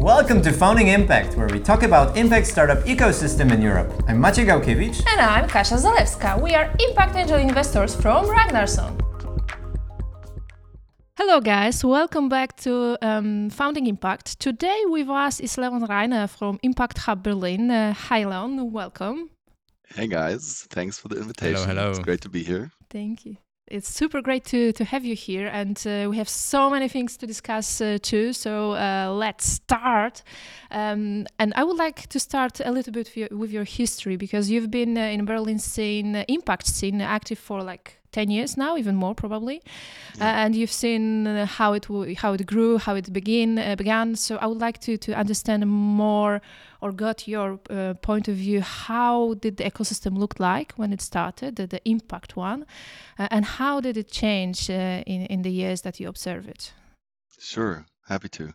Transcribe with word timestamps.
Welcome 0.00 0.40
to 0.42 0.52
Founding 0.52 0.88
Impact, 0.88 1.36
where 1.36 1.46
we 1.48 1.60
talk 1.60 1.82
about 1.82 2.16
impact 2.16 2.46
startup 2.46 2.78
ecosystem 2.84 3.52
in 3.52 3.60
Europe. 3.60 3.92
I'm 4.08 4.18
Maciej 4.18 4.46
Gałkiewicz. 4.46 5.02
And 5.06 5.20
I'm 5.20 5.46
Kasia 5.46 5.76
Zalewska. 5.76 6.40
We 6.40 6.54
are 6.54 6.70
impact 6.88 7.16
angel 7.16 7.36
investors 7.36 7.94
from 7.94 8.24
Ragnarson. 8.26 8.98
Hello, 11.16 11.38
guys. 11.40 11.84
Welcome 11.84 12.30
back 12.30 12.56
to 12.62 12.96
um, 13.02 13.50
Founding 13.50 13.86
Impact. 13.88 14.40
Today 14.40 14.80
with 14.86 15.10
us 15.10 15.38
is 15.38 15.58
Leon 15.58 15.86
Reiner 15.86 16.30
from 16.30 16.58
Impact 16.62 16.96
Hub 16.96 17.22
Berlin. 17.22 17.70
Uh, 17.70 17.92
hi, 17.92 18.24
Leon. 18.24 18.72
Welcome. 18.72 19.28
Hey, 19.94 20.06
guys. 20.06 20.66
Thanks 20.70 20.98
for 20.98 21.08
the 21.08 21.16
invitation. 21.16 21.56
Hello, 21.56 21.66
hello. 21.66 21.90
It's 21.90 21.98
great 21.98 22.22
to 22.22 22.30
be 22.30 22.42
here. 22.42 22.70
Thank 22.88 23.26
you. 23.26 23.36
It's 23.70 23.88
super 23.88 24.20
great 24.20 24.44
to, 24.46 24.72
to 24.72 24.84
have 24.84 25.04
you 25.04 25.14
here, 25.14 25.46
and 25.46 25.80
uh, 25.86 26.08
we 26.10 26.16
have 26.16 26.28
so 26.28 26.68
many 26.68 26.88
things 26.88 27.16
to 27.18 27.26
discuss 27.26 27.80
uh, 27.80 27.98
too. 28.02 28.32
So 28.32 28.72
uh, 28.72 29.12
let's 29.12 29.46
start. 29.46 30.24
Um, 30.72 31.28
and 31.38 31.52
I 31.54 31.62
would 31.62 31.76
like 31.76 32.08
to 32.08 32.18
start 32.18 32.60
a 32.64 32.72
little 32.72 32.92
bit 32.92 33.06
with 33.06 33.16
your, 33.16 33.28
with 33.30 33.52
your 33.52 33.62
history 33.62 34.16
because 34.16 34.50
you've 34.50 34.72
been 34.72 34.98
uh, 34.98 35.02
in 35.02 35.24
Berlin 35.24 35.60
scene, 35.60 36.16
uh, 36.16 36.24
impact 36.26 36.66
scene, 36.66 37.00
active 37.00 37.38
for 37.38 37.62
like 37.62 38.00
10 38.12 38.28
years 38.28 38.56
now 38.56 38.76
even 38.76 38.96
more 38.96 39.14
probably 39.14 39.62
uh, 40.20 40.24
and 40.24 40.56
you've 40.56 40.72
seen 40.72 41.28
uh, 41.28 41.46
how 41.46 41.74
it 41.74 41.86
how 42.18 42.32
it 42.32 42.44
grew 42.44 42.76
how 42.76 42.96
it 42.96 43.12
begin 43.12 43.56
uh, 43.56 43.76
began 43.76 44.16
so 44.16 44.36
i 44.38 44.46
would 44.48 44.60
like 44.60 44.80
to 44.80 44.96
to 44.96 45.12
understand 45.12 45.64
more 45.64 46.42
or 46.80 46.92
got 46.92 47.28
your 47.28 47.58
uh, 47.70 47.94
point 48.02 48.28
of 48.28 48.36
view 48.36 48.60
how 48.60 49.34
did 49.34 49.56
the 49.56 49.64
ecosystem 49.64 50.18
look 50.18 50.40
like 50.40 50.72
when 50.76 50.92
it 50.92 51.00
started 51.00 51.56
the, 51.56 51.66
the 51.66 51.80
impact 51.88 52.36
one 52.36 52.64
uh, 53.18 53.28
and 53.30 53.44
how 53.44 53.80
did 53.80 53.96
it 53.96 54.10
change 54.10 54.70
uh, 54.70 55.02
in 55.06 55.26
in 55.26 55.42
the 55.42 55.50
years 55.50 55.82
that 55.82 56.00
you 56.00 56.08
observe 56.08 56.48
it 56.48 56.72
Sure. 57.40 57.86
Happy 58.06 58.28
to. 58.28 58.52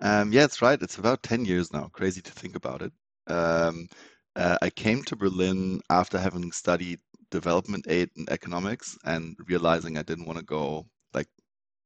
Um, 0.00 0.32
yeah, 0.32 0.44
it's 0.44 0.60
right. 0.60 0.82
It's 0.82 0.98
about 0.98 1.22
10 1.22 1.44
years 1.44 1.72
now. 1.72 1.88
Crazy 1.92 2.20
to 2.20 2.32
think 2.32 2.56
about 2.56 2.82
it. 2.82 2.92
Um, 3.28 3.88
uh, 4.34 4.58
I 4.60 4.70
came 4.70 5.04
to 5.04 5.16
Berlin 5.16 5.80
after 5.88 6.18
having 6.18 6.50
studied 6.50 6.98
development 7.30 7.86
aid 7.88 8.10
and 8.16 8.28
economics 8.28 8.98
and 9.04 9.36
realizing 9.46 9.96
I 9.96 10.02
didn't 10.02 10.26
want 10.26 10.38
to 10.38 10.44
go 10.44 10.86
like 11.14 11.28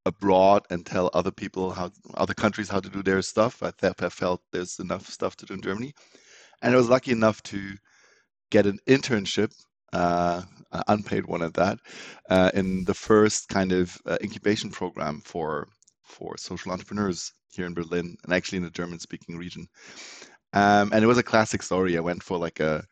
abroad 0.06 0.62
and 0.70 0.86
tell 0.86 1.10
other 1.12 1.32
people 1.32 1.72
how 1.72 1.90
other 2.14 2.34
countries 2.34 2.70
how 2.70 2.80
to 2.80 2.88
do 2.88 3.02
their 3.02 3.20
stuff. 3.22 3.62
I, 3.62 3.72
th- 3.72 4.00
I 4.00 4.08
felt 4.08 4.40
there's 4.52 4.78
enough 4.78 5.06
stuff 5.08 5.36
to 5.36 5.46
do 5.46 5.54
in 5.54 5.60
Germany, 5.60 5.92
and 6.62 6.72
I 6.72 6.76
was 6.78 6.88
lucky 6.88 7.12
enough 7.12 7.42
to 7.44 7.76
get 8.50 8.66
an 8.66 8.78
internship, 8.86 9.52
uh, 9.92 10.42
an 10.72 10.82
unpaid 10.88 11.26
one 11.26 11.42
at 11.42 11.54
that, 11.54 11.78
uh, 12.30 12.50
in 12.54 12.84
the 12.84 12.94
first 12.94 13.48
kind 13.48 13.72
of 13.72 13.98
uh, 14.06 14.16
incubation 14.22 14.70
program 14.70 15.20
for 15.24 15.68
for 16.04 16.38
social 16.38 16.72
entrepreneurs 16.72 17.32
here 17.50 17.66
in 17.66 17.74
Berlin 17.74 18.16
and 18.24 18.32
actually 18.32 18.58
in 18.58 18.64
the 18.64 18.70
German-speaking 18.70 19.36
region. 19.36 19.66
Um, 20.52 20.90
and 20.92 21.02
it 21.02 21.08
was 21.08 21.18
a 21.18 21.22
classic 21.22 21.62
story. 21.62 21.96
I 21.96 22.00
went 22.00 22.22
for 22.22 22.38
like 22.38 22.60
a 22.60 22.84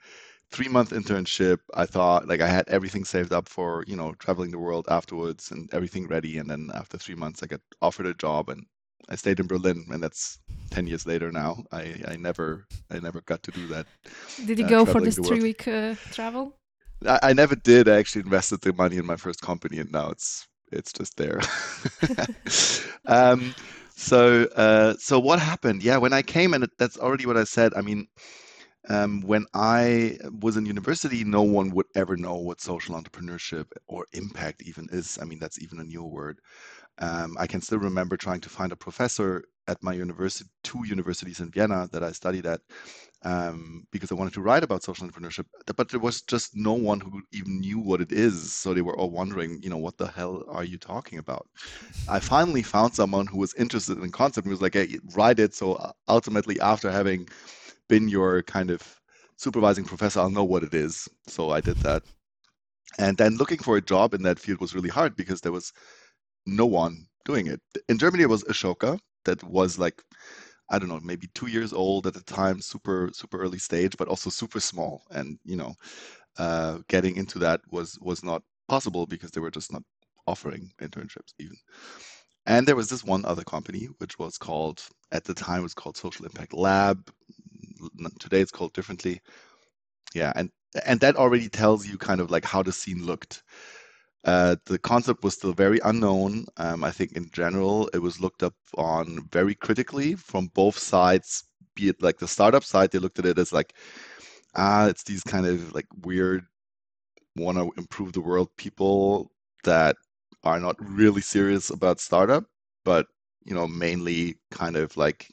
three 0.55 0.69
month 0.69 0.91
internship. 0.93 1.59
I 1.75 1.87
thought 1.87 2.29
like 2.29 2.41
I 2.41 2.49
had 2.49 2.69
everything 2.69 3.05
saved 3.05 3.33
up 3.33 3.49
for, 3.49 3.85
you 3.87 3.97
know, 3.97 4.15
traveling 4.15 4.51
the 4.53 4.59
world 4.59 4.87
afterwards 4.91 5.51
and 5.51 5.69
everything 5.75 6.07
ready. 6.09 6.39
And 6.39 6.49
then 6.51 6.71
after 6.75 6.99
three 6.99 7.17
months, 7.17 7.43
I 7.43 7.47
got 7.47 7.61
offered 7.83 8.07
a 8.07 8.15
job 8.15 8.49
and 8.51 8.67
I 9.09 9.17
stayed 9.17 9.41
in 9.41 9.47
Berlin. 9.49 9.87
And 9.91 10.03
that's 10.03 10.41
10 10.71 10.87
years 10.87 11.07
later 11.07 11.33
now. 11.33 11.65
I, 11.73 12.03
I 12.09 12.17
never, 12.17 12.67
I 12.91 13.01
never 13.01 13.21
got 13.23 13.43
to 13.45 13.53
do 13.53 13.67
that. 13.69 13.87
did 14.45 14.59
you 14.59 14.65
Uh, 14.65 14.67
go 14.67 14.85
for 14.87 15.01
this 15.01 15.19
three 15.19 15.41
week 15.43 15.67
uh, 15.69 15.95
travel 16.11 16.55
I, 17.07 17.19
I 17.23 17.33
never 17.33 17.57
did. 17.57 17.89
I 17.89 17.99
actually 17.99 18.23
invested 18.23 18.61
the 18.63 18.73
money 18.73 18.97
in 18.97 19.07
my 19.07 19.17
first 19.17 19.41
company 19.43 19.79
and 19.79 19.91
now 19.93 20.11
it's, 20.11 20.47
it's 20.73 20.93
just 20.93 21.17
there. 21.17 21.41
um, 23.07 23.55
so, 23.97 24.45
uh, 24.57 24.95
so 24.99 25.19
what 25.21 25.39
happened? 25.39 25.83
Yeah, 25.83 25.99
when 25.99 26.13
I 26.13 26.23
came, 26.23 26.55
and 26.55 26.67
that's 26.79 26.99
already 26.99 27.27
what 27.27 27.37
I 27.37 27.45
said. 27.45 27.73
I 27.77 27.81
mean, 27.83 28.09
um, 28.89 29.23
when 29.23 29.47
I 29.55 30.19
was 30.41 30.57
in 30.57 30.67
university, 30.67 31.25
no 31.25 31.43
one 31.43 31.71
would 31.71 31.87
ever 31.95 32.17
know 32.17 32.37
what 32.37 32.61
social 32.61 32.95
entrepreneurship 33.01 33.67
or 33.87 34.07
impact 34.13 34.63
even 34.63 34.89
is. 34.93 35.19
I 35.21 35.25
mean, 35.25 35.39
that's 35.39 35.61
even 35.63 35.81
a 35.81 35.85
new 35.85 36.05
word. 36.05 36.41
Um, 36.99 37.37
I 37.39 37.47
can 37.47 37.61
still 37.61 37.79
remember 37.79 38.17
trying 38.17 38.41
to 38.43 38.49
find 38.49 38.73
a 38.73 38.77
professor 38.77 39.45
at 39.67 39.83
my 39.83 39.95
university, 39.95 40.51
two 40.63 40.85
universities 40.87 41.41
in 41.41 41.51
Vienna 41.51 41.89
that 41.93 42.05
I 42.05 42.13
studied 42.13 42.45
at, 42.47 42.61
um, 43.23 43.87
because 43.91 44.13
I 44.13 44.15
wanted 44.15 44.35
to 44.35 44.43
write 44.43 44.63
about 44.63 44.83
social 44.83 45.09
entrepreneurship. 45.09 45.47
But 45.75 45.89
there 45.89 46.01
was 46.01 46.21
just 46.23 46.55
no 46.55 46.75
one 46.75 47.01
who 47.01 47.23
even 47.33 47.61
knew 47.61 47.79
what 47.79 48.03
it 48.03 48.13
is. 48.13 48.53
So 48.53 48.75
they 48.75 48.83
were 48.83 48.97
all 48.97 49.11
wondering, 49.11 49.61
you 49.63 49.71
know, 49.71 49.79
what 49.79 49.97
the 49.97 50.07
hell 50.09 50.45
are 50.49 50.65
you 50.65 50.77
talking 50.79 51.19
about? 51.19 51.49
I 52.07 52.21
finally 52.21 52.63
found 52.63 52.95
someone 52.95 53.27
who 53.27 53.39
was 53.39 53.55
interested 53.55 53.97
in 53.97 54.03
the 54.03 54.11
concept 54.11 54.45
and 54.45 54.53
was 54.53 54.61
like, 54.61 54.75
hey, 54.75 54.99
write 55.17 55.39
it. 55.39 55.55
So 55.55 55.75
uh, 55.75 55.93
ultimately, 56.07 56.61
after 56.61 56.91
having 56.91 57.27
been 57.89 58.09
your 58.09 58.43
kind 58.43 58.71
of 58.71 59.01
supervising 59.37 59.85
professor, 59.85 60.21
I'll 60.21 60.31
know 60.31 60.45
what 60.45 60.63
it 60.63 60.75
is. 60.75 61.09
So 61.27 61.51
I 61.51 61.61
did 61.61 61.77
that. 61.79 62.03
And 62.99 63.17
then 63.17 63.37
looking 63.37 63.59
for 63.59 63.77
a 63.77 63.83
job 63.83 64.15
in 64.15 64.23
that 64.23 64.39
field 64.39 64.61
was 64.61 64.75
really 64.75 64.89
hard 64.89 65.17
because 65.17 65.41
there 65.41 65.53
was 65.53 65.73
no 66.47 66.67
one 66.67 67.07
doing 67.25 67.47
it. 67.47 67.61
In 67.89 67.99
Germany, 67.99 68.25
it 68.25 68.29
was 68.29 68.45
Ashoka 68.45 68.99
that 69.25 69.43
was 69.43 69.79
like, 69.79 70.03
I 70.71 70.79
don't 70.79 70.89
know, 70.89 71.01
maybe 71.03 71.29
two 71.35 71.47
years 71.49 71.73
old 71.73 72.07
at 72.07 72.15
the 72.15 72.23
time, 72.23 72.61
super, 72.61 73.11
super 73.13 73.41
early 73.41 73.59
stage, 73.59 73.97
but 73.97 74.09
also 74.09 74.31
super 74.31 74.61
small. 74.61 75.03
And, 75.11 75.39
you 75.45 75.57
know, 75.57 75.75
uh, 76.39 76.79
getting 76.89 77.17
into 77.17 77.39
that 77.41 77.61
was 77.71 77.99
was 78.01 78.25
not 78.25 78.43
possible 78.69 79.07
because 79.07 79.31
they 79.31 79.41
were 79.41 79.51
just 79.51 79.73
not 79.73 79.83
offering 80.27 80.73
internships 80.81 81.33
even. 81.39 81.57
And 82.47 82.67
there 82.67 82.77
was 82.77 82.89
this 82.89 83.05
one 83.05 83.25
other 83.25 83.45
company, 83.45 83.89
which 83.99 84.19
was 84.19 84.37
called, 84.39 84.83
at 85.13 85.25
the 85.25 85.35
time, 85.35 85.61
it 85.61 85.63
was 85.63 85.75
called 85.75 85.97
Social 85.97 86.27
Impact 86.27 86.53
Lab. 86.53 87.11
Today 88.19 88.41
it's 88.41 88.51
called 88.51 88.73
differently. 88.75 89.21
Yeah, 90.15 90.33
and 90.37 90.51
and 90.85 91.01
that 91.01 91.17
already 91.17 91.49
tells 91.49 91.87
you 91.87 91.97
kind 91.99 92.21
of 92.21 92.31
like 92.31 92.45
how 92.45 92.63
the 92.63 92.73
scene 92.73 93.05
looked. 93.05 93.43
Uh, 94.25 94.57
the 94.67 94.79
concept 94.79 95.23
was 95.23 95.35
still 95.35 95.53
very 95.53 95.79
unknown. 95.85 96.47
Um, 96.57 96.83
I 96.83 96.91
think 96.91 97.13
in 97.13 97.31
general, 97.33 97.89
it 97.93 97.99
was 97.99 98.21
looked 98.21 98.43
up 98.43 98.55
on 98.77 99.29
very 99.31 99.55
critically 99.55 100.15
from 100.15 100.49
both 100.55 100.79
sides, 100.79 101.45
be 101.77 101.89
it 101.89 102.03
like 102.03 102.19
the 102.19 102.29
startup 102.29 102.65
side, 102.65 102.91
they 102.91 102.99
looked 102.99 103.19
at 103.19 103.27
it 103.27 103.39
as 103.39 103.53
like, 103.53 103.75
ah, 104.57 104.87
it's 104.87 105.05
these 105.05 105.23
kind 105.23 105.47
of 105.47 105.75
like 105.75 105.87
weird, 106.05 106.47
want 107.37 107.59
to 107.59 107.71
improve 107.77 108.13
the 108.13 108.21
world 108.21 108.49
people 108.57 109.31
that 109.65 109.97
are 110.45 110.61
not 110.61 110.77
really 110.79 111.23
serious 111.23 111.71
about 111.71 112.01
startup, 112.01 112.45
but 112.85 113.07
you 113.45 113.55
know, 113.55 113.67
mainly 113.67 114.37
kind 114.51 114.77
of 114.77 114.97
like 114.97 115.33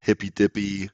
hippy 0.00 0.30
dippy, 0.30 0.90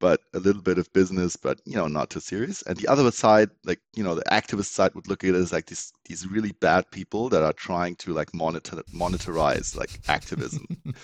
but 0.00 0.20
a 0.34 0.38
little 0.38 0.62
bit 0.62 0.78
of 0.78 0.92
business, 0.92 1.36
but 1.36 1.60
you 1.64 1.74
know, 1.76 1.86
not 1.86 2.10
too 2.10 2.20
serious. 2.20 2.62
And 2.62 2.76
the 2.76 2.88
other 2.88 3.10
side, 3.10 3.50
like 3.64 3.80
you 3.94 4.04
know, 4.04 4.14
the 4.14 4.24
activist 4.24 4.66
side 4.66 4.94
would 4.94 5.08
look 5.08 5.24
at 5.24 5.30
it 5.30 5.36
as 5.36 5.52
like 5.52 5.66
these 5.66 5.92
these 6.06 6.26
really 6.26 6.52
bad 6.52 6.90
people 6.90 7.28
that 7.30 7.42
are 7.42 7.52
trying 7.52 7.96
to 7.96 8.12
like 8.12 8.34
monitor 8.34 8.76
monetize 8.94 9.76
like 9.76 10.00
activism. 10.08 10.66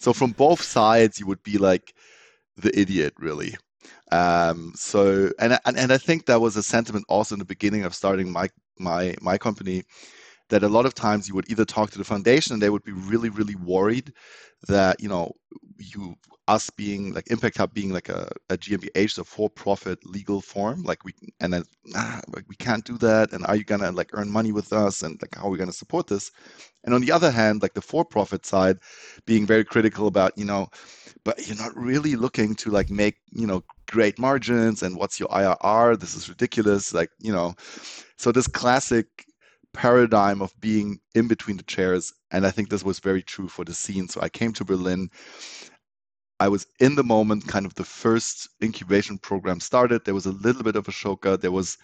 so 0.00 0.12
from 0.12 0.32
both 0.32 0.62
sides, 0.62 1.18
you 1.20 1.26
would 1.26 1.42
be 1.42 1.58
like 1.58 1.94
the 2.56 2.78
idiot, 2.78 3.14
really. 3.18 3.56
Um, 4.12 4.72
so 4.74 5.30
and, 5.38 5.58
and 5.64 5.78
and 5.78 5.92
I 5.92 5.98
think 5.98 6.26
that 6.26 6.40
was 6.40 6.56
a 6.56 6.62
sentiment 6.62 7.04
also 7.08 7.34
in 7.34 7.38
the 7.38 7.44
beginning 7.44 7.84
of 7.84 7.94
starting 7.94 8.30
my 8.32 8.48
my 8.78 9.14
my 9.20 9.38
company 9.38 9.84
that 10.50 10.62
a 10.62 10.68
lot 10.68 10.86
of 10.86 10.94
times 10.94 11.28
you 11.28 11.34
would 11.34 11.50
either 11.50 11.64
talk 11.64 11.90
to 11.90 11.98
the 11.98 12.04
foundation 12.04 12.52
and 12.52 12.62
they 12.62 12.70
would 12.70 12.84
be 12.84 12.92
really 12.92 13.30
really 13.30 13.56
worried 13.56 14.12
that 14.68 15.00
you 15.00 15.08
know 15.08 15.32
you 15.78 16.14
us 16.48 16.68
being 16.70 17.14
like 17.14 17.30
impact 17.30 17.56
hub 17.58 17.72
being 17.72 17.92
like 17.92 18.08
a, 18.08 18.28
a 18.50 18.56
gmbh 18.58 19.10
so 19.10 19.22
for 19.24 19.48
profit 19.48 20.04
legal 20.04 20.40
form 20.40 20.82
like 20.82 21.04
we 21.04 21.12
and 21.40 21.52
then 21.52 21.62
ah, 21.94 22.20
like 22.34 22.44
we 22.48 22.56
can't 22.56 22.84
do 22.84 22.98
that 22.98 23.32
and 23.32 23.46
are 23.46 23.56
you 23.56 23.64
gonna 23.64 23.92
like 23.92 24.10
earn 24.12 24.30
money 24.30 24.52
with 24.52 24.72
us 24.72 25.02
and 25.02 25.20
like 25.22 25.34
how 25.36 25.46
are 25.46 25.50
we 25.50 25.58
gonna 25.58 25.72
support 25.72 26.06
this? 26.08 26.30
And 26.84 26.94
on 26.94 27.02
the 27.02 27.12
other 27.12 27.30
hand 27.30 27.62
like 27.62 27.74
the 27.74 27.80
for 27.82 28.04
profit 28.04 28.44
side 28.44 28.78
being 29.26 29.46
very 29.46 29.64
critical 29.64 30.06
about 30.08 30.36
you 30.36 30.44
know 30.44 30.68
but 31.24 31.46
you're 31.46 31.56
not 31.56 31.76
really 31.76 32.16
looking 32.16 32.54
to 32.56 32.70
like 32.70 32.90
make 32.90 33.16
you 33.32 33.46
know 33.46 33.62
great 33.86 34.18
margins 34.18 34.82
and 34.82 34.96
what's 34.96 35.20
your 35.20 35.28
irr 35.28 35.98
this 35.98 36.14
is 36.14 36.28
ridiculous 36.28 36.92
like 36.94 37.10
you 37.18 37.32
know. 37.32 37.54
So 38.16 38.32
this 38.32 38.46
classic 38.46 39.06
paradigm 39.72 40.42
of 40.42 40.58
being 40.60 41.00
in 41.14 41.28
between 41.28 41.56
the 41.56 41.62
chairs. 41.64 42.12
And 42.30 42.46
I 42.46 42.50
think 42.50 42.68
this 42.68 42.84
was 42.84 42.98
very 42.98 43.22
true 43.22 43.48
for 43.48 43.64
the 43.64 43.74
scene. 43.74 44.08
So 44.08 44.20
I 44.20 44.28
came 44.28 44.52
to 44.54 44.64
Berlin. 44.64 45.10
I 46.38 46.48
was 46.48 46.66
in 46.80 46.94
the 46.94 47.04
moment, 47.04 47.46
kind 47.46 47.66
of 47.66 47.74
the 47.74 47.84
first 47.84 48.48
incubation 48.62 49.18
program 49.18 49.60
started. 49.60 50.04
There 50.04 50.14
was 50.14 50.26
a 50.26 50.32
little 50.32 50.62
bit 50.62 50.76
of 50.76 50.88
a 50.88 50.90
Ashoka. 50.90 51.40
There 51.40 51.52
was 51.52 51.76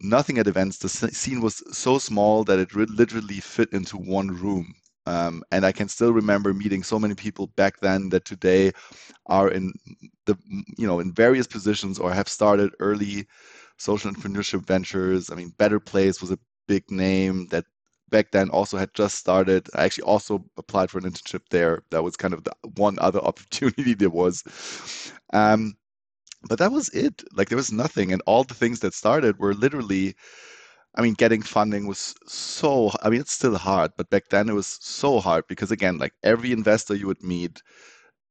nothing 0.00 0.38
at 0.38 0.46
events. 0.46 0.78
The 0.78 0.88
scene 0.88 1.40
was 1.40 1.62
so 1.76 1.98
small 1.98 2.44
that 2.44 2.58
it 2.58 2.74
literally 2.74 3.40
fit 3.40 3.72
into 3.72 3.96
one 3.96 4.28
room. 4.28 4.74
Um, 5.06 5.42
and 5.50 5.66
I 5.66 5.72
can 5.72 5.88
still 5.88 6.12
remember 6.12 6.54
meeting 6.54 6.82
so 6.82 6.98
many 6.98 7.14
people 7.14 7.48
back 7.48 7.80
then 7.80 8.08
that 8.08 8.24
today 8.24 8.72
are 9.26 9.50
in 9.50 9.72
the 10.24 10.36
you 10.78 10.86
know 10.86 11.00
in 11.00 11.12
various 11.12 11.46
positions 11.46 11.98
or 11.98 12.10
have 12.12 12.28
started 12.28 12.72
early 12.80 13.26
social 13.76 14.10
entrepreneurship 14.10 14.64
ventures. 14.66 15.30
I 15.30 15.34
mean, 15.34 15.52
Better 15.58 15.78
Place 15.78 16.22
was 16.22 16.30
a 16.30 16.38
big 16.68 16.90
name 16.90 17.46
that 17.50 17.64
back 18.10 18.30
then 18.32 18.50
also 18.50 18.76
had 18.76 18.94
just 18.94 19.16
started. 19.16 19.68
I 19.74 19.84
actually 19.84 20.04
also 20.04 20.44
applied 20.56 20.90
for 20.90 20.98
an 20.98 21.04
internship 21.04 21.42
there. 21.50 21.82
That 21.90 22.04
was 22.04 22.16
kind 22.16 22.34
of 22.34 22.44
the 22.44 22.52
one 22.76 22.98
other 23.00 23.20
opportunity 23.30 23.94
there 23.94 24.10
was. 24.10 24.42
Um, 25.32 25.74
but 26.48 26.58
that 26.58 26.72
was 26.72 26.88
it. 26.90 27.22
Like 27.34 27.48
there 27.48 27.56
was 27.58 27.72
nothing, 27.72 28.12
and 28.12 28.22
all 28.26 28.44
the 28.44 28.54
things 28.54 28.80
that 28.80 28.94
started 28.94 29.38
were 29.38 29.54
literally. 29.54 30.14
I 30.96 31.02
mean, 31.02 31.14
getting 31.14 31.42
funding 31.42 31.86
was 31.86 32.14
so. 32.26 32.90
I 33.02 33.10
mean, 33.10 33.20
it's 33.20 33.32
still 33.32 33.56
hard, 33.58 33.92
but 33.96 34.10
back 34.10 34.24
then 34.30 34.48
it 34.48 34.54
was 34.54 34.78
so 34.80 35.20
hard 35.20 35.44
because 35.48 35.70
again, 35.72 35.98
like 35.98 36.12
every 36.22 36.52
investor 36.52 36.94
you 36.94 37.06
would 37.08 37.22
meet 37.22 37.62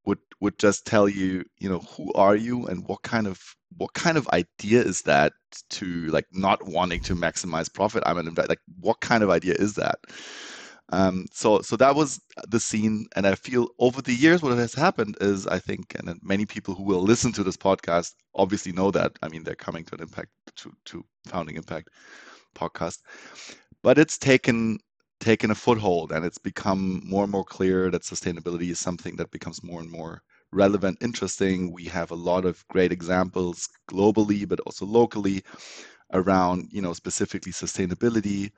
would 0.06 0.20
would 0.40 0.58
just 0.60 0.86
tell 0.86 1.08
you, 1.08 1.44
you 1.60 1.70
know, 1.70 1.80
who 1.80 2.12
are 2.14 2.36
you 2.36 2.66
and 2.68 2.88
what 2.88 3.02
kind 3.04 3.28
of 3.28 3.40
what 3.78 3.94
kind 3.94 4.18
of 4.18 4.28
idea 4.30 4.82
is 4.82 5.02
that 5.04 5.34
to 5.70 6.08
like 6.08 6.28
not 6.32 6.66
wanting 6.68 7.02
to 7.02 7.16
maximize 7.16 7.74
profit? 7.74 8.04
I'm 8.06 8.18
an 8.18 8.28
investor. 8.28 8.50
Like, 8.50 8.62
what 8.80 9.00
kind 9.02 9.24
of 9.24 9.30
idea 9.30 9.56
is 9.56 9.76
that? 9.76 10.00
Um, 10.92 11.26
so 11.32 11.62
so 11.62 11.76
that 11.78 11.96
was 11.96 12.20
the 12.48 12.60
scene, 12.60 13.08
and 13.16 13.26
I 13.26 13.36
feel 13.36 13.70
over 13.80 14.02
the 14.02 14.14
years 14.14 14.42
what 14.44 14.56
has 14.58 14.74
happened 14.74 15.18
is 15.22 15.48
I 15.48 15.60
think, 15.60 15.96
and 15.98 16.20
many 16.22 16.46
people 16.46 16.76
who 16.76 16.84
will 16.84 17.02
listen 17.02 17.32
to 17.34 17.44
this 17.44 17.58
podcast 17.58 18.14
obviously 18.36 18.74
know 18.74 18.92
that. 18.92 19.14
I 19.22 19.30
mean, 19.30 19.44
they're 19.44 19.56
coming 19.56 19.86
to 19.86 19.96
an 19.96 20.02
impact 20.02 20.30
to 20.58 20.72
to 20.86 21.04
founding 21.26 21.56
impact 21.56 21.90
podcast, 22.56 23.00
but 23.82 23.98
it's 23.98 24.18
taken 24.18 24.80
taken 25.24 25.52
a 25.52 25.56
foothold, 25.56 26.12
and 26.12 26.26
it's 26.26 26.38
become 26.38 27.02
more 27.06 27.24
and 27.24 27.32
more 27.32 27.46
clear 27.46 27.90
that 27.90 28.04
sustainability 28.04 28.70
is 28.70 28.80
something 28.80 29.16
that 29.16 29.32
becomes 29.32 29.64
more 29.64 29.80
and 29.82 29.90
more 29.90 30.22
relevant, 30.52 30.98
interesting. 31.02 31.72
We 31.72 31.86
have 31.86 32.12
a 32.12 32.16
lot 32.16 32.46
of 32.46 32.68
great 32.68 32.92
examples 32.92 33.68
globally, 33.90 34.48
but 34.48 34.60
also 34.62 34.86
locally 34.86 35.44
around, 36.12 36.68
you 36.72 36.82
know, 36.82 36.94
specifically 36.94 37.52
sustainability. 37.52 38.52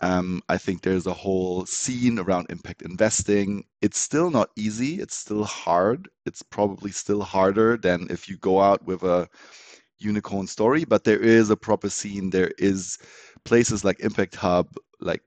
Um, 0.00 0.40
I 0.48 0.58
think 0.58 0.82
there's 0.82 1.06
a 1.06 1.12
whole 1.12 1.66
scene 1.66 2.18
around 2.18 2.46
impact 2.50 2.82
investing. 2.82 3.64
It's 3.82 3.98
still 3.98 4.30
not 4.30 4.50
easy. 4.56 5.00
It's 5.00 5.16
still 5.16 5.44
hard. 5.44 6.08
It's 6.24 6.42
probably 6.42 6.92
still 6.92 7.22
harder 7.22 7.76
than 7.76 8.06
if 8.10 8.28
you 8.28 8.36
go 8.38 8.60
out 8.60 8.84
with 8.84 9.02
a 9.02 9.28
unicorn 9.98 10.46
story, 10.46 10.84
but 10.84 11.04
there 11.04 11.18
is 11.20 11.50
a 11.50 11.56
proper 11.56 11.90
scene. 11.90 12.30
There 12.30 12.52
is 12.58 12.98
places 13.44 13.84
like 13.84 14.00
Impact 14.00 14.36
Hub, 14.36 14.68
like 15.00 15.22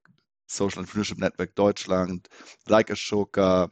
Social 0.51 0.83
Entrepreneurship 0.83 1.17
Network 1.17 1.55
Deutschland, 1.55 2.27
like 2.69 2.87
Ashoka, 2.87 3.69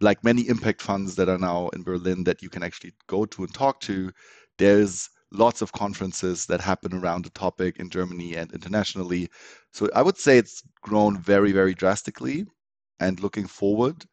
like 0.00 0.24
many 0.24 0.48
impact 0.48 0.82
funds 0.82 1.14
that 1.16 1.28
are 1.28 1.38
now 1.38 1.68
in 1.70 1.82
Berlin 1.82 2.24
that 2.24 2.42
you 2.42 2.48
can 2.48 2.62
actually 2.62 2.92
go 3.06 3.24
to 3.26 3.44
and 3.44 3.54
talk 3.54 3.80
to. 3.80 4.10
There's 4.58 5.08
lots 5.30 5.62
of 5.62 5.72
conferences 5.72 6.46
that 6.46 6.60
happen 6.60 6.94
around 6.94 7.24
the 7.24 7.30
topic 7.30 7.78
in 7.78 7.88
Germany 7.90 8.36
and 8.36 8.52
internationally. 8.52 9.28
So 9.72 9.88
I 9.94 10.02
would 10.02 10.18
say 10.18 10.38
it's 10.38 10.62
grown 10.82 11.18
very, 11.18 11.52
very 11.52 11.74
drastically. 11.74 12.46
And 13.00 13.20
looking 13.20 13.46
forward, 13.46 14.04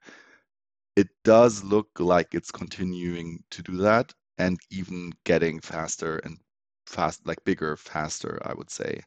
it 0.96 1.08
does 1.24 1.64
look 1.64 1.88
like 2.00 2.34
it's 2.34 2.52
continuing 2.52 3.44
to 3.52 3.62
do 3.62 3.78
that 3.78 4.14
and 4.38 4.58
even 4.72 5.12
getting 5.26 5.60
faster 5.60 6.18
and 6.20 6.38
fast, 6.90 7.26
like 7.26 7.44
bigger, 7.46 7.78
faster, 7.78 8.40
I 8.44 8.54
would 8.54 8.70
say, 8.70 9.02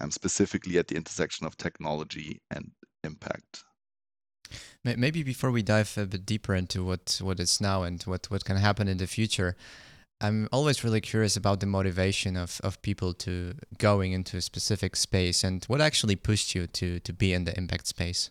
um, 0.00 0.10
specifically 0.10 0.78
at 0.78 0.88
the 0.88 0.96
intersection 0.96 1.46
of 1.46 1.56
technology 1.56 2.40
and 2.50 2.70
impact. 3.02 3.64
Maybe 4.84 5.22
before 5.22 5.50
we 5.50 5.62
dive 5.62 5.96
a 5.96 6.06
bit 6.06 6.26
deeper 6.26 6.54
into 6.54 6.84
what, 6.84 7.18
what 7.22 7.40
is 7.40 7.60
now 7.60 7.84
and 7.84 8.02
what, 8.02 8.26
what 8.30 8.44
can 8.44 8.56
happen 8.56 8.86
in 8.86 8.98
the 8.98 9.06
future, 9.06 9.56
I'm 10.20 10.48
always 10.52 10.84
really 10.84 11.00
curious 11.00 11.36
about 11.36 11.60
the 11.60 11.66
motivation 11.66 12.36
of, 12.36 12.60
of 12.62 12.82
people 12.82 13.14
to 13.14 13.54
going 13.78 14.12
into 14.12 14.36
a 14.36 14.40
specific 14.40 14.94
space 14.94 15.42
and 15.42 15.64
what 15.64 15.80
actually 15.80 16.16
pushed 16.16 16.54
you 16.54 16.66
to 16.68 17.00
to 17.00 17.12
be 17.12 17.32
in 17.32 17.44
the 17.44 17.56
impact 17.56 17.88
space. 17.88 18.30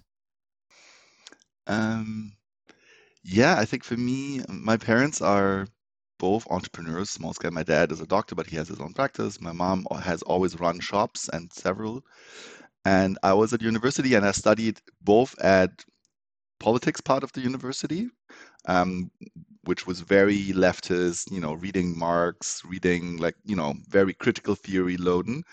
Um, 1.68 2.34
yeah, 3.24 3.56
I 3.58 3.66
think 3.66 3.84
for 3.84 3.98
me, 3.98 4.42
my 4.48 4.78
parents 4.78 5.22
are 5.22 5.68
both 6.22 6.46
entrepreneurs, 6.52 7.10
small 7.10 7.34
scale. 7.34 7.50
My 7.50 7.64
dad 7.64 7.92
is 7.92 8.00
a 8.00 8.06
doctor, 8.06 8.36
but 8.36 8.46
he 8.46 8.56
has 8.56 8.68
his 8.68 8.80
own 8.80 8.94
practice. 8.94 9.42
My 9.42 9.52
mom 9.52 9.88
has 10.04 10.22
always 10.22 10.60
run 10.60 10.80
shops 10.80 11.28
and 11.34 11.52
several. 11.52 12.04
And 12.86 13.18
I 13.24 13.34
was 13.34 13.54
at 13.54 13.64
university 13.64 14.14
and 14.14 14.24
I 14.24 14.32
studied 14.32 14.80
both 15.02 15.34
at 15.42 15.84
politics 16.60 17.02
part 17.02 17.24
of 17.24 17.32
the 17.32 17.42
university, 17.42 18.08
um, 18.68 19.10
which 19.64 19.88
was 19.88 20.02
very 20.02 20.54
leftist, 20.66 21.32
you 21.32 21.42
know, 21.42 21.54
reading 21.56 21.98
Marx, 21.98 22.62
reading 22.66 23.18
like, 23.18 23.36
you 23.44 23.56
know, 23.56 23.74
very 23.90 24.14
critical 24.14 24.54
theory 24.54 24.98
loading. 24.98 25.44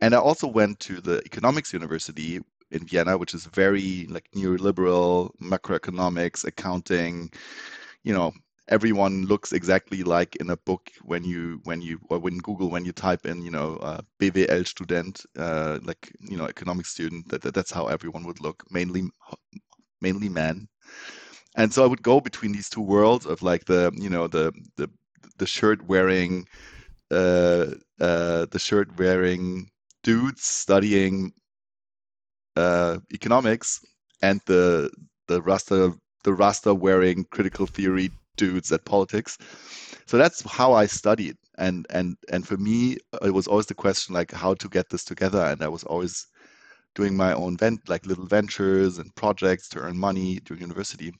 And 0.00 0.12
I 0.12 0.18
also 0.18 0.48
went 0.48 0.80
to 0.80 1.00
the 1.00 1.22
economics 1.24 1.72
university 1.72 2.40
in 2.72 2.84
Vienna, 2.84 3.16
which 3.16 3.32
is 3.32 3.46
very 3.46 4.08
like 4.10 4.28
neoliberal, 4.34 5.30
macroeconomics, 5.40 6.44
accounting, 6.44 7.30
you 8.02 8.12
know, 8.12 8.32
everyone 8.68 9.26
looks 9.26 9.52
exactly 9.52 10.02
like 10.02 10.36
in 10.36 10.50
a 10.50 10.56
book 10.56 10.90
when 11.02 11.24
you 11.24 11.60
when 11.64 11.80
you 11.80 11.98
or 12.10 12.18
when 12.18 12.38
Google 12.38 12.70
when 12.70 12.84
you 12.84 12.92
type 12.92 13.24
in 13.26 13.42
you 13.42 13.50
know 13.50 13.76
uh, 13.76 14.00
BWL 14.20 14.66
student 14.66 15.24
uh, 15.38 15.78
like 15.82 16.12
you 16.20 16.36
know 16.36 16.46
economic 16.46 16.86
student 16.86 17.28
that, 17.28 17.42
that, 17.42 17.54
that's 17.54 17.70
how 17.70 17.86
everyone 17.86 18.24
would 18.24 18.40
look 18.40 18.64
mainly 18.70 19.04
mainly 20.00 20.28
men. 20.28 20.68
And 21.56 21.72
so 21.72 21.84
I 21.84 21.86
would 21.86 22.02
go 22.02 22.20
between 22.20 22.52
these 22.52 22.68
two 22.68 22.82
worlds 22.82 23.24
of 23.26 23.42
like 23.42 23.64
the 23.66 23.92
you 23.94 24.10
know 24.10 24.26
the 24.26 24.52
the 24.76 24.90
the 25.38 25.46
shirt 25.46 25.86
wearing 25.86 26.46
uh, 27.10 27.66
uh, 28.00 28.46
the 28.50 28.58
shirt 28.58 28.98
wearing 28.98 29.70
dudes 30.02 30.42
studying 30.42 31.32
uh, 32.56 32.98
economics 33.12 33.80
and 34.22 34.40
the 34.46 34.90
the 35.28 35.40
rasta 35.42 35.92
the 36.24 36.32
rasta 36.32 36.74
wearing 36.74 37.24
critical 37.30 37.66
theory 37.66 38.10
dudes 38.36 38.72
at 38.72 38.84
politics. 38.84 39.38
So 40.06 40.16
that's 40.18 40.42
how 40.50 40.72
I 40.72 40.86
studied, 40.86 41.36
and 41.58 41.86
and 41.90 42.16
and 42.32 42.46
for 42.46 42.56
me, 42.56 42.98
it 43.22 43.34
was 43.34 43.46
always 43.48 43.66
the 43.66 43.74
question 43.74 44.14
like 44.14 44.32
how 44.32 44.54
to 44.54 44.68
get 44.68 44.88
this 44.90 45.04
together, 45.04 45.42
and 45.42 45.62
I 45.62 45.68
was 45.68 45.84
always 45.84 46.26
doing 46.94 47.16
my 47.16 47.32
own 47.34 47.56
vent 47.56 47.88
like 47.88 48.06
little 48.06 48.26
ventures 48.26 48.98
and 48.98 49.14
projects 49.14 49.68
to 49.68 49.78
earn 49.80 49.98
money 49.98 50.40
during 50.44 50.62
university. 50.62 51.12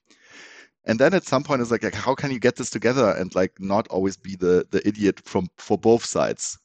And 0.86 0.98
then 0.98 1.14
at 1.14 1.24
some 1.24 1.42
point 1.42 1.60
it's 1.62 1.70
like, 1.70 1.82
like 1.82 1.94
how 1.94 2.14
can 2.14 2.30
you 2.30 2.38
get 2.38 2.56
this 2.56 2.70
together 2.70 3.10
and 3.10 3.34
like 3.34 3.52
not 3.60 3.88
always 3.88 4.16
be 4.16 4.36
the 4.36 4.66
the 4.70 4.86
idiot 4.88 5.20
from 5.24 5.48
for 5.58 5.78
both 5.78 6.04
sides? 6.04 6.58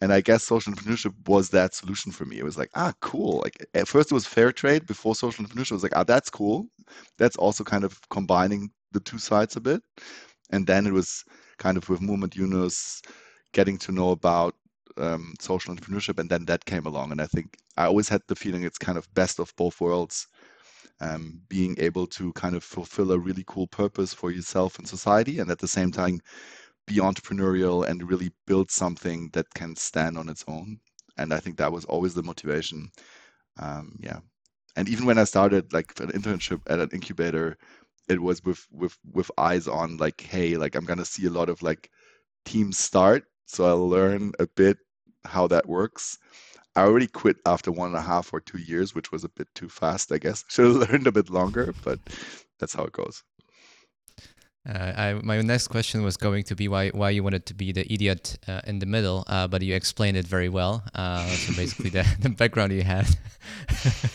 And 0.00 0.12
i 0.12 0.20
guess 0.20 0.44
social 0.44 0.72
entrepreneurship 0.72 1.14
was 1.28 1.50
that 1.50 1.74
solution 1.74 2.12
for 2.12 2.24
me. 2.26 2.38
It 2.38 2.44
was 2.44 2.58
like 2.58 2.70
ah 2.74 2.92
cool. 3.00 3.40
Like 3.44 3.66
at 3.74 3.88
first 3.88 4.10
it 4.10 4.14
was 4.14 4.26
fair 4.26 4.52
trade. 4.52 4.86
Before 4.86 5.14
social 5.14 5.44
entrepreneurship 5.44 5.72
it 5.72 5.80
was 5.80 5.82
like 5.82 5.96
ah 5.96 6.04
that's 6.04 6.30
cool. 6.30 6.66
That's 7.18 7.36
also 7.36 7.64
kind 7.64 7.84
of 7.84 7.98
combining 8.10 8.70
the 8.96 9.04
two 9.10 9.18
sides 9.18 9.56
a 9.56 9.60
bit 9.60 9.82
and 10.54 10.66
then 10.66 10.86
it 10.86 10.94
was 11.00 11.24
kind 11.64 11.76
of 11.78 11.88
with 11.90 12.00
Muhammad 12.00 12.34
Yunus 12.36 13.02
getting 13.52 13.78
to 13.84 13.92
know 13.92 14.10
about 14.10 14.54
um, 14.98 15.34
social 15.40 15.74
entrepreneurship 15.74 16.18
and 16.18 16.30
then 16.30 16.44
that 16.46 16.64
came 16.64 16.86
along 16.86 17.12
and 17.12 17.20
i 17.20 17.26
think 17.26 17.48
i 17.76 17.84
always 17.84 18.08
had 18.08 18.22
the 18.28 18.34
feeling 18.42 18.62
it's 18.62 18.86
kind 18.86 18.98
of 18.98 19.12
best 19.20 19.38
of 19.38 19.54
both 19.56 19.80
worlds 19.80 20.26
um, 21.00 21.40
being 21.48 21.76
able 21.78 22.06
to 22.08 22.32
kind 22.32 22.56
of 22.56 22.64
fulfill 22.64 23.12
a 23.12 23.18
really 23.18 23.44
cool 23.46 23.66
purpose 23.66 24.14
for 24.14 24.30
yourself 24.30 24.78
and 24.78 24.88
society, 24.88 25.38
and 25.38 25.50
at 25.50 25.58
the 25.58 25.68
same 25.68 25.92
time 25.92 26.20
be 26.86 26.96
entrepreneurial 26.96 27.86
and 27.86 28.08
really 28.08 28.30
build 28.46 28.70
something 28.70 29.30
that 29.32 29.46
can 29.54 29.74
stand 29.76 30.16
on 30.16 30.28
its 30.28 30.44
own. 30.48 30.78
And 31.18 31.32
I 31.34 31.40
think 31.40 31.56
that 31.58 31.72
was 31.72 31.84
always 31.86 32.14
the 32.14 32.22
motivation. 32.22 32.90
Um, 33.58 33.96
yeah, 34.00 34.20
and 34.76 34.88
even 34.88 35.06
when 35.06 35.18
I 35.18 35.24
started 35.24 35.72
like 35.72 35.98
an 36.00 36.10
internship 36.12 36.60
at 36.68 36.80
an 36.80 36.90
incubator, 36.92 37.56
it 38.08 38.20
was 38.22 38.44
with 38.44 38.66
with 38.70 38.96
with 39.12 39.30
eyes 39.38 39.68
on 39.68 39.96
like, 39.98 40.20
hey, 40.20 40.56
like 40.56 40.74
I'm 40.74 40.84
gonna 40.84 41.04
see 41.04 41.26
a 41.26 41.30
lot 41.30 41.48
of 41.48 41.62
like 41.62 41.90
teams 42.44 42.78
start, 42.78 43.24
so 43.46 43.66
I'll 43.66 43.88
learn 43.88 44.32
a 44.38 44.46
bit 44.46 44.78
how 45.24 45.48
that 45.48 45.66
works 45.66 46.18
I 46.76 46.82
already 46.82 47.06
quit 47.06 47.38
after 47.46 47.72
one 47.72 47.88
and 47.88 47.96
a 47.96 48.02
half 48.02 48.34
or 48.34 48.40
two 48.40 48.58
years, 48.58 48.94
which 48.94 49.10
was 49.10 49.24
a 49.24 49.30
bit 49.30 49.48
too 49.54 49.68
fast, 49.68 50.12
I 50.12 50.18
guess. 50.18 50.44
Should 50.48 50.66
have 50.66 50.90
learned 50.90 51.06
a 51.06 51.12
bit 51.12 51.30
longer, 51.30 51.74
but 51.82 51.98
that's 52.60 52.74
how 52.74 52.84
it 52.84 52.92
goes. 52.92 53.24
Uh, 54.68 54.92
I, 54.96 55.14
my 55.22 55.40
next 55.40 55.68
question 55.68 56.02
was 56.02 56.16
going 56.16 56.42
to 56.42 56.56
be 56.56 56.66
why 56.66 56.88
why 56.88 57.10
you 57.10 57.22
wanted 57.22 57.46
to 57.46 57.54
be 57.54 57.70
the 57.70 57.90
idiot 57.90 58.36
uh, 58.48 58.60
in 58.66 58.80
the 58.80 58.86
middle, 58.86 59.24
uh, 59.28 59.46
but 59.46 59.62
you 59.62 59.74
explained 59.74 60.16
it 60.16 60.26
very 60.26 60.48
well. 60.48 60.82
Uh, 60.92 61.24
so 61.28 61.54
basically, 61.54 61.90
the, 61.90 62.04
the 62.20 62.30
background 62.30 62.72
you 62.72 62.82
had 62.82 63.06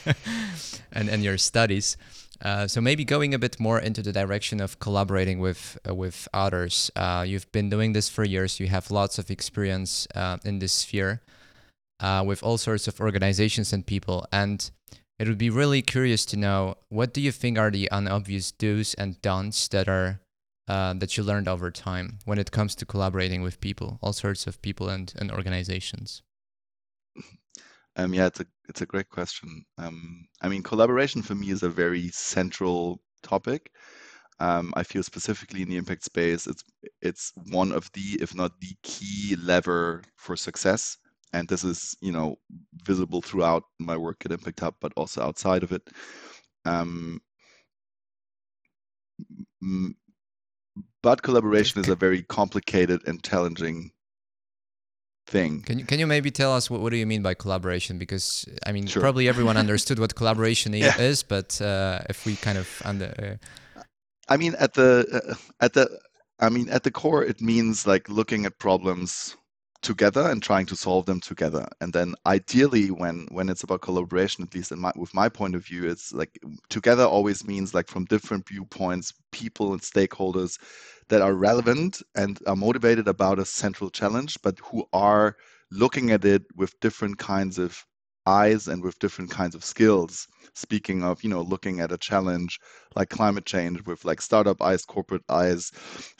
and 0.91 1.09
and 1.09 1.23
your 1.23 1.37
studies. 1.37 1.97
Uh, 2.41 2.67
so 2.67 2.81
maybe 2.81 3.05
going 3.05 3.33
a 3.33 3.39
bit 3.39 3.59
more 3.59 3.79
into 3.79 4.01
the 4.01 4.11
direction 4.11 4.59
of 4.59 4.79
collaborating 4.79 5.39
with 5.39 5.77
uh, 5.87 5.93
with 5.93 6.27
others. 6.33 6.89
you've 7.25 7.51
been 7.51 7.69
doing 7.69 7.93
this 7.93 8.09
for 8.09 8.23
years. 8.23 8.59
You 8.59 8.67
have 8.67 8.89
lots 8.89 9.19
of 9.19 9.29
experience 9.29 10.07
in 10.43 10.59
this 10.59 10.73
sphere 10.73 11.21
uh, 12.01 12.23
with 12.25 12.43
all 12.43 12.57
sorts 12.57 12.87
of 12.87 12.99
organizations 12.99 13.71
and 13.71 13.85
people. 13.85 14.25
And 14.31 14.69
it 15.19 15.27
would 15.27 15.37
be 15.37 15.49
really 15.49 15.81
curious 15.81 16.25
to 16.27 16.37
know 16.37 16.75
what 16.89 17.13
do 17.13 17.21
you 17.21 17.31
think 17.31 17.57
are 17.57 17.71
the 17.71 17.89
unobvious 17.91 18.51
do's 18.51 18.93
and 18.95 19.21
don'ts 19.21 19.67
that 19.69 19.87
are 19.87 20.19
uh, 20.67 20.93
that 20.93 21.17
you 21.17 21.23
learned 21.23 21.47
over 21.47 21.69
time 21.69 22.19
when 22.25 22.39
it 22.39 22.51
comes 22.51 22.75
to 22.75 22.85
collaborating 22.85 23.41
with 23.41 23.59
people, 23.59 23.99
all 24.01 24.13
sorts 24.13 24.47
of 24.47 24.61
people 24.61 24.89
and, 24.89 25.13
and 25.17 25.31
organizations. 25.31 26.21
Um, 27.97 28.13
yeah, 28.13 28.27
it's 28.27 28.39
a 28.39 28.45
it's 28.71 28.81
a 28.81 28.85
great 28.85 29.09
question. 29.09 29.65
Um, 29.77 30.25
I 30.41 30.47
mean, 30.47 30.63
collaboration 30.63 31.21
for 31.21 31.35
me 31.35 31.49
is 31.51 31.61
a 31.61 31.69
very 31.69 32.07
central 32.07 33.01
topic. 33.21 33.69
Um, 34.39 34.73
I 34.77 34.83
feel 34.83 35.03
specifically 35.03 35.61
in 35.61 35.69
the 35.69 35.75
impact 35.75 36.05
space, 36.05 36.47
it's 36.47 36.63
it's 37.01 37.33
one 37.51 37.73
of 37.73 37.91
the, 37.91 38.17
if 38.21 38.33
not 38.33 38.59
the 38.61 38.73
key 38.81 39.35
lever 39.35 40.03
for 40.15 40.37
success. 40.37 40.97
And 41.33 41.47
this 41.49 41.63
is, 41.65 41.95
you 42.01 42.13
know, 42.13 42.37
visible 42.85 43.21
throughout 43.21 43.63
my 43.79 43.97
work 43.97 44.25
at 44.25 44.31
Impact 44.31 44.59
Hub, 44.61 44.75
but 44.79 44.93
also 44.95 45.21
outside 45.21 45.63
of 45.63 45.71
it. 45.73 45.89
Um, 46.65 47.21
but 51.03 51.21
collaboration 51.23 51.81
is 51.81 51.89
a 51.89 51.95
very 51.95 52.23
complicated 52.23 53.01
and 53.07 53.23
challenging 53.23 53.91
thing. 55.31 55.61
Can 55.61 55.79
you 55.79 55.85
can 55.85 55.99
you 55.99 56.07
maybe 56.07 56.29
tell 56.31 56.53
us 56.53 56.69
what, 56.69 56.81
what 56.81 56.91
do 56.91 56.97
you 56.97 57.05
mean 57.07 57.23
by 57.23 57.33
collaboration? 57.33 57.97
Because 57.97 58.45
I 58.67 58.71
mean, 58.71 58.87
Sure. 58.87 59.01
probably 59.01 59.27
everyone 59.27 59.57
understood 59.57 59.97
what 59.99 60.13
collaboration 60.15 60.73
Yeah. 60.85 60.97
is, 60.99 61.23
but 61.23 61.61
uh, 61.61 61.99
if 62.09 62.25
we 62.25 62.35
kind 62.35 62.57
of 62.57 62.67
under, 62.85 63.37
uh, 63.75 63.81
I 64.29 64.37
mean, 64.37 64.55
at 64.59 64.73
the 64.73 64.89
uh, 65.11 65.35
at 65.65 65.73
the 65.73 65.87
I 66.39 66.49
mean, 66.49 66.69
at 66.69 66.83
the 66.83 66.91
core, 66.91 67.23
it 67.23 67.41
means 67.41 67.87
like 67.87 68.09
looking 68.09 68.45
at 68.45 68.59
problems 68.59 69.35
together 69.81 70.21
and 70.29 70.41
trying 70.43 70.65
to 70.67 70.75
solve 70.75 71.05
them 71.05 71.19
together. 71.19 71.67
And 71.81 71.93
then 71.93 72.15
ideally, 72.25 72.91
when 72.91 73.27
when 73.31 73.49
it's 73.49 73.63
about 73.63 73.81
collaboration, 73.81 74.43
at 74.43 74.53
least 74.55 74.71
in 74.71 74.79
my 74.79 74.91
with 74.95 75.13
my 75.13 75.29
point 75.29 75.55
of 75.55 75.65
view, 75.65 75.89
it's 75.89 76.13
like 76.13 76.39
together 76.69 77.03
always 77.03 77.45
means 77.45 77.73
like 77.73 77.87
from 77.87 78.05
different 78.05 78.47
viewpoints, 78.47 79.13
people 79.31 79.73
and 79.73 79.81
stakeholders 79.81 80.59
that 81.09 81.21
are 81.21 81.33
relevant 81.33 82.01
and 82.15 82.39
are 82.47 82.55
motivated 82.55 83.07
about 83.07 83.39
a 83.39 83.45
central 83.45 83.89
challenge, 83.89 84.37
but 84.41 84.59
who 84.59 84.85
are 84.93 85.35
looking 85.71 86.11
at 86.11 86.25
it 86.25 86.43
with 86.55 86.79
different 86.79 87.17
kinds 87.17 87.57
of 87.57 87.85
eyes 88.31 88.67
and 88.67 88.83
with 88.83 88.99
different 88.99 89.31
kinds 89.31 89.55
of 89.55 89.63
skills. 89.63 90.27
Speaking 90.55 91.03
of 91.03 91.23
you 91.23 91.29
know 91.29 91.41
looking 91.41 91.79
at 91.81 91.91
a 91.91 91.97
challenge 91.97 92.59
like 92.95 93.09
climate 93.09 93.45
change 93.45 93.85
with 93.85 94.05
like 94.05 94.21
startup 94.21 94.61
eyes 94.61 94.85
corporate 94.85 95.23
eyes 95.29 95.71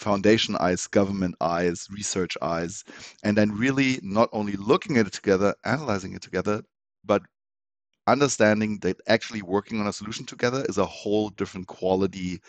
foundation 0.06 0.56
eyes 0.58 0.88
government 0.88 1.36
eyes 1.41 1.88
research 1.91 2.38
eyes 2.41 2.84
and 3.24 3.38
then 3.38 3.51
really 3.65 4.00
not 4.03 4.30
only 4.34 4.53
looking 4.72 4.98
at 4.98 5.08
it 5.08 5.13
together 5.13 5.56
analyzing 5.65 6.13
it 6.13 6.22
together 6.22 6.62
but 7.06 7.22
understanding 8.08 8.80
that 8.82 8.98
actually 9.08 9.41
working 9.41 9.80
on 9.80 9.88
a 9.88 9.94
solution 9.94 10.25
together 10.25 10.65
is 10.70 10.77
a 10.77 10.86
whole 10.86 11.30
different 11.30 11.68
quality 11.68 12.39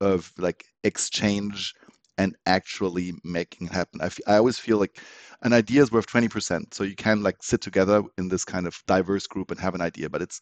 of 0.00 0.32
like 0.38 0.64
exchange 0.84 1.74
and 2.18 2.36
actually 2.46 3.14
making 3.24 3.68
it 3.68 3.72
happen. 3.72 4.00
I 4.02 4.36
always 4.36 4.58
feel 4.58 4.78
like 4.78 5.00
an 5.42 5.52
idea 5.52 5.82
is 5.82 5.92
worth 5.92 6.06
20% 6.06 6.74
so 6.74 6.84
you 6.84 6.96
can 6.96 7.22
like 7.22 7.36
sit 7.42 7.60
together 7.60 8.02
in 8.18 8.28
this 8.28 8.44
kind 8.44 8.66
of 8.66 8.76
diverse 8.86 9.26
group 9.26 9.50
and 9.50 9.60
have 9.60 9.74
an 9.76 9.80
idea 9.80 10.10
but 10.10 10.20
it's 10.20 10.40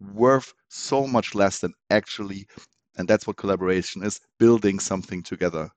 worth 0.00 0.52
so 0.68 1.06
much 1.06 1.34
less 1.34 1.58
than 1.58 1.74
actually 1.90 2.46
and 2.96 3.08
that's 3.08 3.26
what 3.26 3.36
collaboration 3.36 4.02
is 4.02 4.20
building 4.38 4.78
something 4.78 5.22
together. 5.22 5.70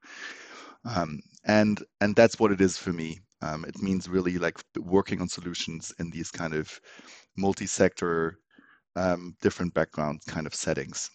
Um, 0.86 1.20
and 1.46 1.82
and 2.02 2.16
that's 2.16 2.40
what 2.40 2.52
it 2.52 2.62
is 2.62 2.78
for 2.78 2.92
me. 2.94 3.20
Um, 3.42 3.66
it 3.66 3.82
means 3.82 4.10
really 4.10 4.38
like 4.38 4.60
working 4.78 5.22
on 5.22 5.28
solutions 5.30 5.94
in 6.00 6.10
these 6.10 6.32
kind 6.32 6.54
of 6.54 6.80
multi-sector 7.38 8.38
um, 8.96 9.36
different 9.42 9.74
background 9.74 10.22
kind 10.28 10.48
of 10.48 10.56
settings. 10.56 11.10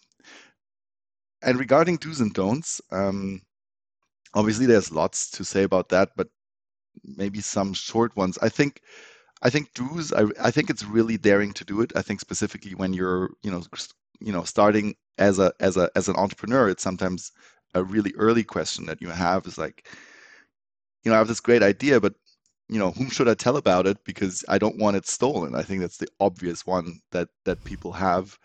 And 1.41 1.57
regarding 1.59 1.97
do's 1.97 2.19
and 2.21 2.33
don'ts 2.33 2.81
um, 2.91 3.41
obviously 4.33 4.65
there's 4.65 4.91
lots 4.91 5.29
to 5.31 5.43
say 5.43 5.63
about 5.63 5.89
that 5.89 6.09
but 6.15 6.27
maybe 7.03 7.41
some 7.41 7.73
short 7.73 8.15
ones. 8.15 8.37
I 8.41 8.49
think 8.49 8.81
i 9.41 9.49
think 9.49 9.73
do's 9.73 10.11
I, 10.13 10.23
I 10.41 10.51
think 10.51 10.69
it's 10.69 10.83
really 10.85 11.17
daring 11.17 11.53
to 11.53 11.65
do 11.65 11.81
it. 11.81 11.91
I 11.95 12.01
think 12.01 12.19
specifically 12.19 12.75
when 12.75 12.93
you're 12.93 13.31
you 13.43 13.51
know 13.51 13.61
you 14.19 14.31
know 14.33 14.43
starting 14.43 14.95
as 15.17 15.39
a 15.39 15.53
as 15.59 15.77
a 15.77 15.89
as 15.95 16.07
an 16.09 16.15
entrepreneur 16.17 16.69
it's 16.69 16.83
sometimes 16.83 17.31
a 17.75 17.83
really 17.83 18.13
early 18.17 18.43
question 18.43 18.85
that 18.87 19.01
you 19.01 19.09
have 19.09 19.45
is 19.47 19.57
like 19.57 19.87
you 21.03 21.11
know 21.11 21.15
i 21.15 21.19
have 21.19 21.27
this 21.27 21.39
great 21.39 21.63
idea 21.63 21.99
but 21.99 22.13
you 22.69 22.79
know 22.79 22.91
whom 22.91 23.09
should 23.09 23.27
i 23.27 23.33
tell 23.33 23.57
about 23.57 23.87
it? 23.87 23.97
Because 24.05 24.45
i 24.47 24.57
don't 24.57 24.77
want 24.77 24.97
it 24.97 25.07
stolen. 25.07 25.55
I 25.55 25.63
think 25.63 25.81
that's 25.81 25.97
the 25.97 26.07
obvious 26.19 26.65
one 26.65 26.99
that 27.11 27.29
that 27.45 27.63
people 27.63 27.93
have. 27.93 28.37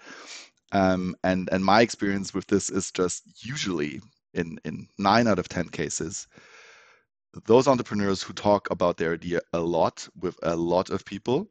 Um, 0.72 1.14
and 1.22 1.48
and 1.52 1.64
my 1.64 1.82
experience 1.82 2.34
with 2.34 2.46
this 2.48 2.70
is 2.70 2.90
just 2.90 3.22
usually 3.44 4.00
in 4.34 4.58
in 4.64 4.86
nine 4.98 5.26
out 5.26 5.38
of 5.38 5.48
ten 5.48 5.68
cases 5.68 6.26
those 7.46 7.66
entrepreneurs 7.66 8.22
who 8.22 8.32
talk 8.32 8.70
about 8.70 8.96
their 8.96 9.14
idea 9.14 9.40
a 9.52 9.58
lot 9.60 10.08
with 10.20 10.38
a 10.42 10.54
lot 10.54 10.90
of 10.90 11.04
people 11.04 11.48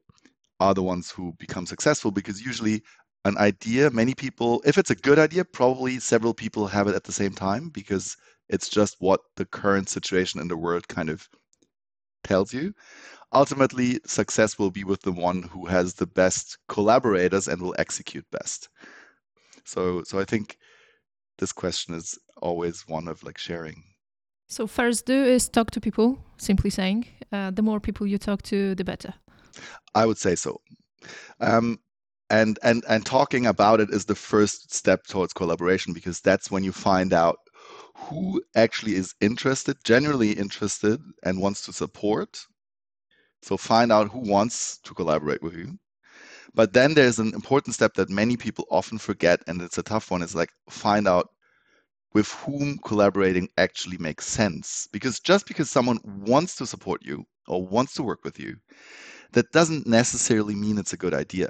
are 0.59 0.73
the 0.73 0.83
ones 0.83 1.11
who 1.11 1.33
become 1.39 1.65
successful 1.65 2.11
because 2.11 2.45
usually 2.45 2.81
an 3.25 3.37
idea 3.37 3.89
many 3.89 4.13
people 4.13 4.61
if 4.65 4.77
it's 4.77 4.91
a 4.91 4.95
good 4.95 5.19
idea 5.19 5.43
probably 5.43 5.99
several 5.99 6.33
people 6.33 6.67
have 6.67 6.87
it 6.87 6.95
at 6.95 7.03
the 7.03 7.11
same 7.11 7.33
time 7.33 7.69
because 7.69 8.15
it's 8.49 8.69
just 8.69 8.95
what 8.99 9.21
the 9.35 9.45
current 9.45 9.89
situation 9.89 10.39
in 10.39 10.47
the 10.47 10.57
world 10.57 10.87
kind 10.87 11.09
of 11.09 11.27
tells 12.23 12.53
you. 12.53 12.73
Ultimately 13.33 13.99
success 14.05 14.59
will 14.59 14.71
be 14.71 14.83
with 14.83 15.01
the 15.01 15.11
one 15.11 15.43
who 15.43 15.65
has 15.65 15.93
the 15.95 16.07
best 16.07 16.57
collaborators 16.67 17.47
and 17.47 17.61
will 17.61 17.75
execute 17.77 18.25
best. 18.31 18.69
So 19.65 20.03
so 20.03 20.19
i 20.19 20.25
think 20.25 20.57
this 21.37 21.51
question 21.51 21.93
is 21.95 22.17
always 22.41 22.87
one 22.87 23.07
of 23.07 23.23
like 23.23 23.37
sharing 23.37 23.83
So 24.47 24.67
first 24.67 25.05
do 25.05 25.23
is 25.23 25.49
talk 25.49 25.71
to 25.71 25.81
people. 25.81 26.17
Simply 26.37 26.69
saying, 26.69 27.05
uh, 27.31 27.51
the 27.51 27.61
more 27.61 27.79
people 27.79 28.05
you 28.05 28.17
talk 28.17 28.41
to, 28.43 28.75
the 28.75 28.83
better. 28.83 29.13
I 29.95 30.05
would 30.05 30.17
say 30.17 30.35
so. 30.35 30.61
Um, 31.39 31.79
and 32.29 32.59
and 32.63 32.83
and 32.87 33.05
talking 33.05 33.45
about 33.45 33.79
it 33.79 33.89
is 33.89 34.05
the 34.05 34.15
first 34.15 34.73
step 34.73 35.07
towards 35.07 35.33
collaboration 35.33 35.93
because 35.93 36.21
that's 36.21 36.51
when 36.51 36.63
you 36.63 36.71
find 36.71 37.13
out 37.13 37.37
who 37.95 38.41
actually 38.55 38.95
is 38.95 39.15
interested, 39.21 39.77
genuinely 39.83 40.31
interested, 40.31 40.99
and 41.23 41.41
wants 41.41 41.65
to 41.65 41.73
support. 41.73 42.39
So 43.41 43.57
find 43.57 43.91
out 43.91 44.09
who 44.09 44.19
wants 44.19 44.79
to 44.79 44.93
collaborate 44.93 45.43
with 45.43 45.55
you. 45.55 45.77
But 46.55 46.74
then 46.74 46.93
there's 46.93 47.19
an 47.19 47.33
important 47.33 47.75
step 47.75 47.95
that 47.95 48.10
many 48.10 48.38
people 48.38 48.65
often 48.69 48.98
forget, 48.98 49.41
and 49.48 49.62
it's 49.62 49.77
a 49.77 49.83
tough 49.83 50.12
one. 50.12 50.22
Is 50.22 50.36
like 50.36 50.51
find 50.69 51.07
out 51.07 51.29
with 52.13 52.31
whom 52.31 52.77
collaborating 52.86 53.50
actually 53.57 53.98
makes 53.98 54.27
sense. 54.27 54.88
Because 54.91 55.19
just 55.19 55.48
because 55.48 55.69
someone 55.69 56.00
wants 56.03 56.55
to 56.57 56.67
support 56.67 57.01
you 57.03 57.24
or 57.48 57.65
wants 57.65 57.93
to 57.95 58.03
work 58.03 58.24
with 58.24 58.39
you, 58.39 58.55
that 59.33 59.51
doesn't 59.51 59.88
necessarily 59.88 60.55
mean 60.55 60.77
it's 60.77 60.93
a 60.93 60.98
good 60.98 61.13
idea. 61.13 61.50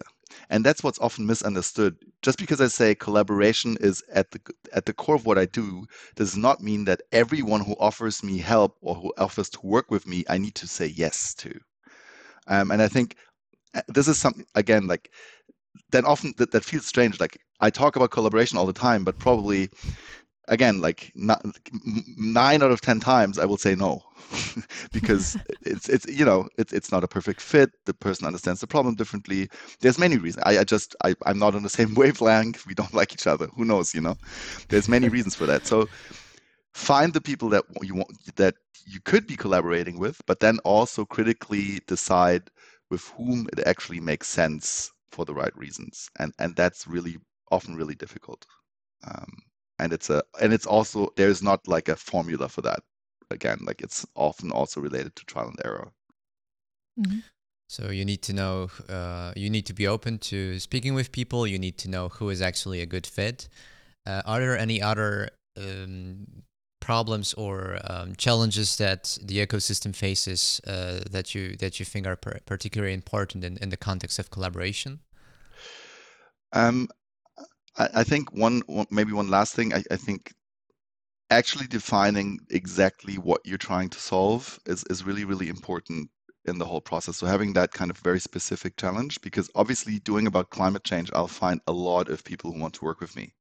And 0.49 0.65
that's 0.65 0.83
what's 0.83 0.99
often 0.99 1.27
misunderstood. 1.27 1.95
Just 2.21 2.39
because 2.39 2.59
I 2.61 2.67
say 2.67 2.95
collaboration 2.95 3.77
is 3.81 4.01
at 4.13 4.31
the 4.31 4.39
at 4.73 4.85
the 4.85 4.93
core 4.93 5.15
of 5.15 5.25
what 5.25 5.37
I 5.37 5.45
do, 5.45 5.85
does 6.15 6.35
not 6.35 6.61
mean 6.61 6.85
that 6.85 7.01
everyone 7.11 7.61
who 7.61 7.75
offers 7.79 8.23
me 8.23 8.37
help 8.39 8.77
or 8.81 8.95
who 8.95 9.13
offers 9.17 9.49
to 9.51 9.59
work 9.63 9.91
with 9.91 10.07
me, 10.07 10.23
I 10.29 10.37
need 10.37 10.55
to 10.55 10.67
say 10.67 10.87
yes 10.87 11.35
to. 11.35 11.53
Um, 12.47 12.71
and 12.71 12.81
I 12.81 12.87
think 12.87 13.15
this 13.87 14.07
is 14.07 14.17
something 14.17 14.45
again 14.55 14.87
like 14.87 15.11
then 15.91 16.05
often 16.05 16.33
that, 16.37 16.51
that 16.51 16.65
feels 16.65 16.85
strange. 16.85 17.19
Like 17.19 17.39
I 17.59 17.69
talk 17.69 17.95
about 17.95 18.11
collaboration 18.11 18.57
all 18.57 18.65
the 18.65 18.73
time, 18.73 19.03
but 19.03 19.17
probably 19.19 19.69
again 20.49 20.81
like 20.81 21.11
not, 21.15 21.41
nine 22.17 22.61
out 22.61 22.71
of 22.71 22.81
ten 22.81 22.99
times 22.99 23.39
I 23.39 23.45
will 23.45 23.57
say 23.57 23.75
no 23.75 24.01
because 24.91 25.37
it's 25.61 25.87
it's 25.87 26.05
you 26.05 26.25
know 26.25 26.49
it's 26.57 26.73
it's 26.73 26.91
not 26.91 27.03
a 27.03 27.07
perfect 27.07 27.41
fit. 27.41 27.71
The 27.85 27.93
person 27.93 28.27
understands 28.27 28.59
the 28.61 28.67
problem 28.67 28.95
differently. 28.95 29.49
There's 29.79 29.99
many 29.99 30.17
reasons. 30.17 30.43
I, 30.45 30.59
I 30.59 30.63
just 30.63 30.95
I, 31.03 31.15
I'm 31.25 31.39
not 31.39 31.55
on 31.55 31.63
the 31.63 31.69
same 31.79 31.93
wavelength. 31.95 32.65
We 32.67 32.73
don't 32.73 32.93
like 32.93 33.13
each 33.13 33.27
other. 33.27 33.47
Who 33.55 33.65
knows? 33.65 33.93
You 33.93 34.01
know, 34.01 34.17
there's 34.69 34.89
many 34.89 35.09
reasons 35.09 35.35
for 35.35 35.45
that. 35.45 35.65
So 35.65 35.87
find 36.73 37.13
the 37.13 37.21
people 37.21 37.49
that 37.49 37.63
you 37.81 37.95
want 37.95 38.35
that 38.35 38.55
you 38.85 38.99
could 38.99 39.27
be 39.27 39.35
collaborating 39.35 39.97
with, 39.99 40.21
but 40.25 40.39
then 40.39 40.59
also 40.65 41.05
critically 41.05 41.79
decide 41.87 42.49
with 42.93 43.05
whom 43.17 43.47
it 43.51 43.59
actually 43.65 43.99
makes 43.99 44.27
sense 44.27 44.91
for 45.11 45.25
the 45.25 45.33
right 45.41 45.55
reasons, 45.57 46.09
and 46.19 46.31
and 46.37 46.55
that's 46.55 46.87
really 46.95 47.17
often 47.51 47.75
really 47.75 47.95
difficult. 47.95 48.45
Um, 49.07 49.31
and 49.79 49.93
it's 49.93 50.09
a 50.09 50.19
and 50.41 50.53
it's 50.53 50.67
also 50.67 51.09
there's 51.17 51.41
not 51.49 51.67
like 51.67 51.89
a 51.89 51.95
formula 51.95 52.47
for 52.49 52.61
that. 52.61 52.81
Again, 53.31 53.59
like 53.69 53.81
it's 53.81 54.05
often 54.15 54.51
also 54.51 54.79
related 54.79 55.15
to 55.15 55.25
trial 55.25 55.47
and 55.47 55.61
error. 55.65 55.91
Mhm. 56.99 57.23
So 57.67 57.89
you 57.89 58.05
need 58.05 58.21
to 58.23 58.33
know, 58.33 58.69
uh, 58.87 59.33
you 59.35 59.49
need 59.49 59.65
to 59.65 59.73
be 59.73 59.87
open 59.87 60.19
to 60.31 60.59
speaking 60.59 60.93
with 60.93 61.11
people. 61.11 61.47
You 61.47 61.57
need 61.57 61.77
to 61.79 61.89
know 61.89 62.09
who 62.09 62.29
is 62.29 62.41
actually 62.41 62.81
a 62.81 62.85
good 62.85 63.07
fit. 63.07 63.49
Uh, 64.05 64.21
are 64.25 64.39
there 64.39 64.57
any 64.57 64.79
other 64.81 65.29
um, 65.57 66.43
problems 66.83 67.33
or 67.35 67.79
um, 67.89 68.13
challenges 68.17 68.75
that 68.75 69.17
the 69.23 69.37
ecosystem 69.45 69.95
faces 69.95 70.59
uh, 70.67 70.99
that 71.09 71.33
you 71.33 71.55
that 71.57 71.79
you 71.79 71.85
think 71.85 72.05
are 72.05 72.17
par- 72.17 72.41
particularly 72.45 72.93
important 72.93 73.43
in, 73.43 73.57
in 73.63 73.69
the 73.69 73.77
context 73.77 74.19
of 74.19 74.29
collaboration? 74.29 74.99
Um, 76.51 76.87
I, 77.77 77.87
I 78.01 78.03
think 78.03 78.33
one, 78.33 78.61
one 78.67 78.87
maybe 78.91 79.13
one 79.13 79.29
last 79.29 79.55
thing. 79.55 79.73
I, 79.73 79.81
I 79.91 79.97
think 79.97 80.33
actually 81.29 81.67
defining 81.67 82.39
exactly 82.49 83.15
what 83.15 83.41
you're 83.45 83.67
trying 83.69 83.89
to 83.89 83.99
solve 83.99 84.59
is, 84.65 84.83
is 84.89 85.05
really 85.05 85.25
really 85.25 85.47
important 85.47 86.09
in 86.45 86.57
the 86.59 86.65
whole 86.65 86.81
process. 86.81 87.17
So 87.17 87.25
having 87.25 87.53
that 87.53 87.71
kind 87.71 87.91
of 87.91 87.97
very 87.97 88.19
specific 88.19 88.75
challenge, 88.75 89.21
because 89.21 89.49
obviously 89.55 89.99
doing 89.99 90.27
about 90.27 90.49
climate 90.49 90.83
change, 90.83 91.09
I'll 91.13 91.27
find 91.27 91.61
a 91.65 91.71
lot 91.71 92.09
of 92.09 92.23
people 92.23 92.51
who 92.51 92.59
want 92.59 92.73
to 92.75 92.85
work 92.85 92.99
with 92.99 93.15
me. 93.15 93.33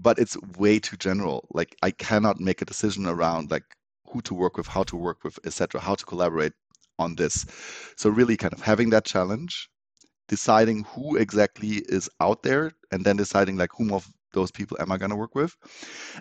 But 0.00 0.18
it's 0.18 0.36
way 0.58 0.78
too 0.78 0.96
general. 0.96 1.46
Like 1.52 1.76
I 1.82 1.90
cannot 1.90 2.40
make 2.40 2.62
a 2.62 2.64
decision 2.64 3.06
around 3.06 3.50
like 3.50 3.64
who 4.06 4.20
to 4.22 4.34
work 4.34 4.56
with, 4.56 4.66
how 4.66 4.82
to 4.84 4.96
work 4.96 5.24
with, 5.24 5.38
etc., 5.44 5.80
how 5.80 5.94
to 5.94 6.04
collaborate 6.04 6.52
on 6.98 7.16
this. 7.16 7.46
So 7.96 8.10
really 8.10 8.36
kind 8.36 8.52
of 8.52 8.60
having 8.60 8.90
that 8.90 9.04
challenge, 9.04 9.68
deciding 10.28 10.84
who 10.84 11.16
exactly 11.16 11.82
is 11.88 12.08
out 12.20 12.42
there, 12.42 12.72
and 12.90 13.04
then 13.04 13.16
deciding 13.16 13.56
like 13.56 13.70
whom 13.76 13.92
of 13.92 14.06
those 14.32 14.50
people 14.50 14.76
am 14.80 14.92
I 14.92 14.98
going 14.98 15.10
to 15.10 15.16
work 15.16 15.34
with? 15.34 15.56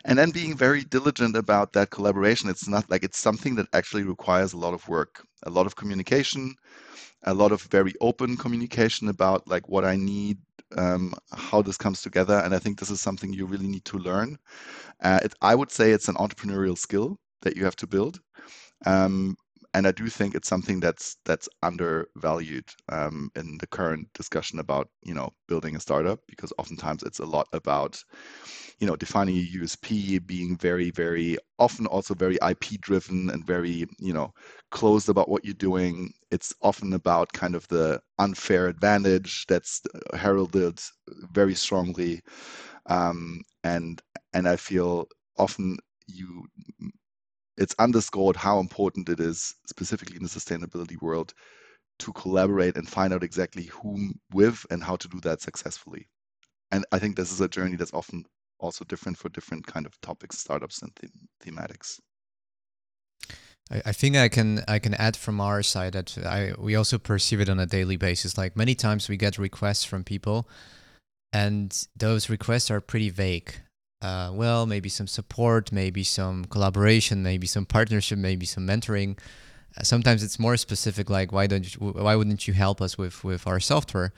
And 0.05 0.17
then 0.17 0.31
being 0.31 0.55
very 0.55 0.83
diligent 0.83 1.35
about 1.35 1.73
that 1.73 1.89
collaboration. 1.89 2.49
It's 2.49 2.67
not 2.67 2.89
like 2.89 3.03
it's 3.03 3.17
something 3.19 3.55
that 3.55 3.67
actually 3.73 4.03
requires 4.03 4.53
a 4.53 4.57
lot 4.57 4.73
of 4.73 4.87
work, 4.87 5.25
a 5.43 5.49
lot 5.49 5.65
of 5.65 5.75
communication, 5.75 6.55
a 7.23 7.33
lot 7.33 7.51
of 7.51 7.61
very 7.63 7.93
open 8.01 8.37
communication 8.37 9.09
about 9.09 9.47
like 9.47 9.67
what 9.67 9.85
I 9.85 9.95
need, 9.95 10.37
um, 10.77 11.13
how 11.33 11.61
this 11.61 11.77
comes 11.77 12.01
together. 12.01 12.41
And 12.43 12.53
I 12.53 12.59
think 12.59 12.79
this 12.79 12.89
is 12.89 13.01
something 13.01 13.33
you 13.33 13.45
really 13.45 13.67
need 13.67 13.85
to 13.85 13.97
learn. 13.97 14.37
Uh, 15.01 15.19
it, 15.23 15.33
I 15.41 15.55
would 15.55 15.71
say 15.71 15.91
it's 15.91 16.07
an 16.07 16.15
entrepreneurial 16.15 16.77
skill 16.77 17.19
that 17.41 17.55
you 17.55 17.63
have 17.65 17.75
to 17.77 17.87
build. 17.87 18.19
Um, 18.85 19.35
and 19.73 19.87
I 19.87 19.91
do 19.91 20.07
think 20.07 20.35
it's 20.35 20.47
something 20.47 20.79
that's 20.79 21.17
that's 21.25 21.47
undervalued 21.61 22.65
um, 22.89 23.29
in 23.35 23.57
the 23.59 23.67
current 23.67 24.07
discussion 24.13 24.59
about 24.59 24.89
you 25.03 25.13
know 25.13 25.29
building 25.47 25.75
a 25.75 25.79
startup 25.79 26.19
because 26.27 26.51
oftentimes 26.57 27.03
it's 27.03 27.19
a 27.19 27.25
lot 27.25 27.47
about 27.53 28.03
you 28.79 28.87
know 28.87 28.95
defining 28.95 29.37
a 29.37 29.41
USP, 29.59 30.19
being 30.19 30.57
very 30.57 30.89
very 30.91 31.37
often 31.59 31.85
also 31.85 32.13
very 32.13 32.37
IP 32.41 32.77
driven 32.79 33.29
and 33.29 33.45
very 33.45 33.85
you 33.99 34.13
know 34.13 34.33
closed 34.71 35.09
about 35.09 35.29
what 35.29 35.45
you're 35.45 35.53
doing. 35.53 36.11
It's 36.31 36.53
often 36.61 36.93
about 36.93 37.33
kind 37.33 37.55
of 37.55 37.67
the 37.67 38.01
unfair 38.17 38.67
advantage 38.67 39.45
that's 39.47 39.81
heralded 40.13 40.79
very 41.31 41.53
strongly, 41.55 42.21
um, 42.87 43.41
and 43.63 44.01
and 44.33 44.47
I 44.47 44.55
feel 44.55 45.07
often 45.37 45.77
you 46.07 46.45
it's 47.59 47.75
underscored 47.77 48.37
how 48.37 48.59
important 48.59 49.09
it 49.09 49.19
is, 49.19 49.53
specifically 49.67 50.15
in 50.15 50.23
the 50.23 50.29
sustainability 50.29 50.99
world, 51.01 51.33
to 51.99 52.13
collaborate 52.13 52.77
and 52.77 52.87
find 52.87 53.13
out 53.13 53.23
exactly 53.23 53.65
whom 53.65 54.13
with 54.33 54.65
and 54.71 54.81
how 54.81 54.95
to 54.95 55.07
do 55.09 55.19
that 55.19 55.41
successfully. 55.41 56.07
And 56.71 56.85
I 56.93 56.99
think 56.99 57.17
this 57.17 57.31
is 57.33 57.41
a 57.41 57.49
journey 57.49 57.75
that's 57.75 57.93
often 57.93 58.23
also 58.59 58.85
different 58.85 59.17
for 59.17 59.27
different 59.29 59.67
kind 59.67 59.85
of 59.85 59.99
topics, 60.01 60.39
startups, 60.39 60.81
and 60.81 60.91
them- 61.01 61.27
thematics. 61.43 61.99
I, 63.69 63.81
I 63.87 63.91
think 63.91 64.15
I 64.15 64.29
can 64.29 64.63
I 64.67 64.79
can 64.79 64.93
add 64.93 65.17
from 65.17 65.41
our 65.41 65.61
side 65.61 65.93
that 65.93 66.17
I 66.25 66.53
we 66.57 66.75
also 66.75 66.97
perceive 66.97 67.41
it 67.41 67.49
on 67.49 67.59
a 67.59 67.65
daily 67.65 67.97
basis. 67.97 68.37
Like 68.37 68.55
many 68.55 68.73
times 68.73 69.09
we 69.09 69.17
get 69.17 69.37
requests 69.37 69.83
from 69.83 70.05
people, 70.05 70.47
and 71.33 71.87
those 71.93 72.29
requests 72.29 72.71
are 72.71 72.79
pretty 72.79 73.09
vague 73.09 73.55
uh, 74.01 74.31
well, 74.33 74.65
maybe 74.65 74.89
some 74.89 75.07
support, 75.07 75.71
maybe 75.71 76.03
some 76.03 76.45
collaboration, 76.45 77.21
maybe 77.21 77.47
some 77.47 77.65
partnership, 77.65 78.17
maybe 78.17 78.45
some 78.45 78.65
mentoring. 78.65 79.17
Uh, 79.77 79.83
sometimes 79.83 80.23
it's 80.23 80.39
more 80.39 80.57
specific, 80.57 81.09
like 81.09 81.31
why 81.31 81.47
don't 81.47 81.73
you, 81.73 81.91
why 81.91 82.15
wouldn't 82.15 82.47
you 82.47 82.53
help 82.53 82.81
us 82.81 82.97
with 82.97 83.23
with 83.23 83.45
our 83.45 83.59
software? 83.59 84.13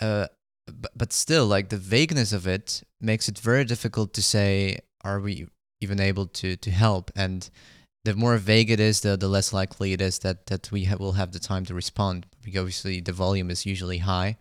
Uh, 0.00 0.26
but, 0.66 0.92
but 0.96 1.12
still, 1.12 1.46
like 1.46 1.68
the 1.68 1.76
vagueness 1.76 2.32
of 2.32 2.46
it 2.46 2.82
makes 3.00 3.28
it 3.28 3.38
very 3.38 3.64
difficult 3.64 4.14
to 4.14 4.22
say, 4.22 4.78
are 5.04 5.20
we 5.20 5.46
even 5.80 6.00
able 6.00 6.26
to 6.26 6.56
to 6.56 6.70
help? 6.70 7.10
And 7.14 7.48
the 8.04 8.14
more 8.14 8.36
vague 8.38 8.70
it 8.70 8.80
is, 8.80 9.00
the 9.00 9.16
the 9.16 9.28
less 9.28 9.52
likely 9.52 9.92
it 9.92 10.00
is 10.00 10.20
that 10.20 10.46
that 10.46 10.72
we 10.72 10.84
ha- 10.84 10.96
will 10.98 11.12
have 11.12 11.32
the 11.32 11.38
time 11.38 11.64
to 11.66 11.74
respond. 11.74 12.26
Because 12.42 12.60
obviously 12.60 13.00
the 13.00 13.12
volume 13.12 13.50
is 13.50 13.66
usually 13.66 13.98
high. 13.98 14.38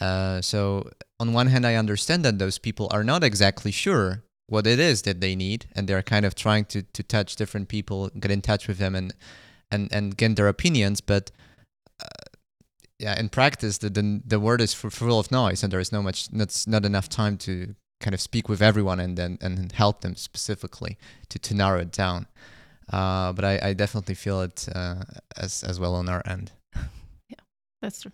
Uh, 0.00 0.40
so 0.40 0.90
on 1.20 1.34
one 1.34 1.48
hand, 1.48 1.66
I 1.66 1.74
understand 1.74 2.24
that 2.24 2.38
those 2.38 2.58
people 2.58 2.88
are 2.90 3.04
not 3.04 3.22
exactly 3.22 3.70
sure 3.70 4.24
what 4.46 4.66
it 4.66 4.80
is 4.80 5.02
that 5.02 5.20
they 5.20 5.36
need, 5.36 5.66
and 5.76 5.86
they're 5.86 6.02
kind 6.02 6.24
of 6.24 6.34
trying 6.34 6.64
to 6.66 6.82
to 6.82 7.02
touch 7.02 7.36
different 7.36 7.68
people, 7.68 8.08
get 8.18 8.30
in 8.30 8.40
touch 8.40 8.66
with 8.66 8.78
them, 8.78 8.94
and 8.94 9.14
and 9.70 9.92
and 9.92 10.16
get 10.16 10.34
their 10.36 10.48
opinions. 10.48 11.00
But 11.00 11.30
uh, 12.02 12.30
yeah, 12.98 13.20
in 13.20 13.28
practice, 13.28 13.78
the, 13.78 13.90
the 13.90 14.22
the 14.26 14.40
word 14.40 14.60
is 14.60 14.72
full 14.74 15.20
of 15.20 15.30
noise, 15.30 15.62
and 15.62 15.70
there 15.72 15.80
is 15.80 15.92
no 15.92 16.02
much 16.02 16.32
not 16.32 16.64
not 16.66 16.84
enough 16.84 17.08
time 17.08 17.36
to 17.38 17.74
kind 18.00 18.14
of 18.14 18.20
speak 18.20 18.48
with 18.48 18.62
everyone 18.62 18.98
and 18.98 19.18
then 19.18 19.36
and 19.42 19.72
help 19.72 20.00
them 20.00 20.16
specifically 20.16 20.96
to 21.28 21.38
to 21.38 21.54
narrow 21.54 21.80
it 21.80 21.92
down. 21.92 22.26
Uh, 22.90 23.32
but 23.32 23.44
I, 23.44 23.60
I 23.62 23.72
definitely 23.74 24.16
feel 24.16 24.40
it 24.40 24.68
uh, 24.74 25.04
as 25.36 25.62
as 25.62 25.78
well 25.78 25.94
on 25.94 26.08
our 26.08 26.22
end. 26.24 26.52
yeah, 27.28 27.44
that's 27.82 28.00
true. 28.02 28.12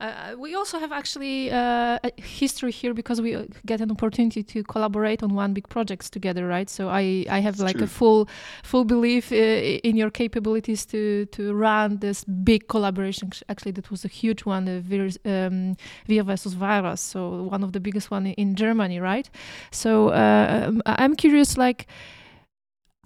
Uh, 0.00 0.34
we 0.38 0.54
also 0.54 0.78
have 0.78 0.92
actually 0.92 1.50
uh, 1.50 1.98
a 2.02 2.10
history 2.16 2.72
here 2.72 2.94
because 2.94 3.20
we 3.20 3.34
uh, 3.34 3.44
get 3.66 3.80
an 3.82 3.90
opportunity 3.90 4.42
to 4.42 4.62
collaborate 4.62 5.22
on 5.22 5.34
one 5.34 5.52
big 5.52 5.68
projects 5.68 6.08
together, 6.08 6.46
right? 6.46 6.70
So 6.70 6.88
I, 6.88 7.26
I 7.28 7.40
have 7.40 7.58
like 7.60 7.80
a 7.80 7.86
full 7.86 8.28
full 8.62 8.84
belief 8.84 9.30
uh, 9.30 9.34
in 9.34 9.96
your 9.96 10.10
capabilities 10.10 10.86
to 10.86 11.26
to 11.26 11.52
run 11.52 11.98
this 11.98 12.24
big 12.24 12.66
collaboration. 12.68 13.30
Actually, 13.48 13.72
that 13.72 13.90
was 13.90 14.04
a 14.04 14.08
huge 14.08 14.46
one, 14.46 14.68
uh, 14.68 14.80
Vir, 14.82 15.10
um, 15.26 15.76
Wir 16.06 16.22
versus 16.22 16.54
Virus, 16.54 17.00
so 17.02 17.42
one 17.42 17.62
of 17.62 17.72
the 17.72 17.80
biggest 17.80 18.10
one 18.10 18.26
in 18.26 18.54
Germany, 18.54 19.00
right? 19.00 19.28
So 19.70 20.08
uh, 20.08 20.72
I'm 20.86 21.14
curious, 21.14 21.58
like 21.58 21.86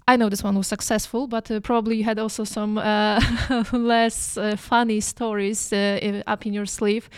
I 0.07 0.17
know 0.17 0.29
this 0.29 0.43
one 0.43 0.55
was 0.55 0.67
successful, 0.67 1.27
but 1.27 1.49
uh, 1.49 1.59
probably 1.59 1.97
you 1.97 2.03
had 2.03 2.19
also 2.19 2.43
some 2.43 2.77
uh, 2.77 3.19
less 3.73 4.37
uh, 4.37 4.55
funny 4.55 4.99
stories 4.99 5.73
uh, 5.73 6.21
up 6.27 6.45
in 6.45 6.53
your 6.53 6.67
sleeve. 6.67 7.09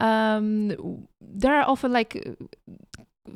Um, 0.00 1.06
there 1.20 1.54
are 1.54 1.68
often 1.68 1.92
like 1.92 2.36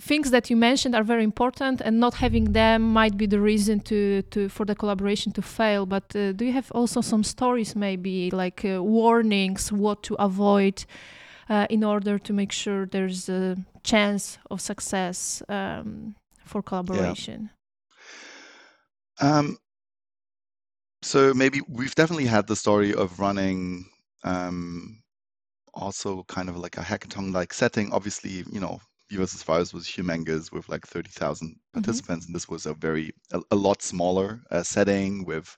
things 0.00 0.30
that 0.32 0.50
you 0.50 0.56
mentioned 0.56 0.96
are 0.96 1.04
very 1.04 1.22
important, 1.22 1.80
and 1.80 2.00
not 2.00 2.14
having 2.14 2.52
them 2.52 2.82
might 2.82 3.16
be 3.16 3.26
the 3.26 3.40
reason 3.40 3.78
to, 3.80 4.22
to 4.22 4.48
for 4.48 4.66
the 4.66 4.74
collaboration 4.74 5.30
to 5.32 5.42
fail. 5.42 5.86
But 5.86 6.14
uh, 6.16 6.32
do 6.32 6.44
you 6.44 6.52
have 6.52 6.72
also 6.72 7.00
some 7.00 7.22
stories, 7.22 7.76
maybe 7.76 8.30
like 8.32 8.64
uh, 8.64 8.82
warnings, 8.82 9.70
what 9.72 10.02
to 10.04 10.14
avoid? 10.14 10.84
in 11.68 11.82
order 11.82 12.16
to 12.16 12.32
make 12.32 12.52
sure 12.52 12.86
there's 12.86 13.28
a 13.28 13.56
chance 13.82 14.38
of 14.52 14.60
success 14.60 15.42
um, 15.48 16.14
for 16.44 16.62
collaboration. 16.62 17.50
Yeah. 17.50 17.59
Um, 19.20 19.58
so 21.02 21.32
maybe 21.34 21.60
we've 21.68 21.94
definitely 21.94 22.26
had 22.26 22.46
the 22.46 22.56
story 22.56 22.94
of 22.94 23.20
running 23.20 23.86
um, 24.24 25.02
also 25.74 26.24
kind 26.24 26.48
of 26.48 26.56
like 26.56 26.76
a 26.76 26.82
hackathon-like 26.82 27.52
setting. 27.52 27.92
Obviously, 27.92 28.44
you 28.52 28.60
know, 28.60 28.80
US 29.10 29.42
Virus 29.42 29.72
was 29.72 29.86
humongous 29.86 30.52
with 30.52 30.68
like 30.68 30.86
30,000 30.86 31.48
mm-hmm. 31.48 31.56
participants, 31.72 32.24
mm-hmm. 32.24 32.30
and 32.30 32.34
this 32.34 32.48
was 32.48 32.66
a 32.66 32.74
very 32.74 33.12
a, 33.32 33.40
a 33.50 33.56
lot 33.56 33.82
smaller 33.82 34.40
uh, 34.50 34.62
setting 34.62 35.24
with, 35.24 35.56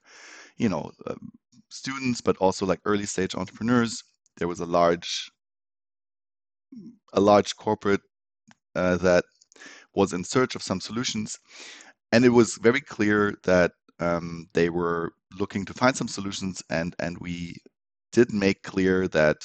you 0.57 0.69
know, 0.69 0.91
um, 1.07 1.31
students, 1.71 2.21
but 2.21 2.37
also 2.39 2.67
like 2.67 2.81
early 2.85 3.07
stage 3.07 3.35
entrepreneurs. 3.35 4.03
There 4.39 4.49
was 4.49 4.61
a 4.61 4.67
large 4.67 5.31
a 7.13 7.21
large 7.21 7.55
corporate 7.57 8.01
uh, 8.75 8.97
that 8.99 9.25
was 9.95 10.15
in 10.15 10.25
search 10.25 10.55
of 10.55 10.63
some 10.63 10.81
solutions 10.81 11.39
and 12.13 12.25
it 12.25 12.31
was 12.31 12.57
very 12.57 12.81
clear 12.81 13.35
that 13.45 13.73
um, 13.99 14.47
they 14.53 14.69
were 14.69 15.13
looking 15.39 15.65
to 15.65 15.75
find 15.75 15.97
some 15.97 16.09
solutions, 16.09 16.63
and 16.71 16.95
and 16.99 17.19
we 17.19 17.57
did 18.13 18.33
make 18.33 18.63
clear 18.63 19.09
that 19.09 19.39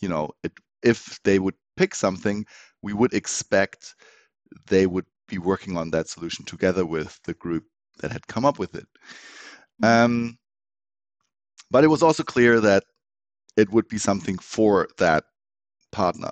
you 0.00 0.08
know 0.08 0.30
it, 0.42 0.52
if 0.82 1.18
they 1.24 1.38
would 1.38 1.54
pick 1.76 1.94
something, 1.94 2.44
we 2.82 2.92
would 2.92 3.14
expect 3.14 3.94
they 4.66 4.86
would 4.86 5.06
be 5.28 5.38
working 5.38 5.76
on 5.76 5.90
that 5.90 6.08
solution 6.08 6.44
together 6.44 6.84
with 6.84 7.18
the 7.24 7.34
group 7.34 7.64
that 8.00 8.12
had 8.12 8.26
come 8.26 8.44
up 8.44 8.58
with 8.58 8.74
it. 8.74 8.86
Mm-hmm. 9.82 10.04
Um, 10.04 10.38
but 11.70 11.84
it 11.84 11.88
was 11.88 12.02
also 12.02 12.22
clear 12.22 12.60
that 12.60 12.84
it 13.56 13.70
would 13.72 13.88
be 13.88 13.98
something 13.98 14.38
for 14.38 14.88
that 14.98 15.24
partner. 15.92 16.30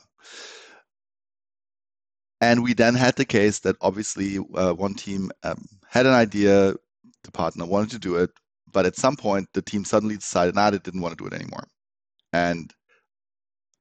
And 2.42 2.64
we 2.64 2.74
then 2.74 2.96
had 2.96 3.14
the 3.14 3.24
case 3.24 3.60
that 3.60 3.76
obviously 3.80 4.38
uh, 4.54 4.72
one 4.74 4.94
team 4.94 5.30
um, 5.44 5.64
had 5.88 6.06
an 6.06 6.12
idea, 6.12 6.74
the 7.22 7.30
partner 7.30 7.64
wanted 7.64 7.90
to 7.90 7.98
do 8.00 8.16
it, 8.16 8.30
but 8.72 8.84
at 8.84 8.96
some 8.96 9.14
point 9.14 9.48
the 9.54 9.62
team 9.62 9.84
suddenly 9.84 10.16
decided, 10.16 10.56
nah, 10.56 10.68
they 10.70 10.78
didn't 10.78 11.02
want 11.02 11.16
to 11.16 11.22
do 11.22 11.28
it 11.28 11.40
anymore. 11.40 11.68
And 12.32 12.74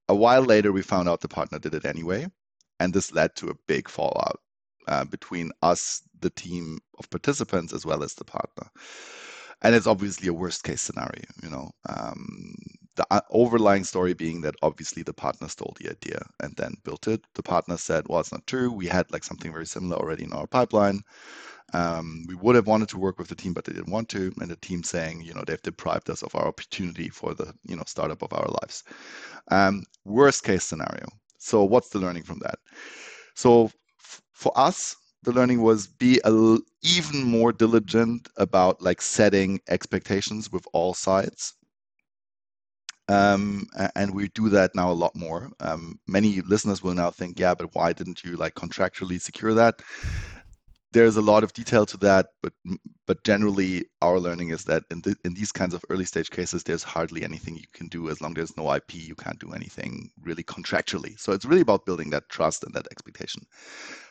a 0.08 0.16
while 0.16 0.44
later, 0.44 0.72
we 0.72 0.84
found 0.84 1.10
out 1.10 1.22
the 1.22 1.28
partner 1.28 1.58
did 1.58 1.74
it 1.74 1.86
anyway. 1.86 2.28
And 2.80 2.94
this 2.94 3.12
led 3.12 3.36
to 3.38 3.50
a 3.50 3.56
big 3.68 3.90
fallout 3.90 4.40
uh, 4.88 5.06
between 5.06 5.52
us, 5.64 6.04
the 6.20 6.30
team 6.30 6.80
of 7.00 7.10
participants, 7.10 7.74
as 7.74 7.86
well 7.86 8.04
as 8.04 8.14
the 8.14 8.26
partner. 8.26 8.68
And 9.64 9.74
it's 9.74 9.88
obviously 9.88 10.28
a 10.28 10.34
worst 10.34 10.64
case 10.64 10.82
scenario, 10.82 11.24
you 11.42 11.50
know. 11.50 11.72
Um, 11.90 12.54
the 12.96 13.06
uh, 13.10 13.22
overlying 13.30 13.84
story 13.84 14.14
being 14.14 14.42
that 14.42 14.56
obviously 14.62 15.04
the 15.04 15.14
partner 15.14 15.48
stole 15.48 15.76
the 15.80 15.90
idea 15.90 16.22
and 16.42 16.56
then 16.58 16.76
built 16.84 17.08
it. 17.08 17.24
The 17.36 17.44
partner 17.44 17.78
said, 17.78 18.06
well, 18.08 18.20
it's 18.20 18.32
not 18.32 18.46
true. 18.48 18.72
We 18.72 18.88
had 18.88 19.12
like 19.12 19.24
something 19.24 19.52
very 19.52 19.66
similar 19.66 19.96
already 19.98 20.26
in 20.26 20.34
our 20.34 20.48
pipeline. 20.48 21.02
Um, 21.74 22.26
we 22.28 22.36
would 22.36 22.56
have 22.56 22.68
wanted 22.68 22.90
to 22.90 23.00
work 23.00 23.18
with 23.18 23.30
the 23.30 23.36
team, 23.36 23.54
but 23.54 23.64
they 23.64 23.72
didn't 23.72 23.92
want 23.92 24.10
to, 24.10 24.34
and 24.42 24.52
the 24.52 24.58
team 24.58 24.84
saying, 24.84 25.22
you 25.22 25.34
know, 25.34 25.44
they've 25.48 25.62
deprived 25.62 26.10
us 26.10 26.22
of 26.22 26.36
our 26.36 26.46
opportunity 26.46 27.08
for 27.08 27.34
the, 27.34 27.54
you 27.64 27.78
know, 27.78 27.84
startup 27.88 28.22
of 28.22 28.34
our 28.34 28.48
lives. 28.62 28.84
Um, 29.50 29.84
worst 30.04 30.44
case 30.44 30.66
scenario. 30.66 31.06
So 31.38 31.64
what's 31.64 31.90
the 31.90 32.00
learning 32.00 32.24
from 32.24 32.40
that? 32.40 32.60
So 33.36 33.72
f- 34.00 34.22
for 34.34 34.52
us, 34.58 34.98
the 35.24 35.32
learning 35.32 35.62
was 35.62 35.88
be 35.88 36.20
a, 36.26 36.58
even 36.82 37.24
more 37.24 37.54
diligent 37.54 38.28
about 38.36 38.82
like 38.82 39.02
setting 39.02 39.62
expectations 39.70 40.52
with 40.52 40.66
all 40.74 40.94
sides 40.94 41.54
um, 43.12 43.68
and 43.96 44.16
we 44.16 44.30
do 44.30 44.48
that 44.50 44.74
now 44.74 44.90
a 44.90 44.94
lot 44.94 45.16
more. 45.16 45.52
Um, 45.60 46.00
many 46.08 46.42
listeners 46.42 46.82
will 46.82 46.94
now 46.94 47.12
think, 47.12 47.40
yeah, 47.40 47.54
but 47.54 47.76
why 47.76 47.92
didn't 47.94 48.24
you 48.24 48.38
like 48.38 48.56
contractually 48.56 49.20
secure 49.20 49.54
that? 49.54 49.82
There's 50.94 51.16
a 51.16 51.22
lot 51.22 51.44
of 51.44 51.54
detail 51.54 51.86
to 51.86 51.98
that, 51.98 52.28
but 52.44 52.52
but 53.08 53.24
generally 53.24 53.86
our 54.02 54.20
learning 54.20 54.50
is 54.50 54.66
that 54.66 54.84
in 54.92 55.02
th- 55.02 55.16
in 55.24 55.34
these 55.34 55.52
kinds 55.52 55.74
of 55.74 55.86
early 55.90 56.04
stage 56.04 56.30
cases, 56.30 56.64
there's 56.64 56.84
hardly 56.84 57.24
anything 57.24 57.56
you 57.56 57.64
can 57.74 57.88
do 57.88 58.10
as 58.10 58.22
long 58.22 58.32
as 58.32 58.36
there's 58.36 58.58
no 58.58 58.74
IP. 58.74 58.96
You 58.96 59.16
can't 59.16 59.40
do 59.40 59.54
anything 59.54 60.12
really 60.22 60.44
contractually. 60.44 61.18
So 61.18 61.32
it's 61.32 61.46
really 61.46 61.62
about 61.62 61.86
building 61.86 62.10
that 62.10 62.28
trust 62.28 62.66
and 62.66 62.74
that 62.74 62.88
expectation. 62.92 63.44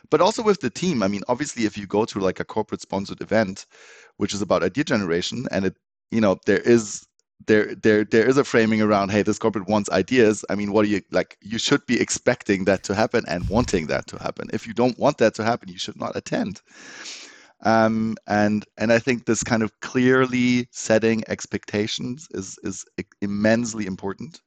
But 0.09 0.21
also 0.21 0.41
with 0.41 0.61
the 0.61 0.71
team, 0.71 1.03
I 1.03 1.07
mean, 1.07 1.21
obviously, 1.27 1.65
if 1.65 1.77
you 1.77 1.85
go 1.85 2.03
to 2.05 2.19
like 2.19 2.39
a 2.39 2.45
corporate 2.45 2.81
sponsored 2.81 3.21
event, 3.21 3.67
which 4.17 4.33
is 4.33 4.41
about 4.41 4.63
idea 4.63 4.83
generation, 4.83 5.45
and 5.51 5.65
it 5.65 5.77
you 6.09 6.19
know 6.19 6.37
there 6.47 6.61
is 6.61 7.05
there 7.47 7.75
there 7.75 8.03
there 8.03 8.27
is 8.27 8.37
a 8.37 8.43
framing 8.43 8.81
around 8.81 9.09
hey 9.11 9.21
this 9.21 9.39
corporate 9.39 9.67
wants 9.67 9.89
ideas. 9.91 10.45
I 10.49 10.55
mean 10.55 10.71
what 10.71 10.85
are 10.85 10.89
you 10.89 11.01
like 11.11 11.37
you 11.41 11.57
should 11.57 11.85
be 11.85 11.99
expecting 11.99 12.65
that 12.65 12.83
to 12.83 12.95
happen 12.95 13.23
and 13.27 13.47
wanting 13.49 13.87
that 13.87 14.07
to 14.07 14.17
happen. 14.17 14.49
If 14.53 14.67
you 14.67 14.73
don't 14.73 14.97
want 14.99 15.17
that 15.19 15.33
to 15.35 15.43
happen 15.43 15.69
you 15.69 15.79
should 15.79 15.99
not 15.99 16.15
attend. 16.15 16.61
Um, 17.63 18.17
and 18.27 18.65
and 18.77 18.91
i 18.91 18.97
think 18.97 19.25
this 19.25 19.43
kind 19.43 19.61
of 19.61 19.71
clearly 19.81 20.67
setting 20.71 21.23
expectations 21.27 22.27
is 22.31 22.57
is 22.63 22.85
immensely 23.21 23.85
important. 23.85 24.41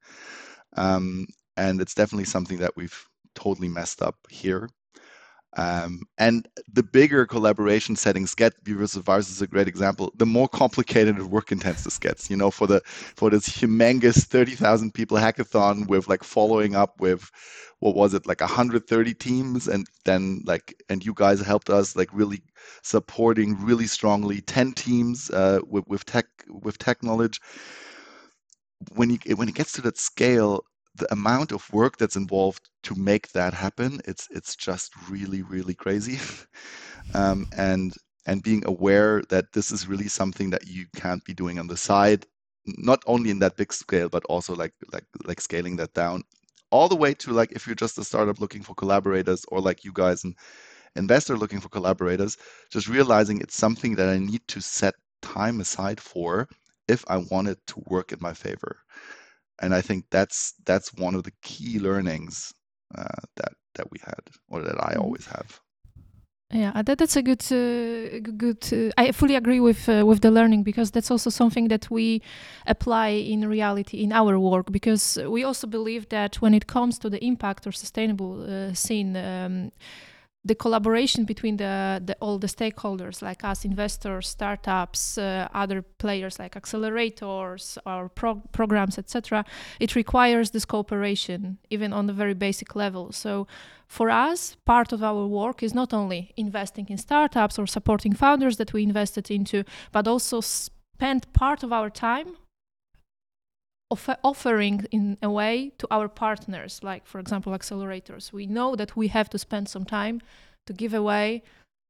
Um, 0.77 1.27
and 1.57 1.81
it's 1.81 1.95
definitely 1.95 2.25
something 2.25 2.59
that 2.59 2.77
we've 2.77 3.07
totally 3.35 3.69
messed 3.69 4.03
up 4.03 4.17
here 4.29 4.69
um, 5.57 6.03
and 6.19 6.49
the 6.73 6.83
bigger 6.83 7.27
collaboration 7.27 7.95
settings 7.97 8.35
get, 8.35 8.55
of 8.67 9.05
Vars 9.05 9.31
is 9.31 9.41
a 9.41 9.47
great 9.47 9.69
example. 9.69 10.13
The 10.17 10.27
more 10.27 10.49
complicated 10.49 11.17
and 11.17 11.31
work 11.31 11.53
intense 11.53 11.85
this 11.85 11.99
gets. 11.99 12.29
You 12.29 12.37
know, 12.37 12.51
for 12.51 12.67
the 12.67 12.81
for 12.85 13.31
this 13.31 13.49
humongous 13.49 14.25
thirty 14.25 14.57
thousand 14.57 14.95
people 14.95 15.17
hackathon 15.17 15.87
with 15.87 16.09
like 16.09 16.25
following 16.25 16.75
up 16.75 17.01
with 17.01 17.31
what 17.81 17.95
was 17.95 18.15
it 18.15 18.27
like 18.27 18.41
130 18.41 19.15
teams, 19.15 19.69
and 19.69 19.87
then 20.05 20.43
like 20.45 20.75
and 20.89 21.05
you 21.05 21.15
guys 21.15 21.41
helped 21.41 21.71
us 21.71 21.95
like 21.95 22.09
really 22.13 22.43
supporting 22.83 23.61
really 23.63 23.87
strongly 23.87 24.41
10 24.41 24.73
teams 24.73 25.31
uh, 25.31 25.61
with 25.69 25.85
with 25.87 26.05
tech 26.05 26.27
with 26.49 26.79
tech 26.79 27.03
knowledge. 27.03 27.41
When 28.95 29.11
you 29.11 29.19
when 29.37 29.49
it 29.49 29.55
gets 29.55 29.73
to 29.73 29.83
that 29.83 29.99
scale, 29.99 30.65
the 30.97 31.13
amount 31.13 31.53
of 31.53 31.71
work 31.73 31.97
that's 31.99 32.17
involved 32.17 32.69
to 32.83 32.95
make 32.95 33.33
that 33.33 33.53
happen 33.55 34.01
it's 34.07 34.29
it's 34.31 34.57
just 34.57 34.93
really 35.11 35.43
really 35.43 35.75
crazy. 35.75 36.19
Um, 37.15 37.47
and 37.57 37.95
and 38.27 38.43
being 38.43 38.65
aware 38.67 39.23
that 39.29 39.53
this 39.53 39.71
is 39.71 39.87
really 39.87 40.09
something 40.09 40.51
that 40.51 40.67
you 40.67 40.87
can't 40.97 41.25
be 41.25 41.35
doing 41.35 41.59
on 41.59 41.69
the 41.69 41.77
side 41.77 42.27
not 42.67 43.03
only 43.07 43.31
in 43.31 43.39
that 43.41 43.57
big 43.57 43.73
scale 43.73 44.09
but 44.09 44.25
also 44.25 44.55
like 44.55 44.73
like 44.93 45.05
like 45.25 45.41
scaling 45.41 45.77
that 45.77 45.93
down. 45.95 46.23
All 46.71 46.89
the 46.89 46.97
way 46.97 47.15
to 47.15 47.33
like 47.33 47.53
if 47.53 47.67
you're 47.67 47.77
just 47.77 47.99
a 47.99 48.05
startup 48.05 48.41
looking 48.41 48.63
for 48.63 48.75
collaborators 48.75 49.45
or 49.49 49.61
like 49.61 49.85
you 49.85 49.93
guys 49.93 50.25
an 50.25 50.35
investor 50.97 51.37
looking 51.37 51.61
for 51.61 51.69
collaborators 51.69 52.37
just 52.71 52.89
realizing 52.89 53.41
it's 53.41 53.57
something 53.57 53.95
that 53.97 54.09
i 54.09 54.19
need 54.19 54.43
to 54.49 54.61
set 54.61 54.95
time 55.23 55.61
aside 55.61 56.01
for 56.01 56.49
if 56.89 57.05
i 57.09 57.17
want 57.17 57.49
it 57.49 57.59
to 57.67 57.83
work 57.87 58.13
in 58.13 58.19
my 58.21 58.33
favor 58.33 58.79
and 59.61 59.75
I 59.75 59.81
think 59.81 60.05
that's 60.11 60.55
that's 60.65 60.93
one 60.95 61.15
of 61.15 61.23
the 61.23 61.33
key 61.43 61.79
learnings 61.79 62.53
uh, 62.97 63.23
that 63.37 63.53
that 63.75 63.91
we 63.91 63.99
had 64.03 64.21
or 64.49 64.63
that 64.63 64.77
I 64.81 64.93
mm-hmm. 64.93 65.03
always 65.03 65.27
have. 65.27 65.61
Yeah, 66.53 66.83
that, 66.83 66.99
that's 66.99 67.17
a 67.17 67.23
good, 67.23 67.43
uh, 67.51 68.21
good. 68.37 68.63
Uh, 68.73 68.93
I 68.97 69.11
fully 69.13 69.35
agree 69.35 69.59
with 69.59 69.89
uh, 69.89 70.05
with 70.07 70.21
the 70.21 70.31
learning 70.31 70.63
because 70.63 70.93
that's 70.93 71.11
also 71.11 71.31
something 71.31 71.69
that 71.69 71.91
we 71.91 72.23
apply 72.67 73.09
in 73.09 73.49
reality 73.49 74.03
in 74.03 74.13
our 74.13 74.39
work. 74.39 74.71
Because 74.71 75.19
we 75.27 75.43
also 75.43 75.67
believe 75.67 76.11
that 76.11 76.41
when 76.41 76.55
it 76.55 76.67
comes 76.67 76.99
to 77.01 77.11
the 77.11 77.25
impact 77.25 77.67
or 77.67 77.73
sustainable 77.73 78.45
uh, 78.45 78.73
scene. 78.73 79.17
Um, 79.17 79.73
the 80.45 80.55
collaboration 80.55 81.25
between 81.25 81.57
the, 81.57 82.03
the, 82.05 82.15
all 82.21 82.39
the 82.39 82.47
stakeholders 82.47 83.23
like 83.23 83.45
us 83.45 83.65
investors 83.65 84.29
startups 84.29 85.17
uh, 85.17 85.49
other 85.55 85.83
players 85.83 86.39
like 86.39 86.55
accelerators 86.55 87.79
or 87.87 88.09
pro- 88.11 88.43
programs 88.53 88.99
etc 88.99 89.45
it 89.81 89.95
requires 89.95 90.51
this 90.51 90.65
cooperation 90.65 91.59
even 91.71 91.93
on 91.93 92.07
the 92.07 92.13
very 92.13 92.35
basic 92.35 92.77
level. 92.77 93.13
So 93.13 93.47
for 93.89 94.11
us 94.11 94.57
part 94.65 94.93
of 94.93 95.03
our 95.03 95.27
work 95.27 95.63
is 95.63 95.75
not 95.75 95.95
only 95.95 96.33
investing 96.37 96.87
in 96.89 96.99
startups 96.99 97.59
or 97.59 97.67
supporting 97.67 98.15
founders 98.15 98.57
that 98.57 98.73
we 98.73 98.83
invested 98.83 99.31
into 99.31 99.65
but 99.93 100.07
also 100.07 100.41
spend 100.41 101.33
part 101.33 101.63
of 101.63 101.73
our 101.73 101.91
time 101.91 102.37
offering 104.23 104.87
in 104.91 105.19
a 105.23 105.31
way 105.31 105.73
to 105.79 105.87
our 105.91 106.09
partners, 106.09 106.81
like 106.83 107.07
for 107.07 107.19
example 107.19 107.53
accelerators. 107.53 108.33
We 108.33 108.47
know 108.47 108.77
that 108.77 108.97
we 108.97 109.09
have 109.09 109.29
to 109.31 109.39
spend 109.39 109.69
some 109.69 109.85
time 109.85 110.21
to 110.67 110.73
give 110.73 110.95
away, 110.95 111.43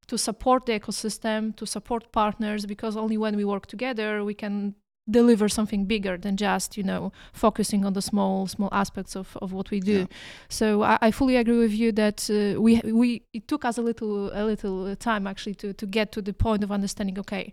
to 0.06 0.18
support 0.18 0.66
the 0.66 0.78
ecosystem, 0.78 1.54
to 1.56 1.66
support 1.66 2.12
partners, 2.12 2.66
because 2.66 2.96
only 2.96 3.16
when 3.16 3.36
we 3.36 3.44
work 3.44 3.66
together 3.66 4.24
we 4.24 4.34
can 4.34 4.74
deliver 5.10 5.48
something 5.48 5.84
bigger 5.84 6.16
than 6.16 6.36
just 6.36 6.76
you 6.76 6.82
know 6.82 7.12
focusing 7.32 7.84
on 7.84 7.92
the 7.92 8.00
small 8.00 8.46
small 8.46 8.70
aspects 8.72 9.14
of, 9.14 9.36
of 9.42 9.52
what 9.52 9.70
we 9.70 9.78
do 9.78 9.98
yeah. 9.98 10.06
so 10.48 10.82
I, 10.82 10.98
I, 11.02 11.10
fully 11.10 11.36
agree 11.36 11.58
with 11.58 11.72
you 11.72 11.92
that 11.92 12.28
uh, 12.30 12.58
we 12.60 12.80
we 12.84 13.22
it 13.34 13.46
took 13.46 13.66
us 13.66 13.76
a 13.76 13.82
little 13.82 14.30
a 14.32 14.44
little 14.44 14.96
time 14.96 15.26
actually 15.26 15.56
to 15.56 15.74
to 15.74 15.86
get 15.86 16.10
to 16.12 16.22
the 16.22 16.32
point 16.32 16.64
of 16.64 16.72
understanding 16.72 17.18
okay 17.18 17.52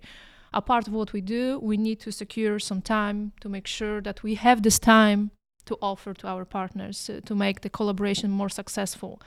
a 0.53 0.61
part 0.61 0.87
of 0.87 0.93
what 0.93 1.13
we 1.13 1.21
do, 1.21 1.59
we 1.59 1.77
need 1.77 1.99
to 2.01 2.11
secure 2.11 2.59
some 2.59 2.81
time 2.81 3.31
to 3.41 3.49
make 3.49 3.67
sure 3.67 4.01
that 4.01 4.23
we 4.23 4.35
have 4.35 4.63
this 4.63 4.79
time 4.79 5.31
to 5.65 5.77
offer 5.81 6.13
to 6.13 6.27
our 6.27 6.45
partners 6.45 7.09
uh, 7.09 7.21
to 7.25 7.35
make 7.35 7.61
the 7.61 7.69
collaboration 7.69 8.31
more 8.31 8.49
successful 8.49 9.21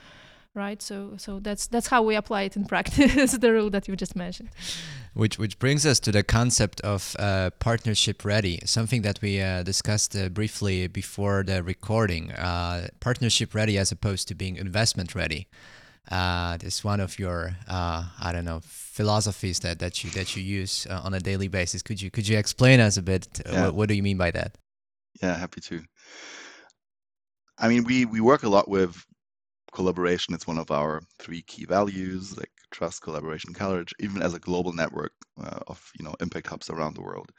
right? 0.55 0.81
So 0.81 1.15
so 1.17 1.39
that's 1.39 1.67
that's 1.67 1.87
how 1.87 2.01
we 2.01 2.15
apply 2.15 2.43
it 2.43 2.55
in 2.55 2.65
practice 2.65 3.33
the 3.37 3.51
rule 3.51 3.69
that 3.69 3.87
you 3.87 3.95
just 3.95 4.15
mentioned. 4.15 4.49
Which 5.13 5.37
which 5.37 5.59
brings 5.59 5.85
us 5.85 5.99
to 5.99 6.11
the 6.11 6.23
concept 6.23 6.81
of 6.81 7.15
uh, 7.19 7.51
partnership 7.59 8.25
ready 8.25 8.59
something 8.65 9.03
that 9.03 9.21
we 9.21 9.41
uh, 9.41 9.63
discussed 9.63 10.15
uh, 10.15 10.29
briefly 10.29 10.87
before 10.87 11.43
the 11.43 11.61
recording 11.61 12.31
uh, 12.31 12.87
partnership 12.99 13.53
ready 13.53 13.77
as 13.77 13.91
opposed 13.91 14.27
to 14.29 14.35
being 14.35 14.55
investment 14.55 15.13
ready 15.13 15.47
uh, 16.11 16.57
it's 16.61 16.83
one 16.83 16.99
of 16.99 17.17
your 17.19 17.55
uh, 17.67 18.03
I 18.21 18.31
don't 18.31 18.45
know 18.45 18.61
philosophies 18.63 19.59
that, 19.59 19.79
that 19.79 20.03
you 20.03 20.09
that 20.11 20.35
you 20.35 20.43
use 20.43 20.87
uh, 20.89 21.01
on 21.03 21.13
a 21.13 21.19
daily 21.19 21.47
basis. 21.47 21.81
Could 21.81 22.01
you 22.01 22.11
could 22.11 22.27
you 22.27 22.37
explain 22.37 22.79
us 22.79 22.97
a 22.97 23.01
bit? 23.01 23.27
Uh, 23.45 23.51
yeah. 23.51 23.65
What, 23.65 23.75
what 23.75 23.89
do 23.89 23.95
you 23.95 24.03
mean 24.03 24.17
by 24.17 24.31
that? 24.31 24.57
Yeah, 25.21 25.37
happy 25.37 25.61
to. 25.61 25.83
I 27.57 27.67
mean, 27.67 27.83
we 27.83 28.05
we 28.05 28.21
work 28.21 28.43
a 28.43 28.49
lot 28.49 28.69
with 28.69 29.05
collaboration. 29.71 30.33
It's 30.33 30.47
one 30.47 30.57
of 30.57 30.71
our 30.71 31.01
three 31.19 31.41
key 31.41 31.65
values, 31.65 32.37
like 32.37 32.51
trust, 32.71 33.01
collaboration, 33.01 33.53
courage. 33.53 33.93
Even 33.99 34.21
as 34.21 34.33
a 34.33 34.39
global 34.39 34.73
network 34.73 35.13
uh, 35.41 35.59
of 35.67 35.91
you 35.97 36.05
know 36.05 36.15
impact 36.19 36.47
hubs 36.47 36.69
around 36.69 36.95
the 36.95 37.01
world. 37.01 37.31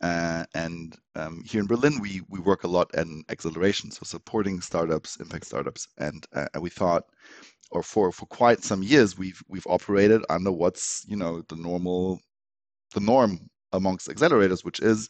Uh, 0.00 0.44
and 0.54 0.96
um, 1.16 1.42
here 1.44 1.60
in 1.60 1.66
Berlin, 1.66 2.00
we 2.00 2.22
we 2.28 2.38
work 2.38 2.64
a 2.64 2.68
lot 2.68 2.94
in 2.94 3.24
acceleration, 3.30 3.90
so 3.90 4.04
supporting 4.04 4.60
startups, 4.60 5.16
impact 5.16 5.46
startups, 5.46 5.88
and 5.98 6.24
uh, 6.34 6.46
we 6.60 6.70
thought, 6.70 7.04
or 7.72 7.82
for 7.82 8.12
for 8.12 8.26
quite 8.26 8.62
some 8.62 8.82
years, 8.82 9.18
we've 9.18 9.42
we've 9.48 9.66
operated 9.66 10.22
under 10.30 10.52
what's 10.52 11.04
you 11.08 11.16
know 11.16 11.42
the 11.48 11.56
normal, 11.56 12.20
the 12.94 13.00
norm 13.00 13.40
amongst 13.72 14.08
accelerators, 14.08 14.64
which 14.64 14.80
is, 14.80 15.08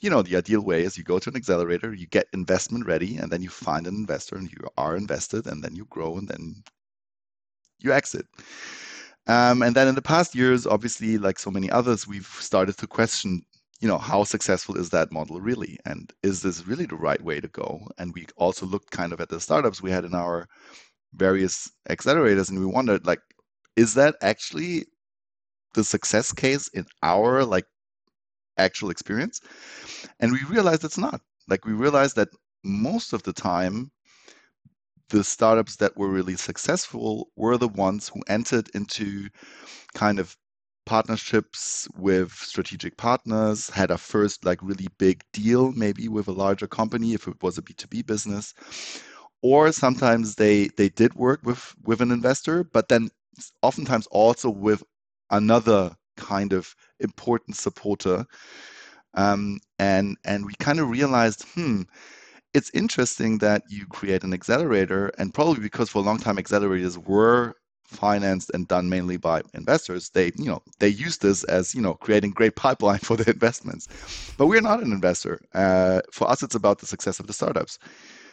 you 0.00 0.10
know, 0.10 0.22
the 0.22 0.36
ideal 0.36 0.60
way 0.62 0.82
is 0.82 0.98
you 0.98 1.04
go 1.04 1.18
to 1.18 1.30
an 1.30 1.36
accelerator, 1.36 1.94
you 1.94 2.06
get 2.08 2.26
investment 2.32 2.86
ready, 2.86 3.16
and 3.16 3.30
then 3.30 3.42
you 3.42 3.48
find 3.50 3.86
an 3.86 3.94
investor, 3.94 4.36
and 4.36 4.50
you 4.50 4.58
are 4.76 4.96
invested, 4.96 5.46
and 5.46 5.62
then 5.62 5.76
you 5.76 5.86
grow, 5.90 6.16
and 6.18 6.28
then 6.28 6.62
you 7.78 7.92
exit. 7.92 8.26
Um, 9.26 9.62
and 9.62 9.74
then 9.74 9.88
in 9.88 9.94
the 9.94 10.02
past 10.02 10.34
years, 10.34 10.66
obviously, 10.66 11.18
like 11.18 11.38
so 11.38 11.50
many 11.50 11.70
others, 11.70 12.06
we've 12.06 12.26
started 12.26 12.76
to 12.78 12.86
question 12.86 13.42
you 13.80 13.88
know 13.88 13.98
how 13.98 14.24
successful 14.24 14.76
is 14.76 14.90
that 14.90 15.12
model 15.12 15.40
really? 15.40 15.78
And 15.84 16.12
is 16.22 16.42
this 16.42 16.66
really 16.66 16.86
the 16.86 16.96
right 16.96 17.22
way 17.22 17.40
to 17.40 17.48
go? 17.48 17.88
And 17.98 18.12
we 18.14 18.26
also 18.36 18.66
looked 18.66 18.90
kind 18.90 19.12
of 19.12 19.20
at 19.20 19.28
the 19.28 19.40
startups 19.40 19.82
we 19.82 19.90
had 19.90 20.04
in 20.04 20.14
our 20.14 20.48
various 21.14 21.70
accelerators 21.88 22.50
and 22.50 22.58
we 22.58 22.66
wondered 22.66 23.06
like 23.06 23.20
is 23.76 23.94
that 23.94 24.16
actually 24.22 24.84
the 25.74 25.84
success 25.84 26.32
case 26.32 26.68
in 26.68 26.86
our 27.02 27.44
like 27.44 27.66
actual 28.58 28.90
experience? 28.90 29.40
And 30.20 30.32
we 30.32 30.42
realized 30.44 30.84
it's 30.84 30.98
not. 30.98 31.20
Like 31.48 31.64
we 31.66 31.72
realized 31.72 32.16
that 32.16 32.28
most 32.64 33.12
of 33.12 33.22
the 33.24 33.32
time 33.32 33.90
the 35.10 35.24
startups 35.24 35.76
that 35.76 35.96
were 35.96 36.08
really 36.08 36.36
successful 36.36 37.28
were 37.36 37.58
the 37.58 37.68
ones 37.68 38.08
who 38.08 38.22
entered 38.28 38.70
into 38.74 39.28
kind 39.94 40.18
of 40.18 40.36
partnerships 40.86 41.88
with 41.96 42.32
strategic 42.32 42.96
partners, 42.96 43.70
had 43.70 43.90
a 43.90 43.98
first 43.98 44.44
like 44.44 44.58
really 44.62 44.88
big 44.98 45.22
deal, 45.32 45.72
maybe 45.72 46.08
with 46.08 46.28
a 46.28 46.32
larger 46.32 46.66
company 46.66 47.14
if 47.14 47.26
it 47.28 47.42
was 47.42 47.58
a 47.58 47.62
B2B 47.62 48.06
business. 48.06 48.54
Or 49.42 49.72
sometimes 49.72 50.36
they 50.36 50.68
they 50.76 50.88
did 50.88 51.14
work 51.14 51.40
with 51.44 51.74
with 51.84 52.00
an 52.00 52.10
investor, 52.10 52.64
but 52.64 52.88
then 52.88 53.10
oftentimes 53.62 54.06
also 54.08 54.50
with 54.50 54.82
another 55.30 55.94
kind 56.16 56.52
of 56.52 56.74
important 57.00 57.56
supporter. 57.56 58.26
Um, 59.14 59.60
and 59.78 60.16
and 60.24 60.46
we 60.46 60.54
kind 60.58 60.80
of 60.80 60.90
realized, 60.90 61.44
hmm, 61.54 61.82
it's 62.54 62.70
interesting 62.74 63.38
that 63.38 63.62
you 63.68 63.86
create 63.86 64.24
an 64.24 64.34
accelerator, 64.34 65.08
and 65.18 65.34
probably 65.34 65.60
because 65.60 65.90
for 65.90 65.98
a 65.98 66.02
long 66.02 66.18
time 66.18 66.36
accelerators 66.36 66.96
were 67.06 67.54
financed 67.84 68.50
and 68.54 68.66
done 68.68 68.88
mainly 68.88 69.16
by 69.16 69.42
investors 69.54 70.10
they 70.10 70.26
you 70.36 70.46
know 70.46 70.62
they 70.80 70.88
use 70.88 71.18
this 71.18 71.44
as 71.44 71.74
you 71.74 71.82
know 71.82 71.94
creating 71.94 72.30
great 72.30 72.56
pipeline 72.64 72.98
for 72.98 73.16
the 73.16 73.30
investments. 73.30 73.88
But 74.38 74.46
we're 74.46 74.60
not 74.60 74.82
an 74.82 74.92
investor. 74.92 75.40
Uh, 75.54 76.00
for 76.12 76.28
us 76.30 76.42
it's 76.42 76.54
about 76.54 76.78
the 76.78 76.86
success 76.86 77.20
of 77.20 77.26
the 77.26 77.32
startups. 77.32 77.78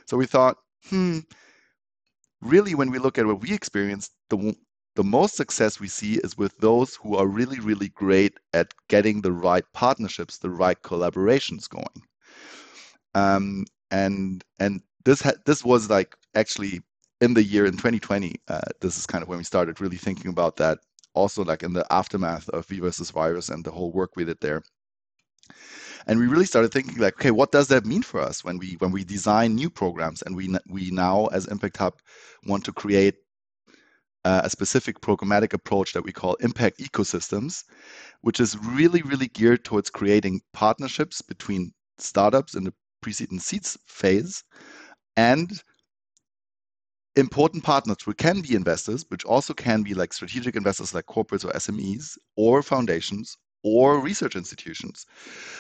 So 0.06 0.18
we 0.18 0.26
thought 0.26 0.58
hmm 0.90 1.20
really 2.42 2.76
when 2.76 2.92
we 2.92 3.00
look 3.00 3.18
at 3.18 3.26
what 3.26 3.42
we 3.42 3.54
experienced 3.54 4.12
the 4.30 4.56
the 4.96 5.04
most 5.04 5.36
success 5.36 5.80
we 5.80 5.88
see 5.88 6.16
is 6.16 6.38
with 6.38 6.58
those 6.58 6.96
who 6.96 7.16
are 7.16 7.28
really 7.28 7.60
really 7.60 7.90
great 7.90 8.38
at 8.54 8.74
getting 8.90 9.22
the 9.22 9.32
right 9.32 9.64
partnerships 9.74 10.38
the 10.40 10.50
right 10.50 10.82
collaborations 10.82 11.70
going. 11.70 12.02
Um, 13.14 13.66
and 13.90 14.44
and 14.60 14.82
this 15.06 15.22
ha- 15.22 15.40
this 15.46 15.64
was 15.64 15.90
like 15.90 16.16
actually 16.36 16.82
in 17.22 17.36
the 17.36 17.44
year 17.44 17.66
in 17.66 17.74
2020, 17.74 18.36
uh, 18.48 18.60
this 18.82 18.98
is 18.98 19.06
kind 19.06 19.22
of 19.22 19.30
when 19.30 19.38
we 19.38 19.44
started 19.44 19.80
really 19.80 19.98
thinking 19.98 20.30
about 20.30 20.58
that. 20.58 20.80
Also, 21.14 21.44
like 21.44 21.62
in 21.62 21.74
the 21.74 21.86
aftermath 21.92 22.50
of 22.50 22.70
Wir 22.70 22.82
versus 22.82 23.12
Virus 23.12 23.50
and 23.50 23.64
the 23.64 23.72
whole 23.72 23.92
work 23.92 24.12
we 24.16 24.26
did 24.26 24.40
there, 24.42 24.64
and 26.08 26.20
we 26.20 26.28
really 26.28 26.46
started 26.46 26.72
thinking 26.72 26.98
like, 26.98 27.16
okay, 27.16 27.32
what 27.32 27.52
does 27.52 27.68
that 27.68 27.86
mean 27.86 28.02
for 28.02 28.22
us 28.22 28.44
when 28.44 28.58
we 28.58 28.76
when 28.80 28.92
we 28.92 29.04
design 29.04 29.56
new 29.56 29.70
programs 29.70 30.22
and 30.22 30.36
we 30.36 30.56
we 30.70 30.90
now 30.90 31.28
as 31.28 31.48
Impact 31.48 31.78
Hub 31.78 31.94
want 32.46 32.64
to 32.66 32.72
create 32.72 33.16
uh, 34.24 34.42
a 34.44 34.50
specific 34.50 35.02
programmatic 35.02 35.54
approach 35.54 35.94
that 35.94 36.04
we 36.04 36.12
call 36.14 36.36
impact 36.36 36.80
ecosystems, 36.80 37.64
which 38.22 38.40
is 38.40 38.58
really 38.58 39.02
really 39.02 39.28
geared 39.28 39.66
towards 39.66 39.90
creating 39.90 40.42
partnerships 40.54 41.22
between 41.22 41.74
startups 41.98 42.56
in 42.56 42.64
the 42.64 42.74
pre-seed 43.02 43.32
and 43.32 43.42
seeds 43.42 43.78
phase 43.86 44.44
and 45.18 45.62
important 47.16 47.64
partners 47.64 47.98
who 48.06 48.14
can 48.14 48.42
be 48.42 48.56
investors, 48.56 49.06
which 49.10 49.26
also 49.26 49.54
can 49.54 49.84
be 49.84 49.94
like 49.94 50.14
strategic 50.14 50.56
investors 50.56 50.94
like 50.94 51.06
corporates 51.06 51.46
or 51.46 51.52
SMEs 51.52 52.18
or 52.36 52.62
foundations 52.64 53.38
or 53.64 54.00
research 54.00 54.36
institutions. 54.36 55.06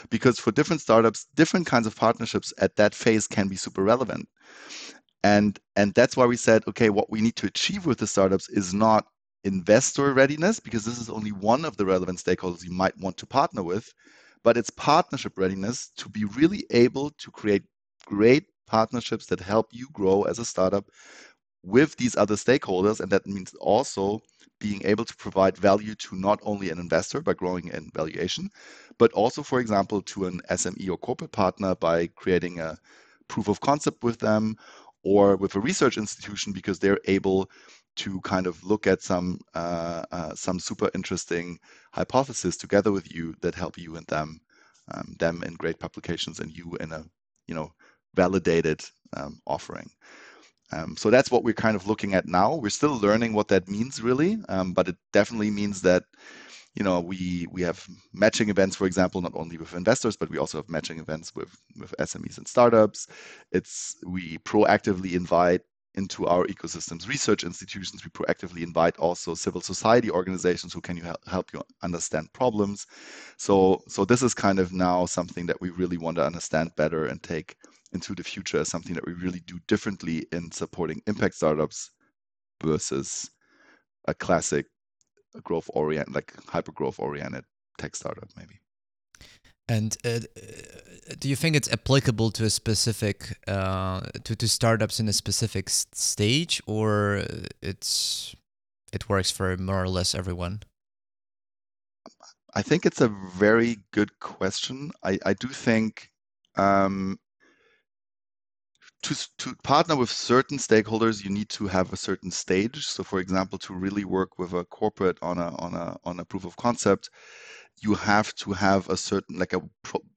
Because 0.10 0.40
for 0.40 0.52
different 0.52 0.82
startups, 0.82 1.28
different 1.36 1.68
kinds 1.68 1.88
of 1.88 1.96
partnerships 1.96 2.54
at 2.60 2.76
that 2.78 2.96
phase 2.96 3.28
can 3.28 3.48
be 3.48 3.56
super 3.56 3.84
relevant. 3.84 4.28
And 5.24 5.60
and 5.76 5.94
that's 5.94 6.18
why 6.18 6.26
we 6.26 6.38
said, 6.38 6.64
okay, 6.68 6.90
what 6.90 7.12
we 7.12 7.22
need 7.22 7.36
to 7.38 7.48
achieve 7.48 7.86
with 7.86 8.00
the 8.00 8.08
startups 8.08 8.50
is 8.50 8.74
not 8.74 9.06
investor 9.44 10.14
readiness, 10.14 10.60
because 10.60 10.86
this 10.86 11.00
is 11.00 11.10
only 11.10 11.32
one 11.32 11.66
of 11.66 11.78
the 11.78 11.86
relevant 11.86 12.20
stakeholders 12.20 12.64
you 12.64 12.72
might 12.72 12.98
want 13.00 13.18
to 13.18 13.26
partner 13.26 13.64
with, 13.64 13.92
but 14.44 14.58
it's 14.58 14.70
partnership 14.72 15.34
readiness 15.38 15.92
to 15.98 16.10
be 16.10 16.26
really 16.26 16.66
able 16.72 17.12
to 17.12 17.32
create 17.32 17.64
great 18.06 18.46
partnerships 18.68 19.26
that 19.28 19.40
help 19.40 19.68
you 19.72 19.88
grow 19.94 20.24
as 20.24 20.40
a 20.40 20.46
startup 20.46 20.86
with 21.64 21.96
these 21.98 22.16
other 22.16 22.36
stakeholders. 22.36 23.00
And 23.00 23.12
that 23.12 23.28
means 23.28 23.54
also 23.56 24.22
being 24.60 24.82
able 24.86 25.06
to 25.06 25.16
provide 25.16 25.58
value 25.58 25.96
to 25.96 26.16
not 26.16 26.40
only 26.44 26.70
an 26.70 26.80
investor 26.80 27.22
by 27.22 27.34
growing 27.34 27.68
in 27.70 27.90
valuation, 27.94 28.50
but 28.98 29.12
also, 29.14 29.42
for 29.42 29.60
example, 29.60 30.02
to 30.04 30.26
an 30.26 30.42
SME 30.50 30.90
or 30.90 30.98
corporate 30.98 31.32
partner 31.32 31.76
by 31.76 32.08
creating 32.08 32.60
a 32.60 32.78
proof 33.28 33.48
of 33.48 33.60
concept 33.62 34.04
with 34.04 34.20
them 34.20 34.56
or 35.04 35.36
with 35.36 35.56
a 35.56 35.60
research 35.60 35.98
institution 35.98 36.54
because 36.54 36.80
they're 36.80 37.00
able 37.06 37.50
to 37.96 38.22
kind 38.22 38.48
of 38.48 38.64
look 38.64 38.88
at 38.88 39.02
some 39.02 39.40
uh, 39.54 40.04
uh, 40.12 40.34
some 40.36 40.60
super 40.60 40.90
interesting 40.94 41.60
hypotheses 41.92 42.56
together 42.56 42.92
with 42.92 43.14
you 43.14 43.36
that 43.42 43.56
help 43.56 43.78
you 43.78 43.96
and 43.96 44.08
them 44.08 44.40
um, 44.94 45.16
them 45.20 45.44
in 45.44 45.54
great 45.56 45.80
publications 45.80 46.40
and 46.40 46.52
you 46.56 46.78
in 46.80 46.92
a 46.92 47.04
you 47.48 47.56
know 47.56 47.72
validated 48.14 48.82
um, 49.18 49.42
offering. 49.46 49.90
Um, 50.72 50.96
so 50.98 51.10
that's 51.10 51.32
what 51.32 51.44
we're 51.44 51.54
kind 51.54 51.76
of 51.76 51.88
looking 51.88 52.14
at 52.14 52.28
now. 52.28 52.56
We're 52.56 52.70
still 52.70 52.98
learning 53.00 53.34
what 53.34 53.50
that 53.50 53.68
means, 53.68 54.02
really, 54.02 54.38
um, 54.50 54.74
but 54.74 54.88
it 54.88 54.96
definitely 55.12 55.52
means 55.52 55.82
that 55.82 56.04
you 56.76 56.84
know 56.84 57.02
we 57.02 57.48
we 57.52 57.62
have 57.64 57.86
matching 58.14 58.50
events, 58.50 58.76
for 58.76 58.86
example, 58.88 59.22
not 59.22 59.34
only 59.36 59.58
with 59.58 59.74
investors, 59.74 60.16
but 60.16 60.30
we 60.30 60.38
also 60.38 60.58
have 60.58 60.70
matching 60.70 61.00
events 61.00 61.36
with 61.36 61.56
with 61.78 61.94
SMEs 62.00 62.38
and 62.38 62.48
startups. 62.48 63.08
It's 63.52 63.98
we 64.06 64.38
proactively 64.40 65.14
invite 65.14 65.62
into 65.96 66.26
our 66.26 66.46
ecosystems 66.46 67.08
research 67.08 67.44
institutions 67.44 68.04
we 68.04 68.10
proactively 68.12 68.64
invite 68.64 68.98
also 68.98 69.34
civil 69.34 69.60
society 69.60 70.10
organizations 70.10 70.72
who 70.74 70.80
can 70.80 70.96
you 70.96 71.04
help 71.28 71.52
you 71.54 71.62
understand 71.84 72.32
problems 72.34 72.88
so 73.38 73.82
so 73.88 74.06
this 74.06 74.22
is 74.22 74.34
kind 74.34 74.60
of 74.60 74.72
now 74.72 75.06
something 75.06 75.46
that 75.46 75.60
we 75.60 75.70
really 75.72 75.98
want 75.98 76.16
to 76.16 76.26
understand 76.26 76.72
better 76.78 77.06
and 77.06 77.22
take 77.24 77.56
into 77.94 78.16
the 78.16 78.24
future 78.24 78.60
as 78.60 78.70
something 78.70 78.94
that 78.94 79.06
we 79.06 79.14
really 79.14 79.42
do 79.46 79.60
differently 79.68 80.26
in 80.32 80.52
supporting 80.52 81.02
impact 81.08 81.36
startups 81.36 81.92
versus 82.64 83.30
a 84.08 84.14
classic 84.14 84.66
growth 85.44 85.70
oriented, 85.74 86.14
like 86.14 86.34
hyper 86.48 86.72
growth 86.72 87.00
oriented 87.00 87.44
tech 87.78 87.96
startup, 87.96 88.30
maybe. 88.38 88.60
And 89.68 89.96
uh, 90.04 90.20
do 91.20 91.30
you 91.30 91.36
think 91.36 91.56
it's 91.56 91.72
applicable 91.72 92.32
to 92.32 92.46
a 92.46 92.50
specific 92.50 93.38
uh, 93.48 94.02
to 94.24 94.36
to 94.36 94.48
startups 94.48 95.00
in 95.00 95.08
a 95.08 95.14
specific 95.14 95.70
stage, 95.70 96.62
or 96.66 97.24
it's 97.62 98.36
it 98.92 99.08
works 99.08 99.32
for 99.32 99.56
more 99.58 99.82
or 99.84 99.88
less 99.88 100.14
everyone? 100.14 100.62
I 102.54 102.62
think 102.62 102.86
it's 102.86 103.00
a 103.00 103.08
very 103.08 103.78
good 103.92 104.20
question. 104.20 104.92
I, 105.04 105.20
I 105.26 105.34
do 105.34 105.48
think 105.48 106.12
um, 106.58 107.18
to, 109.04 109.16
to 109.40 109.56
partner 109.64 109.96
with 109.96 110.10
certain 110.12 110.58
stakeholders, 110.58 111.24
you 111.24 111.30
need 111.30 111.50
to 111.50 111.68
have 111.68 111.92
a 111.92 111.98
certain 111.98 112.32
stage. 112.32 112.86
So, 112.86 113.04
for 113.04 113.20
example, 113.20 113.58
to 113.60 113.74
really 113.74 114.06
work 114.06 114.38
with 114.38 114.54
a 114.54 114.64
corporate 114.66 115.18
on 115.22 115.38
a 115.38 115.56
on 115.58 115.74
a 115.74 115.98
on 116.04 116.20
a 116.20 116.26
proof 116.26 116.46
of 116.46 116.56
concept, 116.58 117.10
you 117.82 117.96
have 117.96 118.34
to 118.36 118.52
have 118.52 118.88
a 118.90 118.98
certain 118.98 119.40
like 119.40 119.54
a 119.54 119.62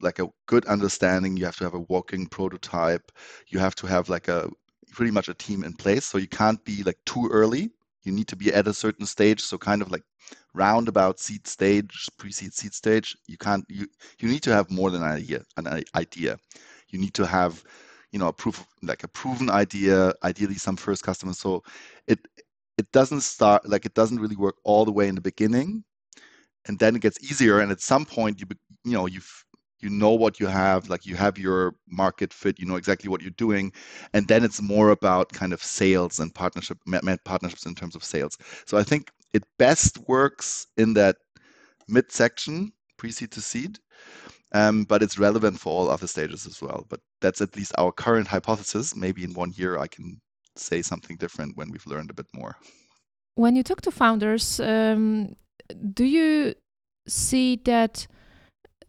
like 0.01 0.19
a 0.19 0.27
good 0.45 0.65
understanding. 0.65 1.35
You 1.35 1.45
have 1.45 1.57
to 1.57 1.63
have 1.63 1.73
a 1.73 1.85
working 1.89 2.27
prototype. 2.27 3.11
You 3.47 3.59
have 3.59 3.75
to 3.75 3.87
have 3.87 4.09
like 4.09 4.27
a 4.27 4.49
pretty 4.91 5.11
much 5.11 5.29
a 5.29 5.33
team 5.33 5.63
in 5.63 5.73
place. 5.73 6.05
So 6.05 6.17
you 6.17 6.27
can't 6.27 6.63
be 6.63 6.83
like 6.83 6.99
too 7.05 7.27
early. 7.31 7.71
You 8.03 8.11
need 8.11 8.27
to 8.27 8.35
be 8.35 8.53
at 8.53 8.67
a 8.67 8.73
certain 8.73 9.07
stage. 9.07 9.41
So 9.41 9.57
kind 9.57 9.81
of 9.81 9.91
like 9.91 10.03
roundabout 10.53 11.19
seed 11.19 11.47
stage, 11.47 12.07
pre-seed 12.17 12.53
seed 12.53 12.73
stage. 12.73 13.17
You 13.27 13.37
can't 13.37 13.65
you 13.67 13.87
you 14.19 14.29
need 14.29 14.43
to 14.43 14.53
have 14.53 14.69
more 14.69 14.91
than 14.91 15.01
an 15.01 15.09
idea. 15.11 15.41
An 15.57 15.83
idea. 15.95 16.37
You 16.89 16.99
need 16.99 17.15
to 17.15 17.25
have 17.25 17.63
you 18.15 18.19
know 18.19 18.29
a 18.29 18.33
proof 18.33 18.65
like 18.81 19.03
a 19.03 19.09
proven 19.09 19.49
idea 19.49 20.13
ideally 20.23 20.55
some 20.55 20.77
first 20.77 21.03
customers. 21.03 21.39
So 21.39 21.63
it 22.07 22.19
it 22.77 22.91
doesn't 22.93 23.21
start 23.21 23.67
like 23.67 23.85
it 23.85 23.93
doesn't 23.93 24.19
really 24.19 24.37
work 24.37 24.55
all 24.63 24.85
the 24.85 24.91
way 24.91 25.09
in 25.09 25.15
the 25.15 25.21
beginning 25.21 25.83
and 26.67 26.79
then 26.79 26.95
it 26.95 27.01
gets 27.01 27.21
easier 27.23 27.59
and 27.59 27.71
at 27.71 27.81
some 27.81 28.05
point 28.05 28.39
you 28.39 28.47
you 28.85 28.93
know 28.93 29.05
you've 29.05 29.45
you 29.81 29.89
know 29.89 30.11
what 30.11 30.39
you 30.39 30.47
have 30.47 30.89
like 30.89 31.05
you 31.05 31.15
have 31.15 31.37
your 31.37 31.75
market 31.89 32.33
fit 32.33 32.59
you 32.59 32.65
know 32.65 32.77
exactly 32.77 33.09
what 33.09 33.21
you're 33.21 33.31
doing 33.31 33.71
and 34.13 34.27
then 34.29 34.43
it's 34.43 34.61
more 34.61 34.89
about 34.91 35.31
kind 35.33 35.53
of 35.53 35.61
sales 35.61 36.19
and 36.19 36.33
partnership 36.33 36.77
partnerships 37.25 37.65
in 37.65 37.75
terms 37.75 37.95
of 37.95 38.03
sales. 38.03 38.37
So 38.65 38.77
i 38.77 38.83
think 38.83 39.11
it 39.33 39.43
best 39.59 39.99
works 40.07 40.67
in 40.77 40.93
that 40.93 41.17
mid 41.87 42.11
section 42.11 42.71
pre-seed 42.97 43.31
to 43.31 43.41
seed 43.41 43.79
um, 44.55 44.85
but 44.85 45.03
it's 45.03 45.19
relevant 45.19 45.59
for 45.59 45.69
all 45.73 45.89
other 45.89 46.07
stages 46.07 46.45
as 46.47 46.61
well. 46.61 46.85
But 46.87 47.01
that's 47.19 47.41
at 47.41 47.55
least 47.57 47.73
our 47.77 47.91
current 47.91 48.27
hypothesis. 48.27 48.95
Maybe 48.95 49.23
in 49.23 49.33
one 49.33 49.51
year 49.55 49.77
I 49.77 49.87
can 49.87 50.21
say 50.55 50.81
something 50.81 51.17
different 51.17 51.57
when 51.57 51.69
we've 51.71 51.85
learned 51.85 52.09
a 52.09 52.13
bit 52.13 52.27
more. 52.33 52.55
When 53.35 53.57
you 53.57 53.63
talk 53.63 53.81
to 53.81 53.91
founders, 53.91 54.61
um, 54.61 55.35
do 55.93 56.05
you 56.05 56.55
see 57.05 57.57
that? 57.65 58.07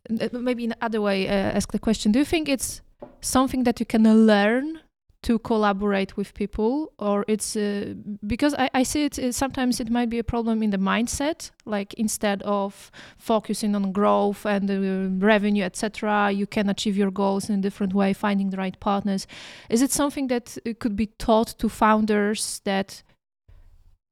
Maybe 0.09 0.65
in 0.65 0.75
another 0.81 1.01
way, 1.01 1.27
uh, 1.27 1.57
ask 1.59 1.73
the 1.73 1.81
question: 1.81 2.13
Do 2.13 2.21
you 2.21 2.25
think 2.25 2.49
it's 2.49 2.81
something 3.21 3.65
that 3.65 3.81
you 3.81 3.87
can 3.87 4.05
learn 4.27 4.79
to 5.27 5.39
collaborate 5.41 6.17
with 6.17 6.35
people 6.35 6.93
or 6.99 7.25
it's 7.27 7.57
uh, 7.57 7.95
because 8.27 8.55
I, 8.55 8.71
I 8.75 8.83
see 8.85 9.05
it, 9.05 9.35
sometimes 9.35 9.81
it 9.81 9.91
might 9.91 10.09
be 10.09 10.19
a 10.19 10.25
problem 10.25 10.63
in 10.63 10.71
the 10.71 10.79
mindset 10.79 11.51
like 11.65 11.95
instead 11.95 12.43
of 12.43 12.91
focusing 13.19 13.75
on 13.75 13.93
growth 13.93 14.47
and 14.47 14.71
uh, 14.71 15.27
revenue 15.27 15.65
etc 15.65 16.31
you 16.31 16.47
can 16.47 16.69
achieve 16.69 16.97
your 16.97 17.11
goals 17.11 17.49
in 17.49 17.59
a 17.59 17.63
different 17.63 17.93
way 17.93 18.13
finding 18.13 18.51
the 18.51 18.57
right 18.57 18.79
partners 18.81 19.27
is 19.69 19.83
it 19.83 19.91
something 19.91 20.29
that 20.29 20.57
uh, 20.65 20.73
could 20.79 20.97
be 20.97 21.07
taught 21.19 21.49
to 21.59 21.69
founders 21.69 22.61
that 22.65 23.03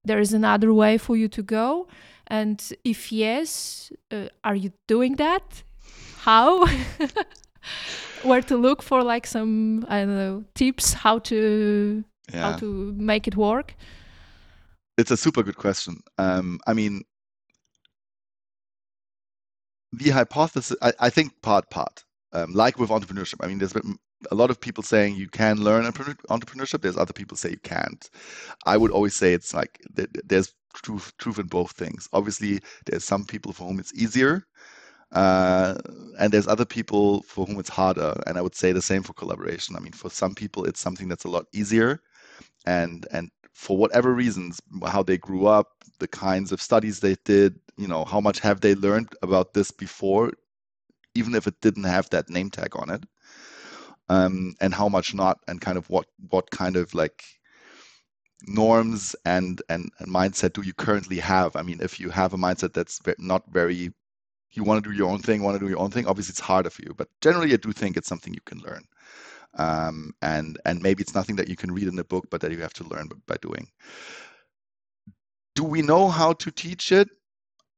there 0.04 0.18
is 0.18 0.34
another 0.34 0.74
way 0.74 0.98
for 0.98 1.16
you 1.16 1.28
to 1.28 1.42
go 1.42 1.86
And 2.26 2.72
if 2.84 3.12
yes, 3.12 3.92
uh, 4.10 4.28
are 4.42 4.54
you 4.54 4.72
doing 4.86 5.16
that? 5.16 5.62
How? 6.18 6.64
Where 8.22 8.42
to 8.42 8.56
look 8.56 8.82
for 8.82 9.02
like 9.02 9.26
some 9.26 9.84
I 9.88 10.00
don't 10.00 10.16
know 10.16 10.44
tips 10.54 10.94
how 10.94 11.18
to 11.20 12.04
Yeah. 12.32 12.40
how 12.40 12.56
to 12.58 12.94
make 12.96 13.28
it 13.28 13.36
work? 13.36 13.74
It's 14.96 15.10
a 15.10 15.16
super 15.16 15.42
good 15.42 15.56
question. 15.56 16.00
Um, 16.18 16.60
I 16.66 16.72
mean, 16.74 17.02
the 19.92 20.10
hypothesis, 20.10 20.76
I, 20.82 20.92
I 21.00 21.10
think 21.10 21.32
part 21.42 21.68
part. 21.70 22.04
Um, 22.32 22.52
like 22.52 22.78
with 22.78 22.90
entrepreneurship, 22.90 23.36
I 23.44 23.46
mean, 23.46 23.58
there's 23.58 23.72
been 23.72 23.96
a 24.30 24.34
lot 24.34 24.50
of 24.50 24.60
people 24.60 24.82
saying 24.82 25.14
you 25.16 25.28
can 25.28 25.58
learn 25.58 25.84
entrepreneurship. 25.84 26.82
There's 26.82 26.96
other 26.96 27.12
people 27.12 27.36
say 27.36 27.50
you 27.50 27.58
can't. 27.62 28.08
I 28.66 28.76
would 28.76 28.90
always 28.90 29.14
say 29.14 29.34
it's 29.34 29.54
like 29.54 29.78
th- 29.96 30.12
th- 30.12 30.24
there's 30.26 30.54
truth 30.74 31.12
truth 31.18 31.38
in 31.38 31.46
both 31.46 31.72
things. 31.72 32.08
Obviously, 32.12 32.60
there's 32.86 33.04
some 33.04 33.24
people 33.24 33.52
for 33.52 33.68
whom 33.68 33.78
it's 33.78 33.94
easier, 33.94 34.44
uh, 35.14 35.76
and 36.18 36.32
there's 36.32 36.48
other 36.48 36.64
people 36.64 37.22
for 37.22 37.46
whom 37.46 37.58
it's 37.58 37.70
harder. 37.70 38.14
And 38.26 38.38
I 38.38 38.42
would 38.42 38.54
say 38.54 38.72
the 38.72 38.82
same 38.82 39.02
for 39.02 39.14
collaboration. 39.14 39.76
I 39.76 39.80
mean, 39.80 39.92
for 39.92 40.10
some 40.10 40.34
people, 40.34 40.64
it's 40.64 40.80
something 40.80 41.08
that's 41.08 41.24
a 41.24 41.30
lot 41.30 41.46
easier, 41.52 42.00
and 42.66 43.06
and 43.12 43.30
for 43.54 43.76
whatever 43.76 44.12
reasons, 44.14 44.60
how 44.86 45.02
they 45.02 45.18
grew 45.18 45.46
up, 45.46 45.68
the 46.00 46.08
kinds 46.08 46.52
of 46.52 46.60
studies 46.60 47.00
they 47.00 47.16
did, 47.24 47.58
you 47.76 47.86
know, 47.88 48.04
how 48.04 48.20
much 48.20 48.40
have 48.40 48.60
they 48.60 48.74
learned 48.74 49.10
about 49.22 49.54
this 49.54 49.70
before, 49.70 50.32
even 51.14 51.34
if 51.34 51.46
it 51.46 51.60
didn't 51.60 51.84
have 51.84 52.10
that 52.10 52.28
name 52.30 52.50
tag 52.50 52.76
on 52.76 52.90
it, 52.90 53.04
um, 54.08 54.54
and 54.60 54.74
how 54.74 54.88
much 54.88 55.14
not, 55.14 55.38
and 55.48 55.60
kind 55.60 55.78
of 55.78 55.88
what 55.90 56.06
what 56.30 56.50
kind 56.50 56.76
of 56.76 56.94
like 56.94 57.24
norms 58.46 59.16
and, 59.24 59.62
and 59.68 59.90
and 59.98 60.08
mindset 60.08 60.52
do 60.52 60.62
you 60.62 60.74
currently 60.74 61.18
have? 61.18 61.56
I 61.56 61.62
mean, 61.62 61.80
if 61.80 62.00
you 62.00 62.10
have 62.10 62.34
a 62.34 62.38
mindset 62.38 62.72
that's 62.72 63.00
not 63.18 63.42
very, 63.52 63.90
you 64.56 64.64
want 64.64 64.82
to 64.84 64.90
do 64.90 64.96
your 64.96 65.10
own 65.10 65.20
thing, 65.20 65.42
want 65.42 65.58
to 65.58 65.64
do 65.64 65.70
your 65.70 65.80
own 65.80 65.90
thing, 65.90 66.06
obviously 66.06 66.32
it's 66.32 66.40
harder 66.40 66.70
for 66.70 66.82
you. 66.82 66.94
But 66.96 67.08
generally, 67.20 67.52
I 67.52 67.56
do 67.56 67.72
think 67.72 67.96
it's 67.96 68.08
something 68.08 68.34
you 68.34 68.40
can 68.44 68.58
learn 68.60 68.84
um, 69.56 70.12
and 70.22 70.58
and 70.64 70.82
maybe 70.82 71.02
it's 71.02 71.14
nothing 71.14 71.36
that 71.36 71.48
you 71.48 71.56
can 71.56 71.72
read 71.72 71.88
in 71.88 71.98
a 71.98 72.04
book, 72.04 72.26
but 72.30 72.40
that 72.40 72.52
you 72.52 72.60
have 72.60 72.74
to 72.74 72.84
learn 72.84 73.08
by 73.26 73.36
doing. 73.40 73.68
Do 75.54 75.64
we 75.64 75.82
know 75.82 76.08
how 76.08 76.32
to 76.34 76.50
teach 76.50 76.92
it? 76.92 77.08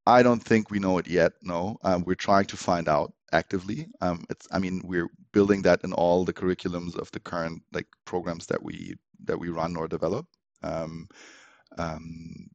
I 0.06 0.22
don't 0.22 0.42
think 0.42 0.70
we 0.70 0.78
know 0.78 0.98
it 0.98 1.08
yet. 1.08 1.32
No, 1.42 1.76
um, 1.82 2.04
we're 2.06 2.14
trying 2.14 2.46
to 2.46 2.56
find 2.56 2.88
out 2.88 3.12
actively. 3.32 3.88
Um, 4.00 4.24
it's 4.30 4.46
I 4.52 4.58
mean 4.58 4.80
we're 4.84 5.08
building 5.32 5.62
that 5.62 5.82
in 5.84 5.92
all 5.92 6.24
the 6.24 6.32
curriculums 6.32 6.96
of 6.96 7.10
the 7.12 7.20
current 7.20 7.62
like 7.72 7.88
programs 8.04 8.46
that 8.46 8.62
we 8.62 8.94
that 9.24 9.38
we 9.38 9.48
run 9.50 9.76
or 9.76 9.88
develop. 9.88 10.26
Um, 10.62 11.08
um, 11.78 12.48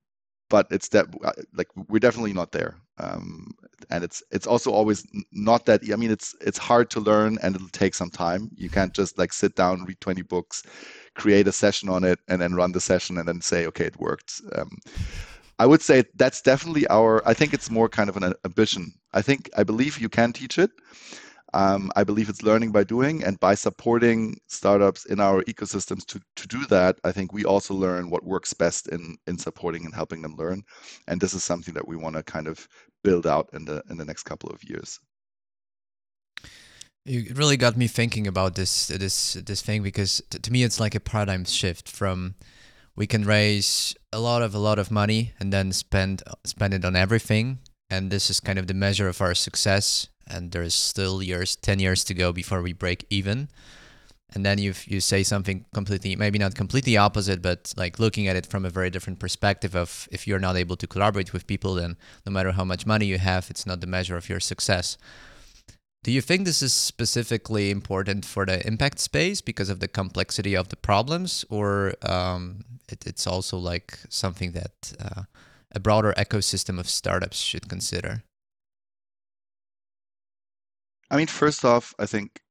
but 0.51 0.67
it's 0.69 0.89
that 0.89 1.07
uh, 1.23 1.31
like 1.55 1.69
we're 1.89 1.99
definitely 2.07 2.33
not 2.33 2.51
there. 2.51 2.75
Um, 2.97 3.55
and 3.89 4.03
it's 4.03 4.21
it's 4.31 4.45
also 4.45 4.69
always 4.71 5.07
not 5.31 5.65
that 5.65 5.81
i 5.91 5.95
mean 5.95 6.11
it's 6.11 6.35
it's 6.39 6.59
hard 6.59 6.91
to 6.91 6.99
learn 6.99 7.39
and 7.41 7.55
it'll 7.55 7.69
take 7.69 7.95
some 7.95 8.11
time. 8.11 8.51
You 8.55 8.69
can't 8.69 8.93
just 8.93 9.17
like 9.17 9.33
sit 9.33 9.55
down 9.55 9.85
read 9.85 9.99
20 10.01 10.21
books 10.21 10.61
create 11.15 11.47
a 11.47 11.51
session 11.51 11.89
on 11.89 12.03
it 12.03 12.19
and 12.27 12.39
then 12.41 12.53
run 12.53 12.73
the 12.73 12.79
session 12.81 13.17
and 13.17 13.27
then 13.27 13.41
say 13.41 13.65
okay 13.67 13.85
it 13.85 13.99
worked. 13.99 14.41
Um, 14.55 14.69
i 15.57 15.65
would 15.65 15.81
say 15.81 16.03
that's 16.15 16.41
definitely 16.41 16.85
our 16.87 17.27
i 17.31 17.33
think 17.33 17.53
it's 17.53 17.71
more 17.71 17.89
kind 17.89 18.09
of 18.09 18.17
an 18.17 18.33
ambition. 18.45 18.93
I 19.13 19.21
think 19.21 19.49
i 19.57 19.63
believe 19.63 19.99
you 20.03 20.09
can 20.09 20.33
teach 20.33 20.59
it 20.59 20.71
um, 21.53 21.91
I 21.95 22.03
believe 22.03 22.29
it's 22.29 22.43
learning 22.43 22.71
by 22.71 22.83
doing, 22.83 23.23
and 23.23 23.39
by 23.39 23.55
supporting 23.55 24.37
startups 24.47 25.05
in 25.05 25.19
our 25.19 25.43
ecosystems 25.43 26.05
to, 26.05 26.21
to 26.37 26.47
do 26.47 26.65
that, 26.67 26.97
I 27.03 27.11
think 27.11 27.33
we 27.33 27.43
also 27.43 27.73
learn 27.73 28.09
what 28.09 28.23
works 28.23 28.53
best 28.53 28.87
in 28.87 29.17
in 29.27 29.37
supporting 29.37 29.85
and 29.85 29.93
helping 29.93 30.21
them 30.21 30.35
learn. 30.37 30.63
And 31.07 31.19
this 31.19 31.33
is 31.33 31.43
something 31.43 31.73
that 31.73 31.87
we 31.87 31.97
want 31.97 32.15
to 32.15 32.23
kind 32.23 32.47
of 32.47 32.67
build 33.03 33.27
out 33.27 33.49
in 33.53 33.65
the 33.65 33.83
in 33.89 33.97
the 33.97 34.05
next 34.05 34.23
couple 34.23 34.49
of 34.49 34.63
years. 34.63 34.99
You 37.03 37.33
really 37.35 37.57
got 37.57 37.75
me 37.75 37.87
thinking 37.87 38.27
about 38.27 38.55
this 38.55 38.87
this 38.87 39.33
this 39.33 39.61
thing 39.61 39.83
because 39.83 40.21
to 40.29 40.51
me 40.51 40.63
it's 40.63 40.79
like 40.79 40.95
a 40.95 40.99
paradigm 40.99 41.45
shift 41.45 41.89
from 41.89 42.35
we 42.95 43.07
can 43.07 43.25
raise 43.25 43.95
a 44.13 44.19
lot 44.19 44.41
of 44.41 44.53
a 44.53 44.59
lot 44.59 44.79
of 44.79 44.91
money 44.91 45.33
and 45.39 45.51
then 45.51 45.71
spend 45.71 46.21
spend 46.45 46.73
it 46.73 46.85
on 46.85 46.95
everything 46.95 47.59
and 47.89 48.11
this 48.11 48.29
is 48.29 48.39
kind 48.39 48.59
of 48.59 48.67
the 48.67 48.75
measure 48.75 49.07
of 49.07 49.19
our 49.19 49.33
success 49.33 50.07
and 50.27 50.51
there's 50.51 50.73
still 50.73 51.21
years 51.21 51.55
10 51.55 51.79
years 51.79 52.03
to 52.05 52.13
go 52.13 52.31
before 52.31 52.61
we 52.61 52.73
break 52.73 53.05
even. 53.09 53.49
And 54.33 54.45
then 54.45 54.59
you 54.59 54.73
you 54.85 55.01
say 55.01 55.23
something 55.23 55.65
completely 55.73 56.15
maybe 56.15 56.39
not 56.39 56.55
completely 56.55 56.95
opposite 56.95 57.41
but 57.41 57.73
like 57.75 57.99
looking 57.99 58.29
at 58.29 58.37
it 58.37 58.45
from 58.45 58.65
a 58.65 58.69
very 58.69 58.89
different 58.89 59.19
perspective 59.19 59.75
of 59.75 60.07
if 60.09 60.25
you're 60.25 60.39
not 60.39 60.55
able 60.55 60.77
to 60.77 60.87
collaborate 60.87 61.33
with 61.33 61.47
people 61.47 61.73
then 61.75 61.97
no 62.25 62.31
matter 62.31 62.53
how 62.53 62.63
much 62.63 62.85
money 62.85 63.05
you 63.05 63.17
have 63.17 63.49
it's 63.49 63.65
not 63.65 63.81
the 63.81 63.87
measure 63.87 64.15
of 64.15 64.29
your 64.29 64.39
success. 64.39 64.97
Do 66.03 66.11
you 66.11 66.21
think 66.21 66.45
this 66.45 66.63
is 66.63 66.73
specifically 66.73 67.69
important 67.69 68.25
for 68.25 68.43
the 68.43 68.65
impact 68.65 68.97
space 68.97 69.39
because 69.39 69.69
of 69.69 69.79
the 69.79 69.87
complexity 69.87 70.55
of 70.55 70.69
the 70.69 70.75
problems, 70.75 71.45
or 71.47 71.93
um, 72.01 72.65
it, 72.89 73.05
it's 73.05 73.27
also 73.27 73.57
like 73.57 73.99
something 74.09 74.53
that 74.53 74.93
uh, 74.99 75.23
a 75.75 75.79
broader 75.79 76.11
ecosystem 76.17 76.79
of 76.79 76.89
startups 76.89 77.37
should 77.37 77.69
consider? 77.69 78.23
I 81.11 81.17
mean, 81.17 81.27
first 81.27 81.63
off, 81.65 81.93
I 81.99 82.07
think 82.07 82.41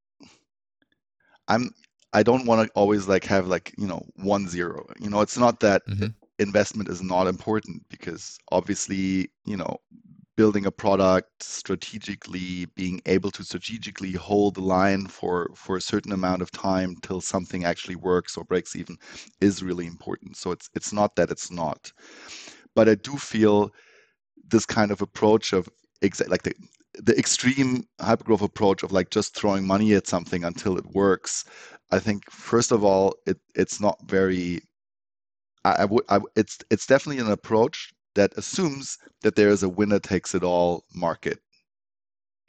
I'm 1.49 1.70
I 2.12 2.23
don't 2.23 2.46
want 2.46 2.66
to 2.66 2.73
always 2.75 3.09
like 3.09 3.25
have 3.25 3.46
like 3.46 3.73
you 3.79 3.87
know 3.87 4.03
one 4.16 4.49
zero. 4.49 4.87
You 5.01 5.11
know, 5.11 5.20
it's 5.20 5.38
not 5.38 5.61
that 5.61 5.83
Mhm. 5.88 6.14
investment 6.38 6.88
is 6.88 7.03
not 7.03 7.27
important 7.27 7.85
because 7.90 8.38
obviously 8.53 9.31
you 9.44 9.57
know 9.57 9.79
building 10.37 10.66
a 10.66 10.73
product 10.73 11.42
strategically, 11.42 12.66
being 12.77 13.01
able 13.07 13.31
to 13.33 13.44
strategically 13.44 14.12
hold 14.12 14.57
the 14.57 14.62
line 14.62 15.07
for 15.07 15.51
for 15.57 15.77
a 15.77 15.81
certain 15.83 16.12
amount 16.12 16.42
of 16.42 16.51
time 16.53 16.96
till 17.03 17.20
something 17.20 17.64
actually 17.64 17.96
works 17.96 18.37
or 18.37 18.44
breaks 18.44 18.77
even 18.77 18.96
is 19.40 19.62
really 19.62 19.87
important. 19.87 20.37
So 20.37 20.53
it's 20.53 20.68
it's 20.75 20.92
not 20.92 21.16
that 21.16 21.31
it's 21.31 21.51
not. 21.51 21.92
But 22.75 22.88
I 22.88 22.96
do 22.96 23.16
feel 23.18 23.73
this 24.51 24.66
kind 24.66 24.92
of 24.92 25.03
approach 25.03 25.53
of 25.55 25.68
exa- 26.03 26.29
like 26.29 26.44
the 26.44 26.55
the 26.94 27.16
extreme 27.18 27.85
hypergrowth 28.00 28.42
approach 28.42 28.83
of 28.83 28.92
like 28.92 29.11
just 29.11 29.35
throwing 29.37 29.66
money 29.66 29.94
at 29.94 30.07
something 30.07 30.44
until 30.44 30.76
it 30.79 30.87
works. 30.94 31.44
I 31.90 31.98
think 31.98 32.31
first 32.31 32.72
of 32.72 32.85
all, 32.85 33.14
it 33.26 33.38
it's 33.55 33.81
not 33.81 33.98
very 34.07 34.62
I, 35.64 35.72
I 35.81 35.85
would 35.87 36.05
I, 36.09 36.20
it's 36.37 36.59
it's 36.70 36.87
definitely 36.87 37.22
an 37.22 37.31
approach 37.31 37.92
that 38.14 38.33
assumes 38.37 38.98
that 39.22 39.37
there 39.37 39.50
is 39.50 39.62
a 39.62 39.68
winner 39.68 40.00
takes 40.00 40.35
it 40.35 40.42
all 40.42 40.85
market 40.94 41.38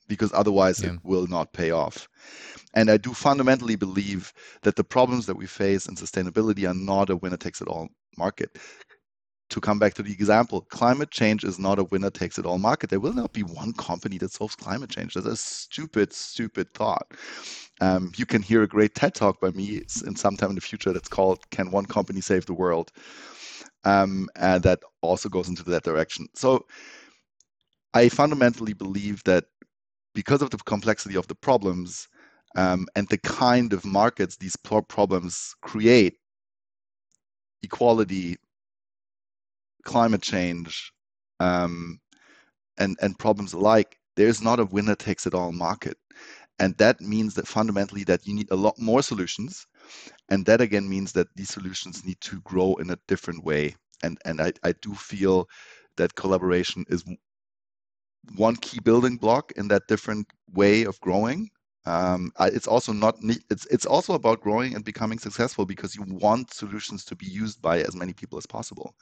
because 0.07 0.31
otherwise 0.33 0.81
Yeah. 0.81 0.93
it 0.93 0.99
will 1.03 1.27
not 1.27 1.53
pay 1.53 1.71
off. 1.71 2.07
And 2.73 2.89
I 2.89 2.97
do 2.97 3.13
fundamentally 3.13 3.75
believe 3.75 4.33
that 4.63 4.75
the 4.75 4.83
problems 4.83 5.25
that 5.27 5.35
we 5.37 5.45
face 5.47 5.87
in 5.87 5.95
sustainability 5.95 6.69
are 6.69 6.73
not 6.73 7.09
a 7.09 7.15
winner 7.15 7.37
takes 7.37 7.61
it 7.61 7.67
all 7.67 7.89
market. 8.17 8.57
To 9.51 9.59
come 9.59 9.79
back 9.79 9.93
to 9.95 10.03
the 10.03 10.13
example, 10.13 10.61
climate 10.69 11.11
change 11.11 11.43
is 11.43 11.59
not 11.59 11.77
a 11.77 11.83
winner 11.83 12.09
takes 12.09 12.39
it 12.39 12.45
all 12.45 12.57
market. 12.57 12.89
There 12.89 13.01
will 13.01 13.13
not 13.13 13.33
be 13.33 13.43
one 13.43 13.73
company 13.73 14.17
that 14.19 14.31
solves 14.31 14.55
climate 14.55 14.89
change. 14.89 15.13
That's 15.13 15.25
a 15.25 15.35
stupid, 15.35 16.13
stupid 16.13 16.73
thought. 16.73 17.11
Um, 17.81 18.13
you 18.15 18.25
can 18.25 18.41
hear 18.41 18.63
a 18.63 18.67
great 18.67 18.95
TED 18.95 19.13
talk 19.13 19.41
by 19.41 19.51
me 19.51 19.83
in 20.05 20.15
some 20.15 20.37
time 20.37 20.49
in 20.51 20.55
the 20.55 20.61
future 20.61 20.93
that's 20.93 21.09
called 21.09 21.49
"Can 21.49 21.69
One 21.69 21.85
Company 21.85 22.21
Save 22.21 22.45
the 22.45 22.53
World?" 22.53 22.93
um, 23.83 24.29
and 24.35 24.63
that 24.63 24.79
also 25.01 25.27
goes 25.27 25.49
into 25.49 25.63
that 25.63 25.83
direction. 25.83 26.27
So 26.33 26.65
I 27.93 28.07
fundamentally 28.07 28.73
believe 28.73 29.21
that 29.25 29.45
because 30.13 30.41
of 30.41 30.49
the 30.49 30.57
complexity 30.59 31.15
of 31.15 31.27
the 31.27 31.35
problems 31.35 32.07
um, 32.55 32.87
and 32.95 33.07
the 33.09 33.17
kind 33.17 33.73
of 33.73 33.83
markets 33.83 34.37
these 34.37 34.55
problems 34.55 35.55
create, 35.61 36.17
equality, 37.63 38.37
climate 39.83 40.21
change, 40.21 40.91
um, 41.39 41.99
and 42.77 42.97
and 43.01 43.17
problems 43.19 43.53
alike, 43.53 43.97
there's 44.15 44.41
not 44.41 44.59
a 44.59 44.65
winner 44.65 44.95
takes 44.95 45.25
it 45.27 45.33
all 45.33 45.51
market, 45.51 45.97
and 46.59 46.77
that 46.77 47.01
means 47.01 47.35
that 47.35 47.47
fundamentally 47.47 48.03
that 48.05 48.27
you 48.27 48.33
need 48.33 48.51
a 48.51 48.55
lot 48.55 48.77
more 48.79 49.01
solutions, 49.03 49.65
and 50.29 50.45
that 50.45 50.61
again 50.61 50.87
means 50.89 51.13
that 51.13 51.27
these 51.35 51.49
solutions 51.49 52.05
need 52.05 52.19
to 52.21 52.41
grow 52.41 52.75
in 52.75 52.89
a 52.91 52.99
different 53.07 53.43
way, 53.43 53.75
and 54.03 54.17
and 54.25 54.41
I 54.41 54.53
I 54.63 54.73
do 54.81 54.93
feel 54.95 55.47
that 55.97 56.15
collaboration 56.15 56.85
is 56.89 57.03
one 58.35 58.55
key 58.55 58.79
building 58.79 59.17
block 59.17 59.51
in 59.53 59.67
that 59.69 59.87
different 59.87 60.27
way 60.53 60.83
of 60.83 60.99
growing. 61.01 61.49
Um, 61.85 62.31
it's 62.39 62.67
also 62.67 62.93
not 62.93 63.17
it's 63.49 63.65
it's 63.67 63.87
also 63.87 64.13
about 64.13 64.41
growing 64.41 64.75
and 64.75 64.85
becoming 64.85 65.17
successful 65.17 65.65
because 65.65 65.95
you 65.95 66.03
want 66.07 66.53
solutions 66.53 67.03
to 67.05 67.15
be 67.15 67.25
used 67.25 67.59
by 67.61 67.79
as 67.81 67.95
many 67.95 68.13
people 68.13 68.37
as 68.37 68.45
possible. 68.45 68.93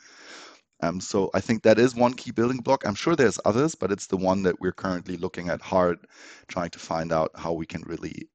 Um, 0.82 1.02
so 1.02 1.30
I 1.34 1.42
think 1.42 1.64
that 1.64 1.78
is 1.80 1.96
one 1.96 2.14
key 2.14 2.32
building 2.32 2.60
block. 2.60 2.86
I'm 2.86 2.96
sure 2.96 3.16
there's 3.16 3.40
others, 3.46 3.76
but 3.76 3.92
it's 3.92 4.08
the 4.08 4.18
one 4.18 4.44
that 4.44 4.60
we're 4.62 4.72
currently 4.72 5.18
looking 5.18 5.50
at 5.50 5.62
hard, 5.62 6.00
trying 6.48 6.70
to 6.72 6.80
find 6.80 7.12
out 7.12 7.32
how 7.36 7.52
we 7.54 7.66
can 7.66 7.82
really 7.86 8.30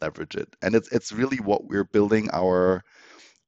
leverage 0.00 0.36
it. 0.36 0.54
And 0.62 0.74
it's 0.74 0.88
it's 0.92 1.12
really 1.12 1.38
what 1.38 1.66
we're 1.66 1.84
building 1.84 2.28
our 2.32 2.84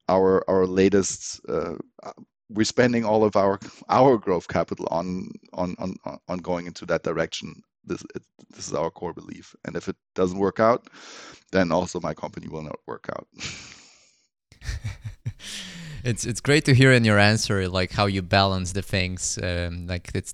our 0.09 0.43
our 0.49 0.65
latest 0.65 1.39
uh, 1.47 1.75
we're 2.49 2.65
spending 2.65 3.05
all 3.05 3.23
of 3.23 3.35
our 3.35 3.59
our 3.89 4.17
growth 4.17 4.47
capital 4.47 4.87
on 4.91 5.29
on 5.53 5.75
on 5.79 5.95
on 6.27 6.37
going 6.39 6.67
into 6.67 6.85
that 6.87 7.03
direction. 7.03 7.61
This 7.85 8.03
it, 8.15 8.23
this 8.55 8.67
is 8.67 8.73
our 8.73 8.91
core 8.91 9.13
belief, 9.13 9.55
and 9.65 9.75
if 9.75 9.87
it 9.87 9.95
doesn't 10.13 10.37
work 10.37 10.59
out, 10.59 10.87
then 11.51 11.71
also 11.71 11.99
my 11.99 12.13
company 12.13 12.47
will 12.47 12.63
not 12.63 12.79
work 12.85 13.07
out. 13.09 13.27
it's 16.03 16.25
it's 16.25 16.41
great 16.41 16.65
to 16.65 16.73
hear 16.73 16.91
in 16.91 17.03
your 17.03 17.19
answer 17.19 17.67
like 17.67 17.91
how 17.91 18.05
you 18.05 18.21
balance 18.21 18.73
the 18.73 18.81
things. 18.81 19.39
Um, 19.41 19.87
like 19.87 20.11
it's 20.13 20.33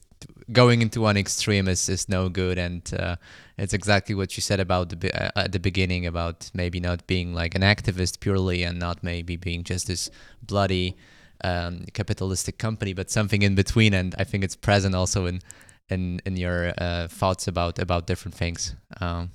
going 0.51 0.81
into 0.81 1.01
one 1.01 1.17
extreme 1.17 1.67
is, 1.67 1.89
is 1.89 2.07
no 2.07 2.29
good 2.29 2.57
and 2.57 2.93
uh, 2.97 3.17
it's 3.57 3.73
exactly 3.73 4.15
what 4.15 4.37
you 4.37 4.41
said 4.41 4.59
about 4.59 4.89
the 4.89 5.13
uh, 5.13 5.29
at 5.35 5.51
the 5.51 5.59
beginning 5.59 6.05
about 6.05 6.49
maybe 6.53 6.79
not 6.79 7.05
being 7.07 7.33
like 7.33 7.53
an 7.53 7.61
activist 7.61 8.19
purely 8.19 8.63
and 8.63 8.79
not 8.79 9.03
maybe 9.03 9.35
being 9.35 9.63
just 9.63 9.87
this 9.87 10.09
bloody 10.41 10.95
um, 11.43 11.85
capitalistic 11.93 12.57
company 12.57 12.93
but 12.93 13.09
something 13.11 13.41
in 13.41 13.55
between 13.55 13.93
and 13.93 14.15
i 14.17 14.23
think 14.23 14.43
it's 14.43 14.55
present 14.55 14.95
also 14.95 15.25
in 15.25 15.41
in 15.89 16.21
in 16.25 16.37
your 16.37 16.73
uh, 16.77 17.07
thoughts 17.07 17.47
about 17.47 17.77
about 17.77 18.07
different 18.07 18.35
things 18.35 18.73
um, 19.01 19.29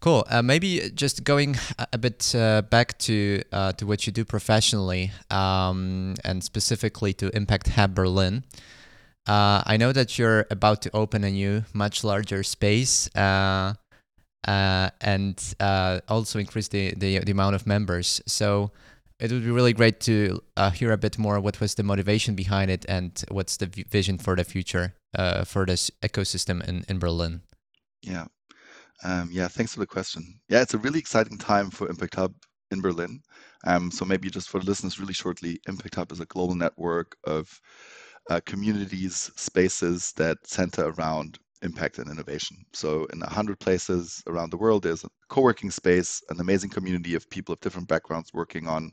Cool. 0.00 0.24
Uh, 0.28 0.42
maybe 0.42 0.90
just 0.94 1.24
going 1.24 1.56
a 1.92 1.98
bit 1.98 2.32
uh, 2.34 2.62
back 2.62 2.96
to 2.98 3.42
uh, 3.52 3.72
to 3.72 3.86
what 3.86 4.06
you 4.06 4.12
do 4.12 4.24
professionally, 4.24 5.10
um, 5.30 6.14
and 6.24 6.44
specifically 6.44 7.12
to 7.14 7.34
Impact 7.36 7.68
Hub 7.70 7.94
Berlin. 7.94 8.44
Uh, 9.26 9.62
I 9.66 9.76
know 9.76 9.92
that 9.92 10.16
you're 10.16 10.46
about 10.50 10.82
to 10.82 10.90
open 10.94 11.24
a 11.24 11.30
new, 11.30 11.64
much 11.74 12.04
larger 12.04 12.44
space, 12.44 13.14
uh, 13.16 13.74
uh, 14.46 14.90
and 15.00 15.54
also 16.08 16.38
increase 16.38 16.68
the, 16.68 16.94
the 16.94 17.18
the 17.18 17.32
amount 17.32 17.56
of 17.56 17.66
members. 17.66 18.22
So 18.24 18.70
it 19.18 19.32
would 19.32 19.42
be 19.42 19.50
really 19.50 19.72
great 19.72 19.98
to 20.02 20.40
hear 20.74 20.92
a 20.92 20.96
bit 20.96 21.18
more. 21.18 21.40
What 21.40 21.60
was 21.60 21.74
the 21.74 21.82
motivation 21.82 22.36
behind 22.36 22.70
it, 22.70 22.86
and 22.88 23.20
what's 23.32 23.56
the 23.56 23.66
vision 23.66 24.18
for 24.18 24.36
the 24.36 24.44
future 24.44 24.94
for 25.44 25.66
this 25.66 25.90
ecosystem 26.02 26.66
in 26.68 26.84
in 26.88 27.00
Berlin? 27.00 27.42
Yeah. 28.00 28.26
Um, 29.04 29.28
yeah, 29.30 29.48
thanks 29.48 29.74
for 29.74 29.80
the 29.80 29.86
question. 29.86 30.40
Yeah, 30.48 30.62
it's 30.62 30.74
a 30.74 30.78
really 30.78 30.98
exciting 30.98 31.38
time 31.38 31.70
for 31.70 31.88
Impact 31.88 32.16
Hub 32.16 32.34
in 32.70 32.80
Berlin. 32.80 33.20
Um, 33.66 33.90
so 33.90 34.04
maybe 34.04 34.30
just 34.30 34.48
for 34.48 34.60
the 34.60 34.66
listeners, 34.66 34.98
really 34.98 35.12
shortly, 35.12 35.60
Impact 35.68 35.94
Hub 35.94 36.12
is 36.12 36.20
a 36.20 36.26
global 36.26 36.54
network 36.54 37.16
of 37.24 37.60
uh, 38.30 38.40
communities, 38.44 39.30
spaces 39.36 40.12
that 40.16 40.38
center 40.44 40.88
around 40.88 41.38
impact 41.62 41.98
and 41.98 42.10
innovation. 42.10 42.56
So 42.72 43.06
in 43.06 43.20
100 43.20 43.58
places 43.58 44.22
around 44.26 44.50
the 44.50 44.56
world, 44.56 44.82
there's 44.82 45.04
a 45.04 45.08
co-working 45.28 45.70
space, 45.70 46.22
an 46.28 46.40
amazing 46.40 46.70
community 46.70 47.14
of 47.14 47.28
people 47.30 47.52
of 47.52 47.60
different 47.60 47.88
backgrounds 47.88 48.30
working 48.32 48.68
on 48.68 48.90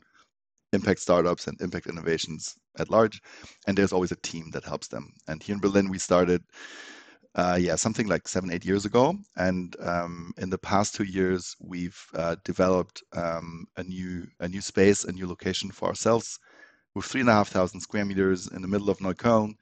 impact 0.72 1.00
startups 1.00 1.46
and 1.46 1.60
impact 1.60 1.86
innovations 1.86 2.54
at 2.78 2.90
large. 2.90 3.20
And 3.66 3.76
there's 3.76 3.92
always 3.92 4.12
a 4.12 4.16
team 4.16 4.50
that 4.52 4.64
helps 4.64 4.88
them. 4.88 5.12
And 5.28 5.42
here 5.42 5.54
in 5.54 5.60
Berlin, 5.60 5.90
we 5.90 5.98
started 5.98 6.42
uh, 7.36 7.58
yeah, 7.60 7.76
something 7.76 8.08
like 8.08 8.26
seven, 8.26 8.50
eight 8.50 8.64
years 8.64 8.86
ago. 8.86 9.14
And 9.36 9.76
um, 9.80 10.32
in 10.38 10.48
the 10.48 10.58
past 10.58 10.94
two 10.94 11.04
years, 11.04 11.54
we've 11.60 12.02
uh, 12.14 12.36
developed 12.44 13.02
um, 13.12 13.66
a 13.76 13.84
new 13.84 14.26
a 14.40 14.48
new 14.48 14.62
space, 14.62 15.04
a 15.04 15.12
new 15.12 15.28
location 15.28 15.70
for 15.70 15.88
ourselves, 15.88 16.38
with 16.94 17.04
three 17.04 17.20
and 17.20 17.28
a 17.28 17.34
half 17.34 17.50
thousand 17.50 17.80
square 17.80 18.06
meters 18.06 18.48
in 18.48 18.62
the 18.62 18.68
middle 18.68 18.88
of 18.88 18.98
Neukölln. 18.98 19.54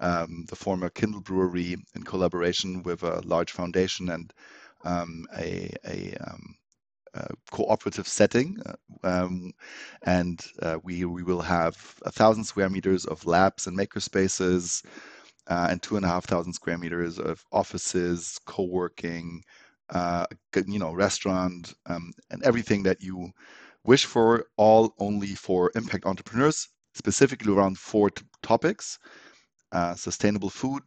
Um, 0.00 0.44
the 0.48 0.54
former 0.54 0.90
Kindl 0.90 1.24
Brewery, 1.24 1.76
in 1.96 2.04
collaboration 2.04 2.84
with 2.84 3.02
a 3.02 3.20
large 3.22 3.50
foundation 3.50 4.10
and 4.10 4.32
um, 4.84 5.26
a, 5.36 5.70
a, 5.84 6.14
um, 6.20 6.54
a, 7.14 7.26
cooperative 7.50 8.06
setting, 8.06 8.58
uh, 8.64 8.74
um, 9.02 9.50
and 10.02 10.40
uh, 10.62 10.78
we 10.84 11.04
we 11.04 11.24
will 11.24 11.40
have 11.40 11.96
a 12.02 12.12
thousand 12.12 12.44
square 12.44 12.70
meters 12.70 13.06
of 13.06 13.26
labs 13.26 13.66
and 13.66 13.76
maker 13.76 13.98
spaces 13.98 14.84
uh, 15.48 15.68
and 15.70 15.82
two 15.82 15.96
and 15.96 16.04
a 16.04 16.08
half 16.08 16.26
thousand 16.26 16.52
square 16.52 16.78
meters 16.78 17.18
of 17.18 17.42
offices, 17.52 18.38
co-working, 18.46 19.42
uh, 19.90 20.26
you 20.66 20.78
know, 20.78 20.92
restaurant, 20.92 21.74
um, 21.86 22.12
and 22.30 22.42
everything 22.42 22.82
that 22.82 23.00
you 23.02 23.30
wish 23.84 24.04
for, 24.04 24.46
all 24.56 24.94
only 24.98 25.34
for 25.34 25.70
impact 25.74 26.04
entrepreneurs, 26.06 26.68
specifically 26.94 27.52
around 27.52 27.78
four 27.78 28.10
t- 28.10 28.24
topics: 28.42 28.98
uh, 29.72 29.94
sustainable 29.94 30.50
food, 30.50 30.82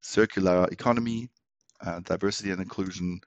circular 0.00 0.68
economy, 0.70 1.28
uh, 1.84 2.00
diversity 2.00 2.50
and 2.50 2.60
inclusion, 2.60 3.20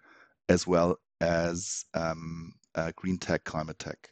as 0.50 0.66
well 0.66 0.98
as 1.22 1.86
um, 1.94 2.54
uh, 2.76 2.92
green 2.96 3.18
tech, 3.18 3.44
climate 3.44 3.80
tech. 3.80 4.10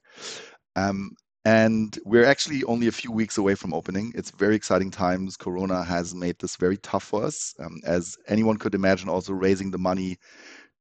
Um, 0.76 1.12
and 1.44 1.98
we're 2.06 2.26
actually 2.26 2.64
only 2.66 2.88
a 2.88 2.92
few 2.92 3.12
weeks 3.12 3.38
away 3.38 3.56
from 3.56 3.74
opening. 3.74 4.12
It's 4.16 4.32
very 4.32 4.56
exciting 4.56 4.92
times. 4.92 5.38
Corona 5.38 5.84
has 5.84 6.14
made 6.14 6.38
this 6.40 6.56
very 6.56 6.78
tough 6.78 7.04
for 7.04 7.24
us. 7.24 7.56
Um, 7.60 7.80
as 7.84 8.18
anyone 8.28 8.58
could 8.58 8.76
imagine, 8.76 9.10
also 9.10 9.34
raising 9.34 9.72
the 9.72 9.80
money 9.80 10.18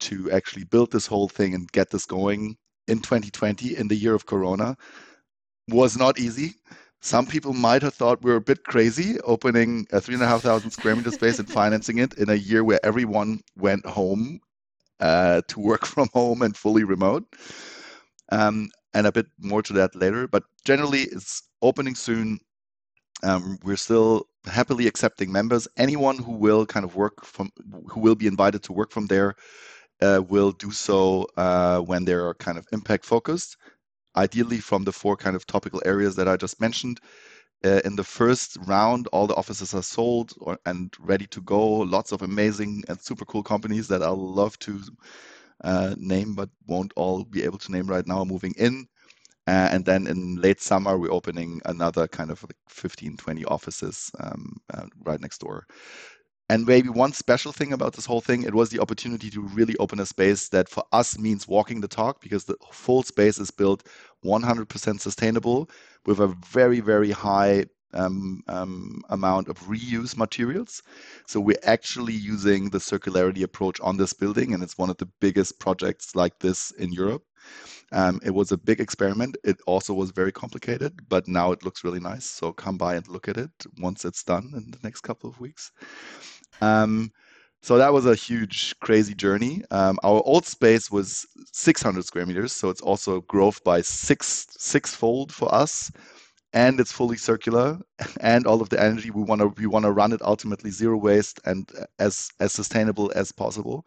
to 0.01 0.31
actually 0.31 0.65
build 0.65 0.93
this 0.93 1.07
whole 1.07 1.29
thing 1.29 1.55
and 1.55 1.71
get 1.73 1.91
this 1.91 2.05
going 2.05 2.57
in 2.89 2.99
2020, 3.01 3.77
in 3.77 3.89
the 3.89 3.97
year 3.97 4.15
of 4.15 4.27
Corona, 4.27 4.77
was 5.69 5.97
not 5.97 6.19
easy. 6.19 6.55
Some 7.01 7.27
people 7.27 7.55
might 7.55 7.83
have 7.83 7.95
thought 7.95 8.23
we 8.23 8.31
are 8.31 8.37
a 8.37 8.41
bit 8.41 8.65
crazy 8.65 9.19
opening 9.21 9.87
a 9.93 10.01
three 10.01 10.15
and 10.15 10.23
a 10.23 10.27
half 10.27 10.43
thousand 10.43 10.73
square 10.73 10.95
meter 10.95 11.11
space 11.11 11.39
and 11.39 11.49
financing 11.49 11.99
it 11.99 12.15
in 12.15 12.29
a 12.29 12.35
year 12.35 12.65
where 12.65 12.85
everyone 12.85 13.41
went 13.57 13.87
home 13.87 14.41
uh, 15.01 15.41
to 15.49 15.61
work 15.61 15.87
from 15.87 16.09
home 16.13 16.43
and 16.43 16.55
fully 16.57 16.85
remote. 16.85 17.25
Um, 18.31 18.71
and 18.95 19.07
a 19.07 19.13
bit 19.13 19.27
more 19.39 19.63
to 19.63 19.73
that 19.75 19.95
later. 19.95 20.27
But 20.27 20.45
generally, 20.65 21.03
it's 21.03 21.43
opening 21.63 21.95
soon. 21.95 22.41
Um, 23.23 23.59
we're 23.63 23.77
still 23.77 24.27
happily 24.47 24.87
accepting 24.87 25.31
members. 25.31 25.69
Anyone 25.77 26.19
who 26.19 26.33
will 26.33 26.65
kind 26.67 26.85
of 26.85 26.97
work 26.97 27.25
from, 27.25 27.51
who 27.89 28.01
will 28.01 28.15
be 28.15 28.27
invited 28.27 28.63
to 28.65 28.73
work 28.73 28.91
from 28.91 29.07
there, 29.07 29.35
uh, 30.01 30.23
will 30.29 30.53
do 30.53 30.71
so 30.71 31.27
uh, 31.37 31.81
when 31.81 32.05
they're 32.05 32.35
kind 32.35 32.59
of 32.59 32.67
impact 32.73 33.05
focused. 33.05 33.57
Ideally, 34.17 34.59
from 34.59 34.85
the 34.85 34.93
four 34.93 35.17
kind 35.17 35.37
of 35.37 35.47
topical 35.47 35.83
areas 35.85 36.17
that 36.17 36.29
I 36.29 36.37
just 36.37 36.61
mentioned. 36.61 37.01
Uh, 37.63 37.81
in 37.85 37.95
the 37.95 38.05
first 38.05 38.57
round, 38.67 39.07
all 39.09 39.27
the 39.27 39.35
offices 39.35 39.75
are 39.75 39.83
sold 39.83 40.33
or, 40.41 40.59
and 40.65 40.95
ready 40.99 41.27
to 41.27 41.43
go. 41.43 41.61
Lots 41.61 42.11
of 42.11 42.23
amazing 42.23 42.83
and 42.89 42.99
super 42.99 43.27
cool 43.27 43.43
companies 43.43 43.87
that 43.89 44.03
I'll 44.03 44.17
love 44.17 44.59
to 44.61 44.81
uh, 45.63 45.95
name, 45.99 46.35
but 46.35 46.49
won't 46.67 46.93
all 46.97 47.25
be 47.25 47.43
able 47.45 47.59
to 47.59 47.73
name 47.73 47.87
right 47.87 48.07
now, 48.07 48.25
moving 48.25 48.55
in. 48.59 48.87
Uh, 49.47 49.69
and 49.73 49.85
then 49.85 50.07
in 50.07 50.37
late 50.37 50.61
summer, 50.61 50.99
we're 50.99 51.13
opening 51.13 51.61
another 51.65 52.07
kind 52.07 52.31
of 52.31 52.43
like 52.45 52.57
15, 52.69 53.17
20 53.17 53.45
offices 53.47 54.11
um, 54.21 54.57
uh, 54.73 54.87
right 55.05 55.21
next 55.21 55.39
door. 55.39 55.67
And 56.49 56.67
maybe 56.67 56.89
one 56.89 57.13
special 57.13 57.53
thing 57.53 57.73
about 57.73 57.93
this 57.95 58.07
whole 58.07 58.21
thing, 58.21 58.43
it 58.43 58.55
was 58.55 58.71
the 58.71 58.81
opportunity 58.81 59.31
to 59.31 59.41
really 59.41 59.77
open 59.79 60.01
a 60.01 60.07
space 60.07 60.49
that 60.49 60.69
for 60.69 60.85
us 60.93 61.17
means 61.17 61.47
walking 61.47 61.81
the 61.81 61.89
talk 61.89 62.21
because 62.21 62.45
the 62.45 62.57
full 62.73 63.05
space 63.05 63.39
is 63.39 63.53
built 63.53 63.87
100% 64.25 65.01
sustainable 65.01 65.71
with 66.07 66.19
a 66.19 66.27
very, 66.49 66.81
very 66.81 67.13
high 67.13 67.67
amount 67.93 69.49
of 69.49 69.59
reuse 69.61 70.17
materials. 70.17 70.83
So 71.27 71.41
we're 71.41 71.57
actually 71.65 72.15
using 72.15 72.71
the 72.71 72.79
circularity 72.79 73.43
approach 73.43 73.81
on 73.81 73.97
this 73.97 74.13
building, 74.13 74.55
and 74.55 74.63
it's 74.63 74.79
one 74.79 74.91
of 74.91 74.97
the 74.99 75.09
biggest 75.21 75.59
projects 75.59 76.15
like 76.15 76.39
this 76.39 76.71
in 76.73 76.93
Europe. 76.93 77.25
Um, 77.93 78.21
it 78.25 78.31
was 78.31 78.53
a 78.53 78.59
big 78.59 78.81
experiment. 78.81 79.37
It 79.45 79.61
also 79.67 79.93
was 79.95 80.13
very 80.13 80.31
complicated, 80.33 81.09
but 81.09 81.27
now 81.27 81.51
it 81.53 81.65
looks 81.65 81.83
really 81.83 82.01
nice. 82.01 82.25
So 82.25 82.53
come 82.53 82.77
by 82.77 82.95
and 82.95 83.09
look 83.09 83.29
at 83.29 83.37
it 83.37 83.51
once 83.79 84.05
it's 84.05 84.23
done 84.23 84.53
in 84.55 84.71
the 84.71 84.79
next 84.83 85.01
couple 85.01 85.29
of 85.29 85.41
weeks. 85.41 85.73
Um, 86.61 87.11
so 87.63 87.77
that 87.77 87.93
was 87.93 88.07
a 88.07 88.15
huge, 88.15 88.75
crazy 88.81 89.15
journey. 89.15 89.63
Um, 89.71 89.99
our 90.03 90.23
old 90.25 90.47
space 90.47 90.91
was 90.91 91.27
600 91.53 92.05
square 92.05 92.25
meters, 92.25 92.53
so 92.53 92.71
it's 92.71 92.81
also 92.81 93.21
growth 93.23 93.63
by 93.65 93.83
six 93.83 94.47
sixfold 94.57 95.33
for 95.33 95.53
us 95.55 95.91
and 96.53 96.81
it's 96.81 96.93
fully 96.93 97.17
circular 97.17 97.79
and 98.21 98.47
all 98.47 98.61
of 98.61 98.69
the 98.71 98.83
energy 98.83 99.11
we 99.11 99.23
want 99.23 99.41
to 99.41 99.49
we 99.61 99.67
want 99.67 99.85
to 99.85 99.93
run 99.93 100.13
it 100.13 100.23
ultimately 100.23 100.71
zero 100.71 100.97
waste 100.97 101.41
and 101.45 101.71
uh, 101.79 101.85
as 101.99 102.31
as 102.41 102.53
sustainable 102.53 103.13
as 103.15 103.33
possible. 103.33 103.87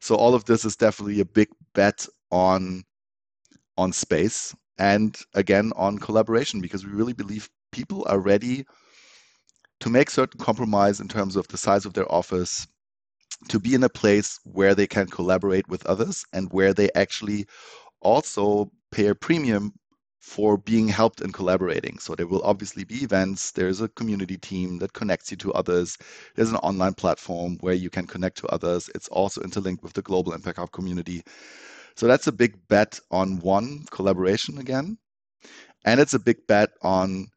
So 0.00 0.14
all 0.14 0.34
of 0.34 0.44
this 0.44 0.64
is 0.64 0.76
definitely 0.76 1.20
a 1.20 1.24
big 1.24 1.48
bet 1.74 2.06
on 2.30 2.84
on 3.78 3.92
space 3.92 4.54
and 4.78 5.18
again 5.34 5.72
on 5.76 5.98
collaboration 5.98 6.60
because 6.60 6.84
we 6.84 6.92
really 6.92 7.12
believe 7.12 7.48
people 7.72 8.04
are 8.08 8.18
ready 8.18 8.66
to 9.80 9.90
make 9.90 10.10
certain 10.10 10.40
compromise 10.40 11.00
in 11.00 11.08
terms 11.08 11.36
of 11.36 11.46
the 11.48 11.58
size 11.58 11.84
of 11.84 11.92
their 11.94 12.10
office 12.12 12.66
to 13.48 13.60
be 13.60 13.74
in 13.74 13.84
a 13.84 13.88
place 13.88 14.38
where 14.44 14.74
they 14.74 14.86
can 14.86 15.06
collaborate 15.06 15.68
with 15.68 15.84
others 15.86 16.24
and 16.32 16.50
where 16.52 16.72
they 16.72 16.90
actually 16.94 17.46
also 18.00 18.70
pay 18.90 19.08
a 19.08 19.14
premium 19.14 19.72
for 20.26 20.58
being 20.58 20.88
helped 20.88 21.20
and 21.20 21.32
collaborating. 21.32 22.00
So 22.00 22.16
there 22.16 22.26
will 22.26 22.42
obviously 22.42 22.82
be 22.82 22.96
events. 22.96 23.52
There's 23.52 23.80
a 23.80 23.88
community 23.90 24.36
team 24.36 24.76
that 24.80 24.92
connects 24.92 25.30
you 25.30 25.36
to 25.36 25.52
others. 25.52 25.96
There's 26.34 26.50
an 26.50 26.56
online 26.56 26.94
platform 26.94 27.58
where 27.60 27.74
you 27.74 27.90
can 27.90 28.08
connect 28.08 28.38
to 28.38 28.48
others. 28.48 28.90
It's 28.96 29.06
also 29.06 29.40
interlinked 29.42 29.84
with 29.84 29.92
the 29.92 30.02
global 30.02 30.32
Impact 30.32 30.58
Hub 30.58 30.72
community. 30.72 31.22
So 31.94 32.08
that's 32.08 32.26
a 32.26 32.32
big 32.32 32.58
bet 32.66 32.98
on 33.12 33.38
one 33.38 33.84
collaboration 33.92 34.58
again. 34.58 34.98
And 35.84 36.00
it's 36.00 36.14
a 36.14 36.18
big 36.18 36.44
bet 36.48 36.70
on 36.82 37.28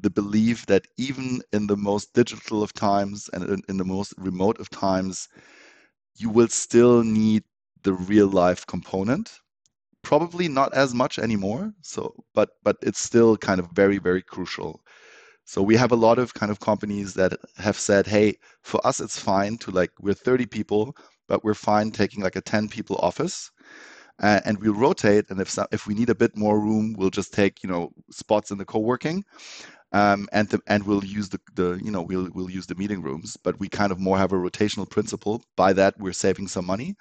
the 0.00 0.08
belief 0.10 0.64
that 0.66 0.86
even 0.96 1.42
in 1.52 1.66
the 1.66 1.76
most 1.76 2.14
digital 2.14 2.62
of 2.62 2.72
times 2.72 3.28
and 3.34 3.44
in, 3.44 3.62
in 3.68 3.76
the 3.76 3.84
most 3.84 4.14
remote 4.16 4.58
of 4.58 4.70
times, 4.70 5.28
you 6.16 6.30
will 6.30 6.48
still 6.48 7.02
need 7.02 7.44
the 7.82 7.92
real 7.92 8.26
life 8.26 8.66
component. 8.66 9.38
Probably 10.08 10.48
not 10.48 10.72
as 10.72 10.94
much 10.94 11.18
anymore. 11.18 11.74
So, 11.82 12.14
but 12.34 12.48
but 12.62 12.78
it's 12.80 12.98
still 12.98 13.36
kind 13.36 13.60
of 13.60 13.68
very 13.72 13.98
very 13.98 14.22
crucial. 14.22 14.80
So 15.44 15.60
we 15.62 15.76
have 15.76 15.92
a 15.92 15.96
lot 16.06 16.18
of 16.18 16.32
kind 16.32 16.50
of 16.50 16.60
companies 16.60 17.12
that 17.14 17.32
have 17.58 17.78
said, 17.78 18.06
hey, 18.06 18.38
for 18.62 18.80
us 18.86 19.00
it's 19.00 19.18
fine 19.20 19.58
to 19.58 19.70
like 19.70 19.90
we're 20.00 20.14
30 20.14 20.46
people, 20.46 20.96
but 21.28 21.44
we're 21.44 21.52
fine 21.70 21.90
taking 21.90 22.22
like 22.22 22.36
a 22.36 22.40
10 22.40 22.68
people 22.70 22.96
office. 23.02 23.50
Uh, 24.22 24.40
and 24.46 24.58
we'll 24.60 24.72
rotate, 24.86 25.26
and 25.30 25.40
if 25.42 25.58
if 25.72 25.86
we 25.86 25.94
need 25.94 26.10
a 26.10 26.14
bit 26.22 26.34
more 26.36 26.58
room, 26.58 26.94
we'll 26.98 27.10
just 27.20 27.34
take 27.34 27.62
you 27.62 27.68
know 27.68 27.90
spots 28.10 28.50
in 28.50 28.58
the 28.58 28.64
co-working, 28.64 29.24
um, 29.92 30.26
and 30.32 30.48
the, 30.48 30.60
and 30.66 30.84
we'll 30.86 31.04
use 31.04 31.28
the, 31.28 31.40
the 31.54 31.80
you 31.84 31.90
know 31.90 32.02
we'll 32.02 32.28
we'll 32.34 32.50
use 32.50 32.66
the 32.66 32.74
meeting 32.74 33.02
rooms, 33.02 33.36
but 33.44 33.60
we 33.60 33.68
kind 33.68 33.92
of 33.92 34.00
more 34.00 34.18
have 34.18 34.32
a 34.32 34.36
rotational 34.46 34.88
principle. 34.88 35.42
By 35.56 35.72
that, 35.74 35.94
we're 35.98 36.14
saving 36.24 36.48
some 36.48 36.66
money, 36.66 36.96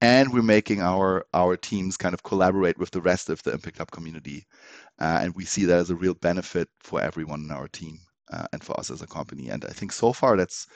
and 0.00 0.32
we're 0.32 0.42
making 0.42 0.80
our 0.82 1.26
our 1.34 1.56
teams 1.56 1.96
kind 1.96 2.14
of 2.14 2.22
collaborate 2.22 2.78
with 2.78 2.90
the 2.92 3.00
rest 3.00 3.30
of 3.30 3.42
the 3.42 3.52
Impact 3.52 3.78
Lab 3.78 3.90
community, 3.90 4.46
uh, 5.00 5.20
and 5.22 5.34
we 5.34 5.44
see 5.44 5.64
that 5.66 5.78
as 5.78 5.90
a 5.90 5.96
real 5.96 6.14
benefit 6.14 6.68
for 6.80 7.00
everyone 7.00 7.42
in 7.44 7.50
our 7.50 7.68
team 7.68 7.98
uh, 8.32 8.46
and 8.52 8.62
for 8.64 8.78
us 8.78 8.90
as 8.90 9.02
a 9.02 9.06
company. 9.06 9.48
And 9.50 9.64
I 9.64 9.72
think 9.72 9.92
so 9.92 10.12
far 10.12 10.36
that's, 10.36 10.66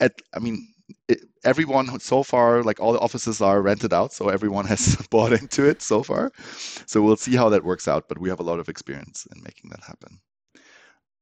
at 0.00 0.12
I 0.34 0.40
mean. 0.40 0.68
It, 1.06 1.20
everyone 1.44 2.00
so 2.00 2.22
far, 2.22 2.62
like 2.62 2.80
all 2.80 2.94
the 2.94 2.98
offices 3.00 3.42
are 3.42 3.60
rented 3.60 3.92
out, 3.92 4.12
so 4.14 4.30
everyone 4.30 4.64
has 4.66 4.96
bought 5.10 5.34
into 5.34 5.68
it 5.68 5.82
so 5.82 6.02
far. 6.02 6.32
So 6.86 7.02
we'll 7.02 7.16
see 7.16 7.36
how 7.36 7.50
that 7.50 7.62
works 7.64 7.86
out, 7.88 8.08
but 8.08 8.18
we 8.18 8.30
have 8.30 8.40
a 8.40 8.42
lot 8.42 8.58
of 8.58 8.70
experience 8.70 9.26
in 9.34 9.42
making 9.42 9.68
that 9.70 9.82
happen 9.84 10.20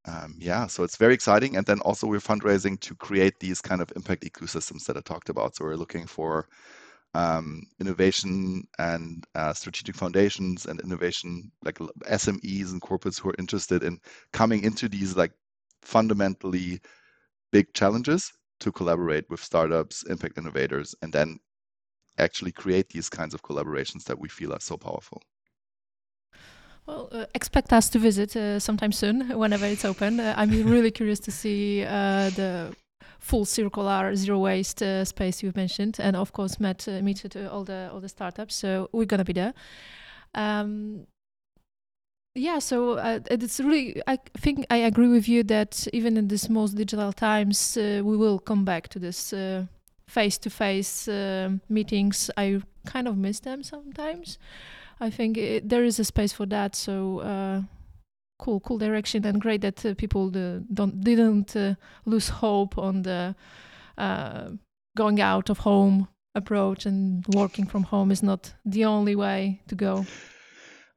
um, 0.06 0.36
yeah, 0.38 0.66
so 0.68 0.84
it's 0.84 0.96
very 0.96 1.14
exciting. 1.14 1.56
And 1.56 1.66
then 1.66 1.80
also 1.80 2.06
we're 2.06 2.20
fundraising 2.20 2.78
to 2.80 2.94
create 2.94 3.40
these 3.40 3.60
kind 3.60 3.82
of 3.82 3.90
impact 3.96 4.22
ecosystems 4.24 4.84
that 4.86 4.96
I 4.96 5.00
talked 5.00 5.28
about. 5.28 5.56
So 5.56 5.64
we're 5.64 5.76
looking 5.76 6.06
for 6.06 6.48
um, 7.16 7.62
innovation 7.80 8.62
and 8.78 9.24
uh, 9.34 9.54
strategic 9.54 9.96
foundations 9.96 10.66
and 10.66 10.78
innovation 10.80 11.50
like 11.64 11.78
SMEs 11.78 12.72
and 12.72 12.82
corporates 12.82 13.18
who 13.18 13.30
are 13.30 13.38
interested 13.38 13.82
in 13.82 13.98
coming 14.32 14.62
into 14.64 14.86
these 14.86 15.16
like 15.16 15.32
fundamentally 15.80 16.78
big 17.52 17.72
challenges 17.72 18.30
to 18.60 18.70
collaborate 18.70 19.24
with 19.30 19.42
startups, 19.42 20.04
impact 20.10 20.36
innovators, 20.36 20.94
and 21.00 21.10
then 21.10 21.38
actually 22.18 22.52
create 22.52 22.90
these 22.90 23.08
kinds 23.08 23.32
of 23.32 23.42
collaborations 23.42 24.04
that 24.04 24.18
we 24.18 24.28
feel 24.28 24.52
are 24.52 24.60
so 24.60 24.76
powerful. 24.76 25.22
Well, 26.84 27.08
uh, 27.10 27.24
expect 27.34 27.72
us 27.72 27.88
to 27.90 27.98
visit 27.98 28.36
uh, 28.36 28.60
sometime 28.60 28.92
soon, 28.92 29.30
whenever 29.38 29.64
it's 29.64 29.86
open. 29.86 30.20
Uh, 30.20 30.34
I'm 30.36 30.50
really 30.50 30.90
curious 30.90 31.20
to 31.20 31.30
see 31.30 31.82
uh, 31.82 32.30
the 32.30 32.76
full 33.18 33.44
circular 33.44 34.14
zero 34.14 34.38
waste 34.38 34.82
uh, 34.82 35.04
space 35.04 35.42
you've 35.42 35.56
mentioned, 35.56 35.98
and 36.00 36.16
of 36.16 36.32
course, 36.32 36.60
met 36.60 36.88
uh, 36.88 37.02
meet 37.02 37.24
all 37.50 37.64
the 37.64 37.90
all 37.92 38.00
the 38.00 38.08
startups. 38.08 38.54
So 38.54 38.88
we're 38.92 39.06
gonna 39.06 39.24
be 39.24 39.32
there. 39.32 39.54
Um, 40.34 41.06
yeah, 42.34 42.58
so 42.58 42.98
it's 43.30 43.60
really. 43.60 44.02
I 44.06 44.18
think 44.36 44.66
I 44.70 44.76
agree 44.76 45.08
with 45.08 45.28
you 45.28 45.42
that 45.44 45.88
even 45.92 46.16
in 46.16 46.28
these 46.28 46.50
most 46.50 46.76
digital 46.76 47.12
times, 47.12 47.76
we 47.76 48.16
will 48.16 48.38
come 48.38 48.64
back 48.64 48.88
to 48.88 48.98
this 48.98 49.32
face-to-face 50.08 51.08
meetings. 51.68 52.30
I 52.36 52.60
kind 52.84 53.08
of 53.08 53.16
miss 53.16 53.40
them 53.40 53.62
sometimes. 53.62 54.38
I 55.00 55.10
think 55.10 55.36
it, 55.36 55.68
there 55.68 55.84
is 55.84 55.98
a 55.98 56.04
space 56.04 56.32
for 56.32 56.46
that. 56.46 56.76
So 56.76 57.20
uh, 57.20 57.62
cool, 58.38 58.60
cool 58.60 58.78
direction, 58.78 59.24
and 59.24 59.40
great 59.40 59.60
that 59.62 59.84
uh, 59.84 59.94
people 59.94 60.28
uh, 60.28 60.60
don't 60.72 61.00
didn't 61.00 61.56
uh, 61.56 61.74
lose 62.04 62.28
hope 62.28 62.78
on 62.78 63.02
the 63.02 63.34
uh, 63.98 64.50
going 64.96 65.20
out 65.20 65.50
of 65.50 65.58
home 65.58 66.08
approach 66.34 66.86
and 66.86 67.24
working 67.34 67.66
from 67.66 67.82
home 67.82 68.10
is 68.10 68.22
not 68.22 68.54
the 68.64 68.84
only 68.84 69.16
way 69.16 69.60
to 69.68 69.74
go. 69.74 70.04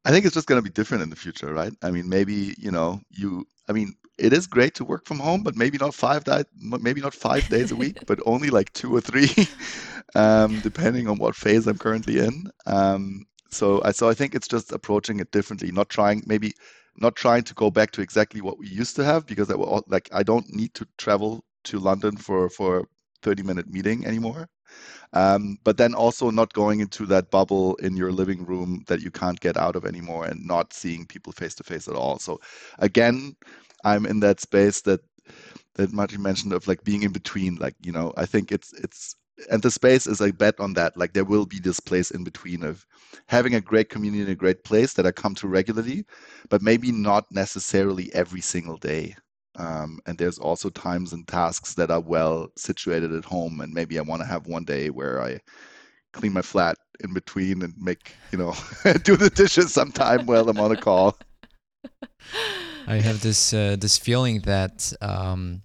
I 0.06 0.12
think 0.12 0.26
it's 0.26 0.34
just 0.34 0.48
going 0.48 0.62
to 0.62 0.70
be 0.70 0.74
different 0.74 1.04
in 1.04 1.10
the 1.10 1.16
future, 1.16 1.54
right? 1.54 1.74
I 1.82 1.92
mean, 1.92 2.10
maybe 2.10 2.56
you 2.58 2.72
know, 2.72 3.02
you. 3.10 3.46
I 3.68 3.72
mean, 3.72 3.94
it 4.18 4.34
is 4.34 4.48
great 4.48 4.76
to 4.76 4.86
work 4.86 5.06
from 5.06 5.20
home, 5.20 5.44
but 5.44 5.56
maybe 5.56 5.78
not 5.78 5.94
five 5.94 6.24
di- 6.24 6.46
maybe 6.58 7.02
not 7.02 7.14
five 7.14 7.48
days 7.50 7.72
a 7.72 7.76
week, 7.76 7.98
but 8.08 8.20
only 8.26 8.50
like 8.50 8.72
two 8.74 8.96
or 8.96 9.02
three, 9.02 9.30
um, 10.16 10.60
depending 10.62 11.08
on 11.08 11.18
what 11.18 11.36
phase 11.36 11.68
I'm 11.68 11.78
currently 11.78 12.20
in. 12.20 12.50
Um, 12.66 13.26
so 13.52 13.82
I 13.84 13.92
so 13.92 14.10
I 14.10 14.14
think 14.14 14.36
it's 14.36 14.48
just 14.48 14.72
approaching 14.72 15.20
it 15.20 15.32
differently, 15.32 15.72
not 15.72 15.90
trying 15.90 16.24
maybe 16.26 16.54
not 17.00 17.16
trying 17.16 17.44
to 17.44 17.54
go 17.54 17.72
back 17.72 17.92
to 17.92 18.02
exactly 18.02 18.42
what 18.42 18.60
we 18.60 18.68
used 18.68 18.96
to 18.98 19.04
have 19.06 19.26
because 19.26 19.50
I 19.50 19.56
will 19.56 19.84
like 19.88 20.10
I 20.14 20.24
don't 20.24 20.50
need 20.54 20.74
to 20.76 20.88
travel 20.98 21.44
to 21.66 21.80
London 21.80 22.18
for 22.18 22.50
for 22.50 22.88
30 23.24 23.44
minute 23.44 23.70
meeting 23.70 24.06
anymore. 24.06 24.48
Um, 25.14 25.58
but 25.64 25.78
then 25.78 25.96
also 25.96 26.30
not 26.30 26.54
going 26.54 26.82
into 26.82 27.06
that 27.08 27.32
bubble 27.32 27.76
in 27.78 27.98
your 27.98 28.12
living 28.12 28.46
room 28.46 28.84
that 28.88 29.02
you 29.02 29.12
can't 29.12 29.40
get 29.40 29.58
out 29.58 29.76
of 29.76 29.86
anymore 29.86 30.26
and 30.26 30.46
not 30.46 30.74
seeing 30.74 31.06
people 31.06 31.34
face 31.34 31.56
to 31.56 31.64
face 31.64 31.88
at 31.88 31.96
all. 31.96 32.20
So 32.20 32.40
again, 32.80 33.36
I'm 33.84 34.06
in 34.06 34.20
that 34.22 34.40
space 34.40 34.82
that 34.82 35.02
that 35.76 35.94
Martin 35.94 36.22
mentioned 36.22 36.54
of 36.54 36.68
like 36.68 36.84
being 36.84 37.04
in 37.04 37.12
between. 37.12 37.56
Like 37.56 37.76
you 37.82 37.92
know, 37.92 38.14
I 38.18 38.26
think 38.26 38.52
it's 38.52 38.74
it's 38.74 39.16
and 39.52 39.62
the 39.62 39.72
space 39.72 40.08
is 40.08 40.22
a 40.22 40.32
bet 40.32 40.60
on 40.60 40.74
that. 40.74 40.98
Like 40.98 41.14
there 41.14 41.26
will 41.26 41.46
be 41.46 41.60
this 41.60 41.80
place 41.80 42.12
in 42.12 42.24
between 42.24 42.64
of 42.64 42.86
having 43.28 43.56
a 43.56 43.62
great 43.62 43.90
community 43.90 44.24
in 44.24 44.30
a 44.30 44.36
great 44.36 44.64
place 44.64 44.94
that 44.94 45.06
I 45.06 45.12
come 45.12 45.36
to 45.36 45.48
regularly, 45.48 46.06
but 46.50 46.62
maybe 46.62 46.92
not 46.92 47.26
necessarily 47.32 48.14
every 48.14 48.42
single 48.42 48.78
day. 48.78 49.16
Um, 49.56 50.00
and 50.06 50.18
there's 50.18 50.40
also 50.40 50.70
times 50.70 51.12
and 51.14 51.28
tasks 51.28 51.74
that 51.74 51.92
are 51.92 52.00
well 52.00 52.50
situated 52.56 53.12
at 53.14 53.26
home, 53.26 53.62
and 53.62 53.74
maybe 53.74 53.98
I 54.00 54.04
want 54.04 54.22
to 54.22 54.28
have 54.28 54.48
one 54.48 54.64
day 54.64 54.90
where 54.90 55.22
I 55.22 55.40
clean 56.14 56.34
my 56.34 56.42
flat 56.42 56.78
in 57.02 57.14
between 57.14 57.62
and 57.62 57.74
make 57.78 58.14
you 58.32 58.38
know 58.38 58.54
do 59.04 59.16
the 59.16 59.30
dishes 59.30 59.74
sometime 59.74 60.26
while 60.26 60.48
I'm 60.50 60.60
on 60.60 60.72
a 60.72 60.78
call. 60.78 61.18
I 62.88 62.96
have 62.96 63.22
this 63.22 63.54
uh, 63.54 63.76
this 63.80 63.98
feeling 63.98 64.42
that. 64.42 64.94
Um, 65.02 65.64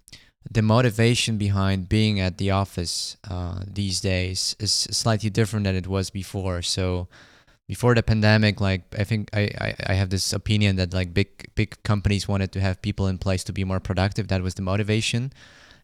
the 0.51 0.63
motivation 0.63 1.39
behind 1.39 1.89
being 1.89 2.21
at 2.21 2.39
the 2.39 2.51
office 2.51 3.17
uh, 3.31 3.63
these 3.67 4.01
days 4.01 4.55
is 4.59 4.73
slightly 4.73 5.31
different 5.31 5.65
than 5.65 5.75
it 5.75 5.87
was 5.87 6.11
before. 6.11 6.63
So 6.63 7.09
before 7.67 7.95
the 7.95 8.03
pandemic, 8.03 8.61
like 8.61 8.83
I 8.99 9.05
think 9.05 9.31
I, 9.33 9.51
I, 9.59 9.75
I 9.87 9.95
have 9.95 10.11
this 10.11 10.33
opinion 10.33 10.77
that 10.77 10.93
like 10.93 11.15
big 11.15 11.51
big 11.55 11.83
companies 11.83 12.29
wanted 12.29 12.53
to 12.53 12.61
have 12.61 12.83
people 12.83 13.07
in 13.07 13.19
place 13.19 13.43
to 13.45 13.53
be 13.53 13.65
more 13.65 13.81
productive. 13.81 14.29
That 14.29 14.43
was 14.43 14.55
the 14.55 14.63
motivation. 14.63 15.33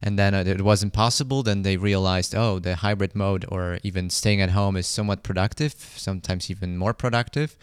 And 0.03 0.19
then 0.19 0.35
uh, 0.35 0.45
it 0.47 0.63
wasn't 0.63 0.95
possible. 0.95 1.43
Then 1.43 1.63
they 1.63 1.77
realized, 1.77 2.35
oh, 2.35 2.59
the 2.59 2.77
hybrid 2.77 3.15
mode 3.15 3.45
or 3.49 3.79
even 3.83 4.09
staying 4.09 4.41
at 4.41 4.51
home 4.51 4.77
is 4.77 4.87
somewhat 4.87 5.23
productive, 5.23 5.75
sometimes 5.97 6.51
even 6.51 6.79
more 6.79 6.95
productive 6.95 7.57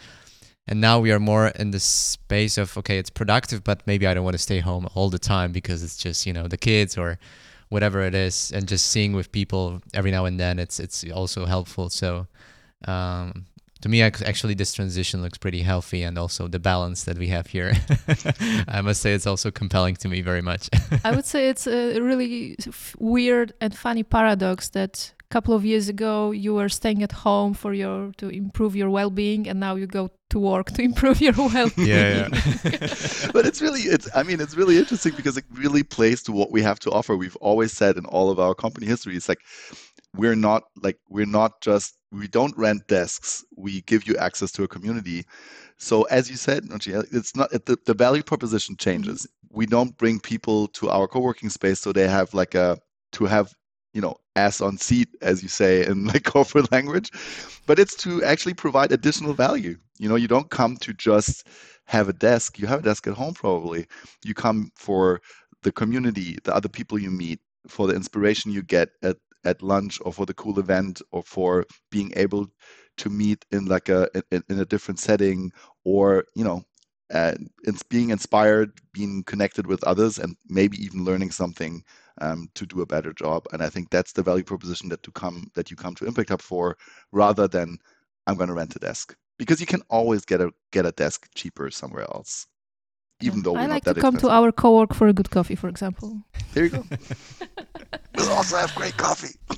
and 0.68 0.80
now 0.80 1.00
we 1.00 1.10
are 1.10 1.18
more 1.18 1.48
in 1.48 1.70
the 1.70 1.80
space 1.80 2.58
of 2.58 2.76
okay 2.76 2.98
it's 2.98 3.10
productive 3.10 3.64
but 3.64 3.86
maybe 3.86 4.06
i 4.06 4.14
don't 4.14 4.24
want 4.24 4.34
to 4.34 4.38
stay 4.42 4.60
home 4.60 4.88
all 4.94 5.10
the 5.10 5.18
time 5.18 5.50
because 5.52 5.82
it's 5.82 5.96
just 5.96 6.26
you 6.26 6.32
know 6.32 6.46
the 6.46 6.58
kids 6.58 6.96
or 6.96 7.18
whatever 7.68 8.00
it 8.02 8.14
is 8.14 8.50
and 8.52 8.66
just 8.66 8.86
seeing 8.86 9.12
with 9.12 9.30
people 9.32 9.82
every 9.94 10.10
now 10.10 10.24
and 10.24 10.40
then 10.40 10.58
it's 10.58 10.80
it's 10.80 11.04
also 11.10 11.46
helpful. 11.46 11.90
So 11.90 12.26
um, 12.86 13.46
to 13.80 13.88
me 13.88 14.02
actually 14.02 14.54
this 14.54 14.72
transition 14.72 15.22
looks 15.22 15.38
pretty 15.38 15.62
healthy 15.62 16.02
and 16.02 16.18
also 16.18 16.48
the 16.48 16.58
balance 16.58 17.04
that 17.04 17.18
we 17.18 17.28
have 17.28 17.46
here. 17.46 17.74
I 18.68 18.80
must 18.80 19.00
say 19.00 19.12
it's 19.12 19.26
also 19.26 19.50
compelling 19.50 19.96
to 19.96 20.08
me 20.08 20.22
very 20.22 20.42
much. 20.42 20.68
I 21.04 21.14
would 21.14 21.26
say 21.26 21.48
it's 21.48 21.66
a 21.66 22.00
really 22.00 22.56
weird 22.98 23.52
and 23.60 23.76
funny 23.76 24.02
paradox 24.02 24.70
that 24.70 25.12
couple 25.30 25.54
of 25.54 25.64
years 25.64 25.88
ago 25.88 26.30
you 26.30 26.54
were 26.54 26.68
staying 26.68 27.02
at 27.02 27.12
home 27.12 27.52
for 27.52 27.74
your 27.74 28.12
to 28.16 28.28
improve 28.28 28.74
your 28.74 28.88
well-being 28.88 29.46
and 29.48 29.60
now 29.60 29.74
you 29.74 29.86
go 29.86 30.10
to 30.30 30.38
work 30.38 30.70
to 30.76 30.82
improve 30.82 31.20
your 31.20 31.34
well-being. 31.36 31.88
Yeah, 31.88 32.28
yeah. 32.28 32.28
but 33.32 33.46
it's 33.46 33.60
really 33.60 33.82
it's 33.82 34.08
i 34.14 34.22
mean 34.22 34.40
it's 34.40 34.56
really 34.56 34.78
interesting 34.78 35.12
because 35.16 35.36
it 35.36 35.44
really 35.52 35.82
plays 35.82 36.22
to 36.24 36.32
what 36.32 36.50
we 36.50 36.62
have 36.62 36.78
to 36.80 36.90
offer. 36.90 37.16
We've 37.16 37.36
always 37.36 37.72
said 37.72 37.96
in 37.96 38.06
all 38.06 38.30
of 38.30 38.38
our 38.38 38.54
company 38.54 38.86
history 38.86 39.16
it's 39.16 39.28
like 39.28 39.40
we're 40.14 40.36
not 40.36 40.64
like 40.82 40.98
we're 41.08 41.26
not 41.26 41.60
just 41.60 41.96
we 42.10 42.26
don't 42.28 42.56
rent 42.56 42.86
desks. 42.88 43.44
We 43.56 43.82
give 43.82 44.08
you 44.08 44.16
access 44.16 44.50
to 44.52 44.62
a 44.62 44.68
community. 44.68 45.26
So 45.76 46.04
as 46.04 46.30
you 46.30 46.36
said 46.36 46.64
it's 46.70 47.36
not 47.36 47.50
the, 47.50 47.78
the 47.84 47.94
value 47.94 48.22
proposition 48.22 48.76
changes. 48.76 49.26
Mm-hmm. 49.48 49.58
we 49.58 49.66
don't 49.66 49.96
bring 49.96 50.20
people 50.20 50.68
to 50.68 50.90
our 50.90 51.06
co-working 51.08 51.50
space 51.50 51.80
so 51.80 51.92
they 51.92 52.08
have 52.08 52.34
like 52.34 52.54
a 52.54 52.78
to 53.12 53.24
have 53.24 53.54
you 53.94 54.00
know 54.00 54.16
ass 54.36 54.60
on 54.60 54.78
seat 54.78 55.08
as 55.22 55.42
you 55.42 55.48
say 55.48 55.84
in 55.86 56.06
like 56.06 56.24
corporate 56.34 56.70
language. 56.72 57.10
But 57.66 57.78
it's 57.78 57.94
to 57.96 58.22
actually 58.24 58.54
provide 58.54 58.92
additional 58.92 59.34
value. 59.34 59.76
You 59.98 60.08
know 60.08 60.16
you 60.16 60.28
don't 60.28 60.50
come 60.50 60.76
to 60.78 60.92
just 60.92 61.46
have 61.86 62.08
a 62.08 62.12
desk. 62.12 62.58
You 62.58 62.66
have 62.66 62.80
a 62.80 62.82
desk 62.84 63.06
at 63.06 63.14
home 63.14 63.34
probably. 63.34 63.86
You 64.24 64.34
come 64.34 64.70
for 64.76 65.20
the 65.62 65.72
community 65.72 66.38
the 66.44 66.54
other 66.54 66.68
people 66.68 66.98
you 66.98 67.10
meet 67.10 67.40
for 67.66 67.86
the 67.86 67.94
inspiration 67.94 68.52
you 68.52 68.62
get 68.62 68.90
at 69.02 69.16
at 69.44 69.62
lunch 69.62 69.98
or 70.04 70.12
for 70.12 70.26
the 70.26 70.34
cool 70.34 70.58
event 70.58 71.00
or 71.12 71.22
for 71.22 71.64
being 71.90 72.12
able 72.16 72.46
to 72.96 73.08
meet 73.08 73.44
in 73.50 73.66
like 73.66 73.88
a 73.88 74.08
in, 74.30 74.42
in 74.48 74.60
a 74.60 74.64
different 74.64 74.98
setting 75.00 75.50
or 75.84 76.24
you 76.34 76.44
know 76.44 76.62
and 77.10 77.50
it's 77.64 77.82
being 77.82 78.10
inspired, 78.10 78.72
being 78.92 79.22
connected 79.24 79.66
with 79.66 79.82
others, 79.84 80.18
and 80.18 80.36
maybe 80.48 80.82
even 80.82 81.04
learning 81.04 81.30
something 81.30 81.82
um, 82.20 82.48
to 82.54 82.66
do 82.66 82.80
a 82.80 82.86
better 82.86 83.12
job. 83.12 83.46
And 83.52 83.62
I 83.62 83.68
think 83.68 83.90
that's 83.90 84.12
the 84.12 84.22
value 84.22 84.44
proposition 84.44 84.88
that 84.90 85.02
to 85.04 85.10
come 85.12 85.50
that 85.54 85.70
you 85.70 85.76
come 85.76 85.94
to 85.96 86.06
Impact 86.06 86.30
Hub 86.30 86.42
for, 86.42 86.76
rather 87.12 87.48
than 87.48 87.78
I'm 88.26 88.36
going 88.36 88.48
to 88.48 88.54
rent 88.54 88.76
a 88.76 88.78
desk 88.78 89.16
because 89.38 89.60
you 89.60 89.66
can 89.66 89.82
always 89.88 90.24
get 90.24 90.40
a 90.40 90.50
get 90.72 90.84
a 90.84 90.92
desk 90.92 91.28
cheaper 91.34 91.70
somewhere 91.70 92.04
else. 92.04 92.46
Even 93.20 93.42
though 93.42 93.56
I 93.56 93.62
we're 93.62 93.68
like 93.68 93.86
not 93.86 93.94
to 93.94 93.94
that 93.94 94.00
come 94.00 94.16
to 94.18 94.30
our 94.30 94.52
co-work 94.52 94.94
for 94.94 95.08
a 95.08 95.12
good 95.12 95.30
coffee, 95.30 95.56
for 95.56 95.68
example. 95.68 96.22
There 96.54 96.64
you 96.64 96.70
go. 96.70 96.84
we'll 98.16 98.30
also 98.30 98.56
have 98.56 98.72
great 98.76 98.96
coffee. 98.96 99.34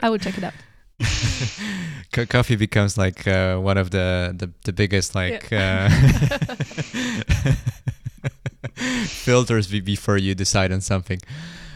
I 0.00 0.10
will 0.10 0.18
check 0.18 0.38
it 0.38 0.44
out. 0.44 0.54
Co- 2.12 2.26
coffee 2.26 2.56
becomes 2.56 2.98
like 2.98 3.26
uh, 3.26 3.56
one 3.56 3.78
of 3.78 3.90
the, 3.90 4.34
the, 4.36 4.50
the 4.64 4.72
biggest 4.72 5.14
like 5.14 5.50
uh, 5.52 5.88
filters 9.06 9.68
be- 9.68 9.80
before 9.80 10.16
you 10.16 10.34
decide 10.34 10.72
on 10.72 10.80
something. 10.80 11.20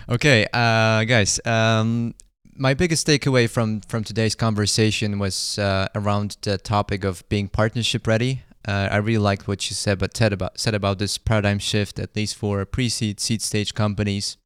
Okay, 0.09 0.47
uh, 0.53 1.05
guys. 1.05 1.41
Um, 1.45 2.14
my 2.59 2.75
biggest 2.75 3.07
takeaway 3.07 3.49
from 3.49 3.81
from 3.83 4.05
today's 4.05 4.35
conversation 4.35 5.19
was 5.19 5.59
uh, 5.59 5.89
around 5.95 6.37
the 6.43 6.59
topic 6.59 7.05
of 7.05 7.29
being 7.29 7.49
partnership 7.49 8.07
ready. 8.07 8.43
Uh, 8.67 8.89
I 8.91 8.97
really 8.97 9.19
liked 9.19 9.47
what 9.47 9.69
you 9.71 9.75
said, 9.75 9.99
but 9.99 10.17
said 10.17 10.33
about 10.33 10.59
said 10.59 10.75
about 10.75 10.99
this 10.99 11.19
paradigm 11.19 11.59
shift, 11.59 11.99
at 11.99 12.17
least 12.17 12.37
for 12.37 12.64
pre-seed, 12.64 13.21
seed 13.21 13.43
stage 13.43 13.75
companies, 13.75 14.37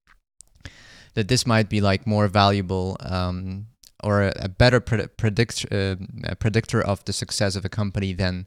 that 1.15 1.29
this 1.29 1.47
might 1.47 1.69
be 1.69 1.81
like 1.81 2.07
more 2.07 2.29
valuable 2.29 2.97
um, 3.01 3.67
or 4.03 4.23
a, 4.23 4.33
a 4.37 4.49
better 4.49 4.81
pred- 4.81 5.17
predict, 5.17 5.67
uh, 5.73 5.97
predictor 6.39 6.81
of 6.81 7.05
the 7.05 7.13
success 7.13 7.57
of 7.57 7.65
a 7.65 7.69
company 7.69 8.13
than 8.13 8.47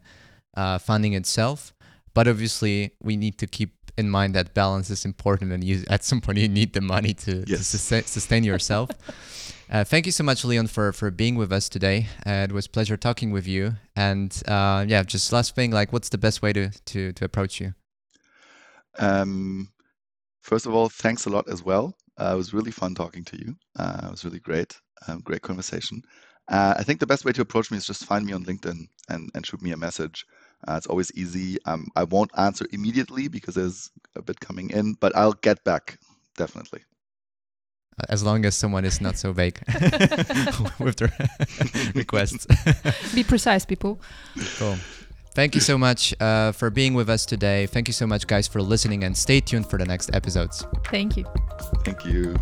uh, 0.55 0.77
funding 0.77 1.13
itself. 1.13 1.73
But 2.13 2.27
obviously, 2.27 2.91
we 3.01 3.17
need 3.17 3.37
to 3.39 3.47
keep 3.47 3.71
in 3.97 4.09
mind 4.09 4.35
that 4.35 4.53
balance 4.53 4.89
is 4.89 5.05
important, 5.05 5.51
and 5.51 5.63
you 5.63 5.83
at 5.89 6.03
some 6.03 6.21
point 6.21 6.37
you 6.37 6.49
need 6.49 6.73
the 6.73 6.81
money 6.81 7.13
to, 7.13 7.45
to 7.45 7.63
sustain, 7.63 8.03
sustain 8.03 8.43
yourself. 8.43 8.89
Uh, 9.69 9.83
thank 9.83 10.05
you 10.05 10.11
so 10.11 10.23
much, 10.23 10.45
Leon, 10.45 10.67
for, 10.67 10.93
for 10.93 11.09
being 11.09 11.35
with 11.35 11.51
us 11.51 11.67
today. 11.67 12.05
Uh, 12.27 12.45
it 12.47 12.51
was 12.51 12.67
a 12.67 12.69
pleasure 12.69 12.95
talking 12.95 13.31
with 13.31 13.47
you. 13.47 13.73
And 13.95 14.31
uh, 14.47 14.85
yeah, 14.87 15.01
just 15.01 15.33
last 15.33 15.55
thing, 15.55 15.71
like, 15.71 15.91
what's 15.91 16.09
the 16.09 16.17
best 16.19 16.43
way 16.43 16.53
to 16.53 16.69
to, 16.69 17.11
to 17.13 17.25
approach 17.25 17.59
you? 17.59 17.73
Um, 18.99 19.69
first 20.41 20.67
of 20.67 20.75
all, 20.75 20.89
thanks 20.89 21.25
a 21.25 21.31
lot 21.31 21.49
as 21.49 21.63
well. 21.63 21.95
Uh, 22.19 22.31
it 22.33 22.37
was 22.37 22.53
really 22.53 22.69
fun 22.69 22.93
talking 22.93 23.23
to 23.23 23.37
you. 23.37 23.55
Uh, 23.75 24.01
it 24.03 24.11
was 24.11 24.23
really 24.23 24.39
great. 24.39 24.79
Um, 25.07 25.19
great 25.19 25.41
conversation. 25.41 26.01
Uh, 26.49 26.75
I 26.77 26.83
think 26.83 26.99
the 26.99 27.07
best 27.07 27.25
way 27.25 27.31
to 27.31 27.41
approach 27.41 27.71
me 27.71 27.77
is 27.77 27.85
just 27.85 28.05
find 28.05 28.25
me 28.25 28.33
on 28.33 28.43
LinkedIn 28.43 28.87
and, 29.09 29.31
and 29.33 29.45
shoot 29.45 29.61
me 29.61 29.71
a 29.71 29.77
message. 29.77 30.25
Uh, 30.67 30.75
it's 30.75 30.87
always 30.87 31.11
easy. 31.15 31.57
Um, 31.65 31.87
I 31.95 32.03
won't 32.03 32.31
answer 32.37 32.65
immediately 32.71 33.27
because 33.27 33.55
there's 33.55 33.91
a 34.15 34.21
bit 34.21 34.39
coming 34.39 34.69
in, 34.69 34.95
but 34.99 35.15
I'll 35.15 35.33
get 35.33 35.63
back 35.63 35.97
definitely. 36.37 36.81
As 38.09 38.23
long 38.23 38.43
as 38.45 38.55
someone 38.55 38.85
is 38.85 38.99
not 39.01 39.17
so 39.17 39.31
vague 39.33 39.59
with 40.79 40.97
their 40.97 41.13
requests. 41.95 42.47
Be 43.13 43.23
precise, 43.23 43.65
people. 43.65 44.01
Cool. 44.57 44.77
Thank 45.35 45.55
you 45.55 45.61
so 45.61 45.77
much 45.77 46.13
uh, 46.19 46.51
for 46.51 46.69
being 46.69 46.93
with 46.93 47.09
us 47.09 47.25
today. 47.25 47.65
Thank 47.65 47.87
you 47.87 47.93
so 47.93 48.05
much, 48.05 48.27
guys, 48.27 48.47
for 48.47 48.61
listening, 48.61 49.03
and 49.03 49.17
stay 49.17 49.39
tuned 49.39 49.67
for 49.67 49.79
the 49.79 49.85
next 49.85 50.13
episodes. 50.13 50.65
Thank 50.85 51.17
you. 51.17 51.25
Thank 51.83 52.05
you. 52.05 52.35